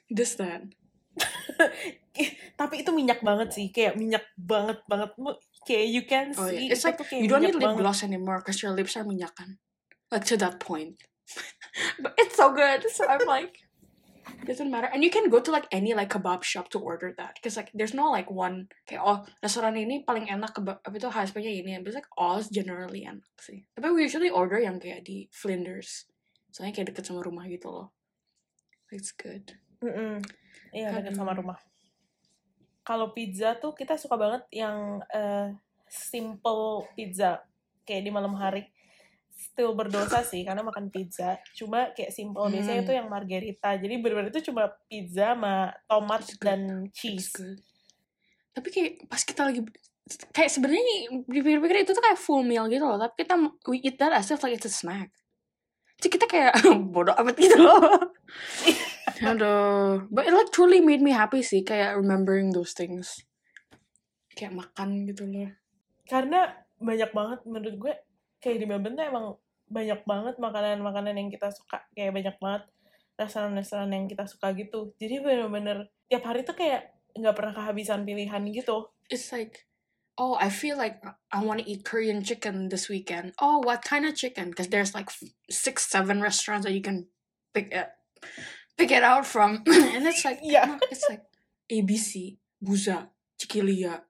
Just 0.07 0.39
that. 0.39 0.63
Tapi 2.53 2.85
itu 2.85 2.93
minyak 2.93 3.25
banget 3.25 3.49
sih, 3.51 3.73
kayak 3.73 3.97
minyak 3.97 4.23
banget 4.37 4.79
banget. 4.85 5.09
Kayak 5.63 5.87
you 5.89 6.03
can 6.03 6.35
Oh 6.35 6.47
see 6.49 6.67
yeah. 6.67 6.73
It's 6.75 6.83
like 6.83 6.99
you 7.11 7.27
don't 7.27 7.43
need 7.43 7.55
lip 7.55 7.77
gloss 7.79 8.03
anymore 8.03 8.43
because 8.43 8.59
your 8.61 8.75
lips 8.75 8.95
are 8.99 9.07
minyakan. 9.07 9.59
Like 10.11 10.27
to 10.29 10.37
that 10.37 10.59
point. 10.59 10.99
but 12.03 12.13
it's 12.19 12.35
so 12.35 12.51
good. 12.51 12.83
So 12.91 13.07
I'm 13.07 13.23
like 13.25 13.63
doesn't 14.45 14.71
matter. 14.71 14.89
And 14.91 15.03
you 15.03 15.09
can 15.09 15.29
go 15.29 15.39
to 15.39 15.51
like 15.51 15.67
any 15.71 15.93
like 15.93 16.11
kebab 16.11 16.43
shop 16.43 16.69
to 16.75 16.79
order 16.79 17.13
that. 17.17 17.35
Because 17.35 17.55
like 17.55 17.71
there's 17.73 17.93
no 17.93 18.11
like 18.11 18.29
one 18.29 18.67
kayak 18.87 19.01
oh 19.03 19.23
restoran 19.39 19.79
ini 19.79 20.03
paling 20.03 20.27
enak 20.27 20.51
kebab 20.55 20.83
apa 20.83 20.95
itu 20.95 21.07
HSP-nya 21.07 21.51
ini. 21.51 21.79
But 21.79 21.95
it's 21.95 21.99
like 21.99 22.11
all 22.19 22.43
generally 22.43 23.07
enak 23.07 23.33
sih. 23.39 23.63
Tapi 23.75 23.87
we 23.91 24.03
usually 24.03 24.29
order 24.29 24.59
yang 24.59 24.79
kayak 24.79 25.07
di 25.07 25.31
Flinders. 25.31 26.07
Soalnya 26.51 26.75
kayak 26.75 26.93
deket 26.93 27.03
sama 27.07 27.23
rumah 27.23 27.47
gitu 27.47 27.71
loh. 27.71 27.87
It's 28.93 29.15
good. 29.15 29.57
Mm-mm. 29.81 30.21
Iya, 30.69 31.01
dekat 31.01 31.17
sama 31.17 31.33
rumah. 31.33 31.57
Kalau 32.83 33.11
pizza 33.11 33.55
tuh 33.55 33.71
kita 33.71 33.95
suka 33.95 34.19
banget 34.19 34.43
yang 34.51 34.99
eh, 35.07 35.55
simple 35.87 36.83
pizza. 36.93 37.39
Kayak 37.83 38.03
di 38.03 38.11
malam 38.11 38.35
hari. 38.35 38.67
Still 39.33 39.73
berdosa 39.73 40.21
sih, 40.21 40.43
karena 40.43 40.61
makan 40.61 40.87
pizza. 40.87 41.35
Cuma 41.53 41.91
kayak 41.91 42.11
simple. 42.11 42.43
Biasanya 42.47 42.79
Hmm. 42.79 42.85
itu 42.85 42.93
yang 42.93 43.07
margarita. 43.07 43.69
Jadi 43.75 43.93
bener-bener 43.99 44.29
itu 44.29 44.51
cuma 44.51 44.67
pizza 44.85 45.33
sama 45.33 45.73
tomat 45.85 46.21
dan 46.39 46.87
cheese. 46.91 47.33
Tapi 48.51 48.67
kayak 48.69 48.91
pas 49.07 49.19
kita 49.19 49.41
lagi 49.43 49.61
kayak 50.29 50.51
sebenarnya 50.51 50.83
dipikir-pikir 51.25 51.87
itu 51.87 51.91
tuh 51.91 52.03
kayak 52.03 52.19
full 52.19 52.43
meal 52.43 52.67
gitu 52.67 52.83
loh. 52.83 52.99
Tapi 52.99 53.25
kita 53.25 53.35
we 53.65 53.79
eat 53.81 53.95
that 53.97 54.13
as 54.13 54.29
if 54.29 54.43
like 54.43 54.53
it's 54.53 54.67
a 54.67 54.71
snack. 54.71 55.09
Jadi 55.97 56.19
kita 56.19 56.25
kayak 56.27 56.53
bodoh 56.93 57.15
amat 57.17 57.35
gitu 57.35 57.57
loh. 57.57 57.79
Aduh. 59.23 60.07
But 60.11 60.27
it 60.27 60.33
like 60.35 60.51
truly 60.51 60.83
made 60.83 60.99
me 60.99 61.15
happy 61.15 61.41
sih 61.41 61.63
kayak 61.63 61.95
remembering 61.95 62.51
those 62.51 62.75
things. 62.75 63.23
Kayak 64.35 64.59
makan 64.59 65.07
gitu 65.07 65.23
loh. 65.25 65.49
Karena 66.05 66.51
banyak 66.83 67.11
banget 67.15 67.39
menurut 67.47 67.75
gue 67.79 67.93
kayak 68.43 68.57
di 68.59 68.65
Melbourne 68.67 68.99
tuh 68.99 69.07
emang 69.07 69.25
banyak 69.71 70.03
banget 70.03 70.35
makanan-makanan 70.37 71.15
yang 71.15 71.29
kita 71.31 71.49
suka. 71.49 71.81
Kayak 71.95 72.13
banyak 72.19 72.35
banget 72.37 72.63
restoran-restoran 73.15 73.89
yang 73.93 74.05
kita 74.09 74.25
suka 74.27 74.51
gitu. 74.57 74.91
Jadi 74.99 75.21
bener-bener 75.23 75.87
tiap 76.11 76.27
hari 76.27 76.43
tuh 76.43 76.57
kayak 76.57 76.93
nggak 77.13 77.35
pernah 77.37 77.53
kehabisan 77.53 78.03
pilihan 78.03 78.43
gitu. 78.51 78.89
It's 79.07 79.29
like 79.31 79.69
Oh, 80.13 80.37
I 80.37 80.53
feel 80.53 80.77
like 80.77 81.01
I 81.33 81.41
want 81.41 81.65
to 81.65 81.65
eat 81.65 81.85
Korean 81.85 82.21
chicken 82.21 82.69
this 82.69 82.85
weekend. 82.85 83.33
Oh, 83.41 83.65
what 83.65 83.81
kind 83.81 84.05
of 84.05 84.13
chicken? 84.13 84.53
Because 84.53 84.69
there's 84.69 84.93
like 84.93 85.09
six, 85.49 85.89
seven 85.89 86.21
restaurants 86.21 86.69
that 86.69 86.73
you 86.77 86.85
can 86.85 87.09
pick 87.49 87.73
it, 87.73 87.89
pick 88.77 88.91
it 88.91 89.03
out 89.03 89.25
from, 89.25 89.63
and 89.67 90.05
it's 90.07 90.25
like 90.25 90.41
Iya. 90.41 90.65
no, 90.67 90.79
it's 90.91 91.05
like 91.09 91.23
ABC, 91.69 92.37
Buza, 92.61 93.07
Chikilia, 93.37 94.01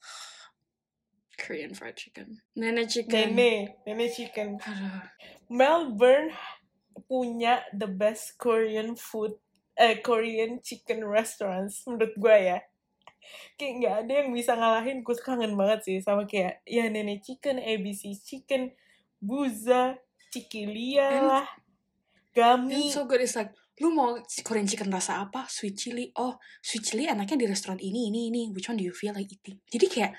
Korean 1.38 1.74
fried 1.74 1.96
chicken, 1.96 2.38
Nene 2.56 2.86
chicken. 2.88 3.34
Nene, 3.34 3.74
Nene 3.86 4.06
chicken. 4.12 4.58
Aduh. 4.62 5.02
Melbourne 5.52 6.32
punya 7.10 7.60
the 7.76 7.88
best 7.88 8.36
Korean 8.38 8.94
food, 8.96 9.36
eh 9.76 10.00
Korean 10.00 10.60
chicken 10.62 11.04
restaurants 11.04 11.84
menurut 11.84 12.14
gue 12.16 12.36
ya. 12.52 12.58
Kayak 13.56 13.72
nggak 13.80 13.96
ada 14.06 14.12
yang 14.24 14.30
bisa 14.32 14.52
ngalahin. 14.56 15.00
Gue 15.04 15.16
kangen 15.20 15.54
banget 15.56 15.80
sih 15.84 15.96
sama 16.00 16.24
kayak 16.24 16.60
ya 16.64 16.88
Nene 16.88 17.20
chicken, 17.20 17.60
ABC 17.60 18.16
chicken, 18.22 18.72
Buza, 19.20 19.96
Cikilia 20.32 21.20
lah, 21.20 21.46
Gami. 22.32 22.88
it's 22.88 22.96
so 22.96 23.04
good. 23.04 23.20
It's 23.20 23.36
like 23.36 23.52
lu 23.80 23.88
mau 23.94 24.18
Korean 24.44 24.68
chicken 24.68 24.92
rasa 24.92 25.24
apa? 25.24 25.48
Sweet 25.48 25.74
chili. 25.78 26.04
Oh, 26.18 26.36
sweet 26.60 26.84
chili 26.84 27.08
anaknya 27.08 27.40
di 27.40 27.46
restoran 27.48 27.80
ini, 27.80 28.12
ini, 28.12 28.28
ini. 28.28 28.42
Which 28.52 28.68
one 28.68 28.76
do 28.76 28.84
you 28.84 28.92
feel 28.92 29.16
like 29.16 29.32
eating? 29.32 29.62
Jadi 29.70 29.86
kayak 29.88 30.12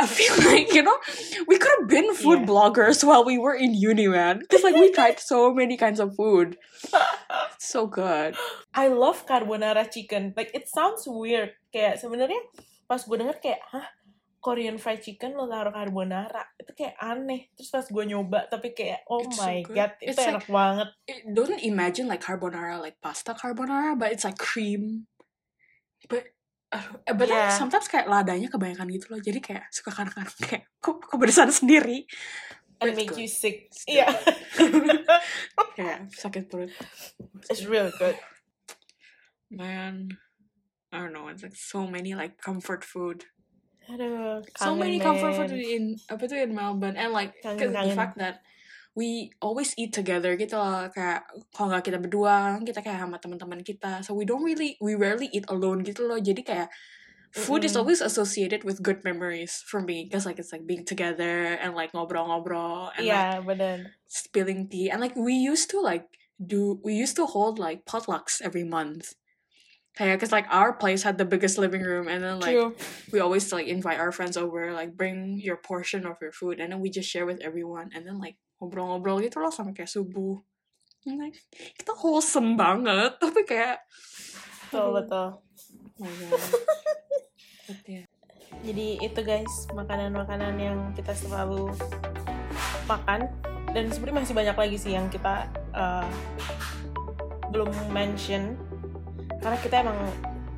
I 0.00 0.06
feel 0.08 0.32
like 0.48 0.72
you 0.72 0.80
know 0.80 0.96
we 1.44 1.60
could 1.60 1.72
have 1.80 1.88
been 1.88 2.12
food 2.14 2.44
Yeah. 2.44 2.48
bloggers 2.48 3.04
while 3.04 3.24
we 3.24 3.36
were 3.36 3.56
in 3.56 3.72
uni, 3.72 4.08
man. 4.08 4.40
Because 4.40 4.64
like 4.64 4.76
we 4.76 4.92
tried 4.96 5.20
so 5.20 5.52
many 5.52 5.76
kinds 5.76 6.00
of 6.00 6.12
food. 6.16 6.56
So 7.60 7.84
good. 7.86 8.36
I 8.72 8.88
love 8.88 9.28
carbonara 9.28 9.88
chicken. 9.92 10.32
Like 10.36 10.52
it 10.56 10.68
sounds 10.68 11.04
weird. 11.04 11.52
Kayak 11.68 12.00
sebenarnya 12.00 12.40
pas 12.88 13.04
gue 13.04 13.14
denger 13.14 13.38
kayak, 13.38 13.60
hah 13.70 13.86
Korean 14.40 14.80
fried 14.80 15.04
chicken 15.04 15.36
lo 15.36 15.44
taruh 15.44 15.68
carbonara 15.68 16.40
itu 16.56 16.72
kayak 16.72 16.96
aneh. 16.96 17.52
Terus 17.52 17.68
pas 17.68 17.84
gue 17.84 18.04
nyoba 18.08 18.48
tapi 18.48 18.72
kayak 18.72 19.04
oh 19.06 19.20
It's 19.20 19.36
so 19.36 19.44
my 19.44 19.60
good. 19.60 19.76
god 19.76 19.92
itu 20.00 20.08
It's 20.08 20.18
like- 20.18 20.32
enak 20.32 20.46
banget. 20.48 20.88
It, 21.04 21.18
don't 21.28 21.60
imagine 21.60 22.08
like 22.08 22.24
carbonara, 22.24 22.80
like 22.80 22.96
pasta 23.04 23.36
carbonara, 23.36 23.92
but 23.94 24.08
it's 24.10 24.24
like 24.24 24.40
cream. 24.40 25.04
But 26.08 26.32
aduh, 26.72 27.04
eh, 27.04 27.12
but 27.12 27.28
Yeah. 27.28 27.52
sometimes 27.52 27.84
kayak 27.84 28.08
ladanya 28.08 28.48
kebanyakan 28.48 28.88
gitu 28.88 29.12
loh. 29.12 29.20
Jadi 29.20 29.44
kayak 29.44 29.68
suka 29.68 29.92
kadang-kadang 29.92 30.32
kayak 30.40 30.64
kok 30.80 31.04
berasa 31.20 31.44
sendiri. 31.52 32.08
And 32.80 32.96
make 32.96 33.12
good. 33.12 33.20
you 33.20 33.28
sick. 33.28 33.68
Iya. 33.84 34.08
Kayak 35.76 36.08
sakit 36.16 36.48
perut. 36.48 36.72
It's 37.52 37.68
real 37.68 37.92
good. 37.92 38.16
Man, 39.52 40.16
I 40.88 41.04
don't 41.04 41.12
know. 41.12 41.28
It's 41.28 41.44
like 41.44 41.52
so 41.56 41.84
many 41.84 42.16
like 42.16 42.40
comfort 42.40 42.80
food. 42.80 43.28
Aduh, 43.90 44.42
so 44.56 44.76
kangen, 44.76 44.78
many 44.78 45.00
comfort 45.00 45.34
food 45.34 45.50
in 45.50 46.00
apa 46.10 46.24
tuh 46.30 46.38
in 46.38 46.54
Melbourne. 46.54 46.96
And 46.96 47.12
like 47.12 47.34
'cause 47.58 47.72
Kangen, 47.72 47.74
the 47.80 47.90
kangen. 47.90 47.98
fact 47.98 48.16
that 48.22 48.42
we 48.94 49.30
always 49.40 49.74
eat 49.78 49.92
together 49.94 50.34
gitu 50.38 50.54
loh. 50.58 50.90
Kayak 50.94 51.26
kalau 51.54 51.74
nggak 51.74 51.84
kita 51.90 51.98
berdua 52.02 52.58
kita 52.66 52.80
kayak 52.84 53.00
sama 53.06 53.18
teman-teman 53.22 53.62
kita. 53.66 54.02
So 54.06 54.14
we 54.14 54.26
don't 54.28 54.44
really 54.46 54.76
we 54.82 54.94
rarely 54.98 55.28
eat 55.32 55.46
alone 55.50 55.82
gitu 55.86 56.06
loh. 56.06 56.18
Jadi 56.20 56.42
kayak 56.46 56.68
food 57.34 57.62
is 57.66 57.74
Mm-mm. 57.74 57.80
always 57.80 58.02
associated 58.02 58.64
with 58.66 58.82
good 58.82 59.02
memories 59.06 59.62
for 59.66 59.80
me 59.82 60.06
because 60.08 60.26
like 60.26 60.38
it's 60.42 60.50
like 60.54 60.66
being 60.66 60.84
together 60.86 61.54
and 61.62 61.74
like 61.78 61.92
ngobrol-ngobrol 61.94 62.90
and 62.98 63.08
like 63.10 63.30
Iya, 63.30 63.42
bener. 63.46 63.96
spilling 64.08 64.68
tea. 64.68 64.90
And 64.90 65.00
like 65.00 65.14
we 65.16 65.34
used 65.34 65.70
to 65.70 65.80
like 65.80 66.06
do 66.40 66.80
we 66.84 66.94
used 66.94 67.16
to 67.20 67.26
hold 67.26 67.58
like 67.60 67.84
potlucks 67.86 68.40
every 68.42 68.64
month 68.64 69.14
kayak 69.98 70.22
cause 70.22 70.30
like 70.30 70.46
our 70.54 70.72
place 70.72 71.02
had 71.02 71.18
the 71.18 71.26
biggest 71.26 71.58
living 71.58 71.82
room 71.82 72.06
and 72.06 72.22
then 72.22 72.38
like 72.38 72.54
True. 72.54 72.72
we 73.10 73.18
always 73.18 73.50
like 73.50 73.66
invite 73.66 73.98
our 73.98 74.14
friends 74.14 74.38
over 74.38 74.70
like 74.70 74.94
bring 74.94 75.36
your 75.42 75.58
portion 75.58 76.06
of 76.06 76.14
your 76.22 76.30
food 76.30 76.62
and 76.62 76.70
then 76.70 76.78
we 76.78 76.88
just 76.88 77.10
share 77.10 77.26
with 77.26 77.42
everyone 77.42 77.90
and 77.90 78.06
then 78.06 78.22
like 78.22 78.38
ngobrol-ngobrol 78.62 79.18
gitu 79.18 79.42
loh 79.42 79.50
sampai 79.50 79.74
kayak 79.74 79.90
subuh 79.90 80.38
And, 81.08 81.16
like 81.16 81.34
kita 81.80 81.96
wholesome 81.96 82.60
banget 82.60 83.16
tapi 83.22 83.42
kayak 83.48 83.82
Betul, 84.70 85.02
betul. 85.02 85.26
oh 85.98 86.06
But 87.66 87.82
yeah. 87.90 88.06
Jadi 88.60 89.00
itu 89.02 89.20
guys, 89.24 89.66
makanan-makanan 89.72 90.54
yang 90.60 90.78
kita 90.94 91.10
selalu 91.10 91.74
makan. 92.86 93.26
Dan 93.70 93.90
sebenarnya 93.90 94.26
masih 94.26 94.34
banyak 94.34 94.56
lagi 94.58 94.76
sih 94.78 94.92
yang 94.94 95.06
kita 95.10 95.50
uh, 95.74 96.06
belum 97.54 97.70
mention. 97.90 98.54
Karena 99.40 99.56
kita 99.58 99.74
emang 99.80 99.98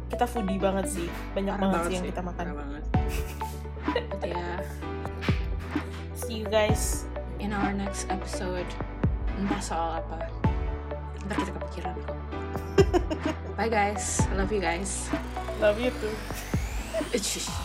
kita 0.06 0.24
foodie 0.26 0.58
banget 0.58 0.86
sih. 0.90 1.08
Banyak 1.32 1.54
Parah 1.56 1.64
banget 1.70 1.82
sih 1.86 1.94
yang 1.96 2.06
kita 2.06 2.20
makan. 2.20 2.46
banget 2.52 2.84
But 4.12 4.26
yeah 4.26 4.58
See 6.14 6.42
you 6.42 6.46
guys. 6.46 7.06
in 7.42 7.50
our 7.50 7.74
next 7.74 8.06
episode 8.06 8.68
entah 9.34 9.58
soal 9.58 9.98
apa 9.98 10.30
ntar 11.26 11.34
kita 11.42 11.50
kepikiran 11.58 11.94
kok 12.06 12.18
bye 13.58 13.66
guys 13.66 14.22
I 14.30 14.38
love 14.38 14.54
you 14.54 14.62
guys 14.62 15.10
Love 15.58 15.82
you 15.82 15.90
too. 15.98 17.62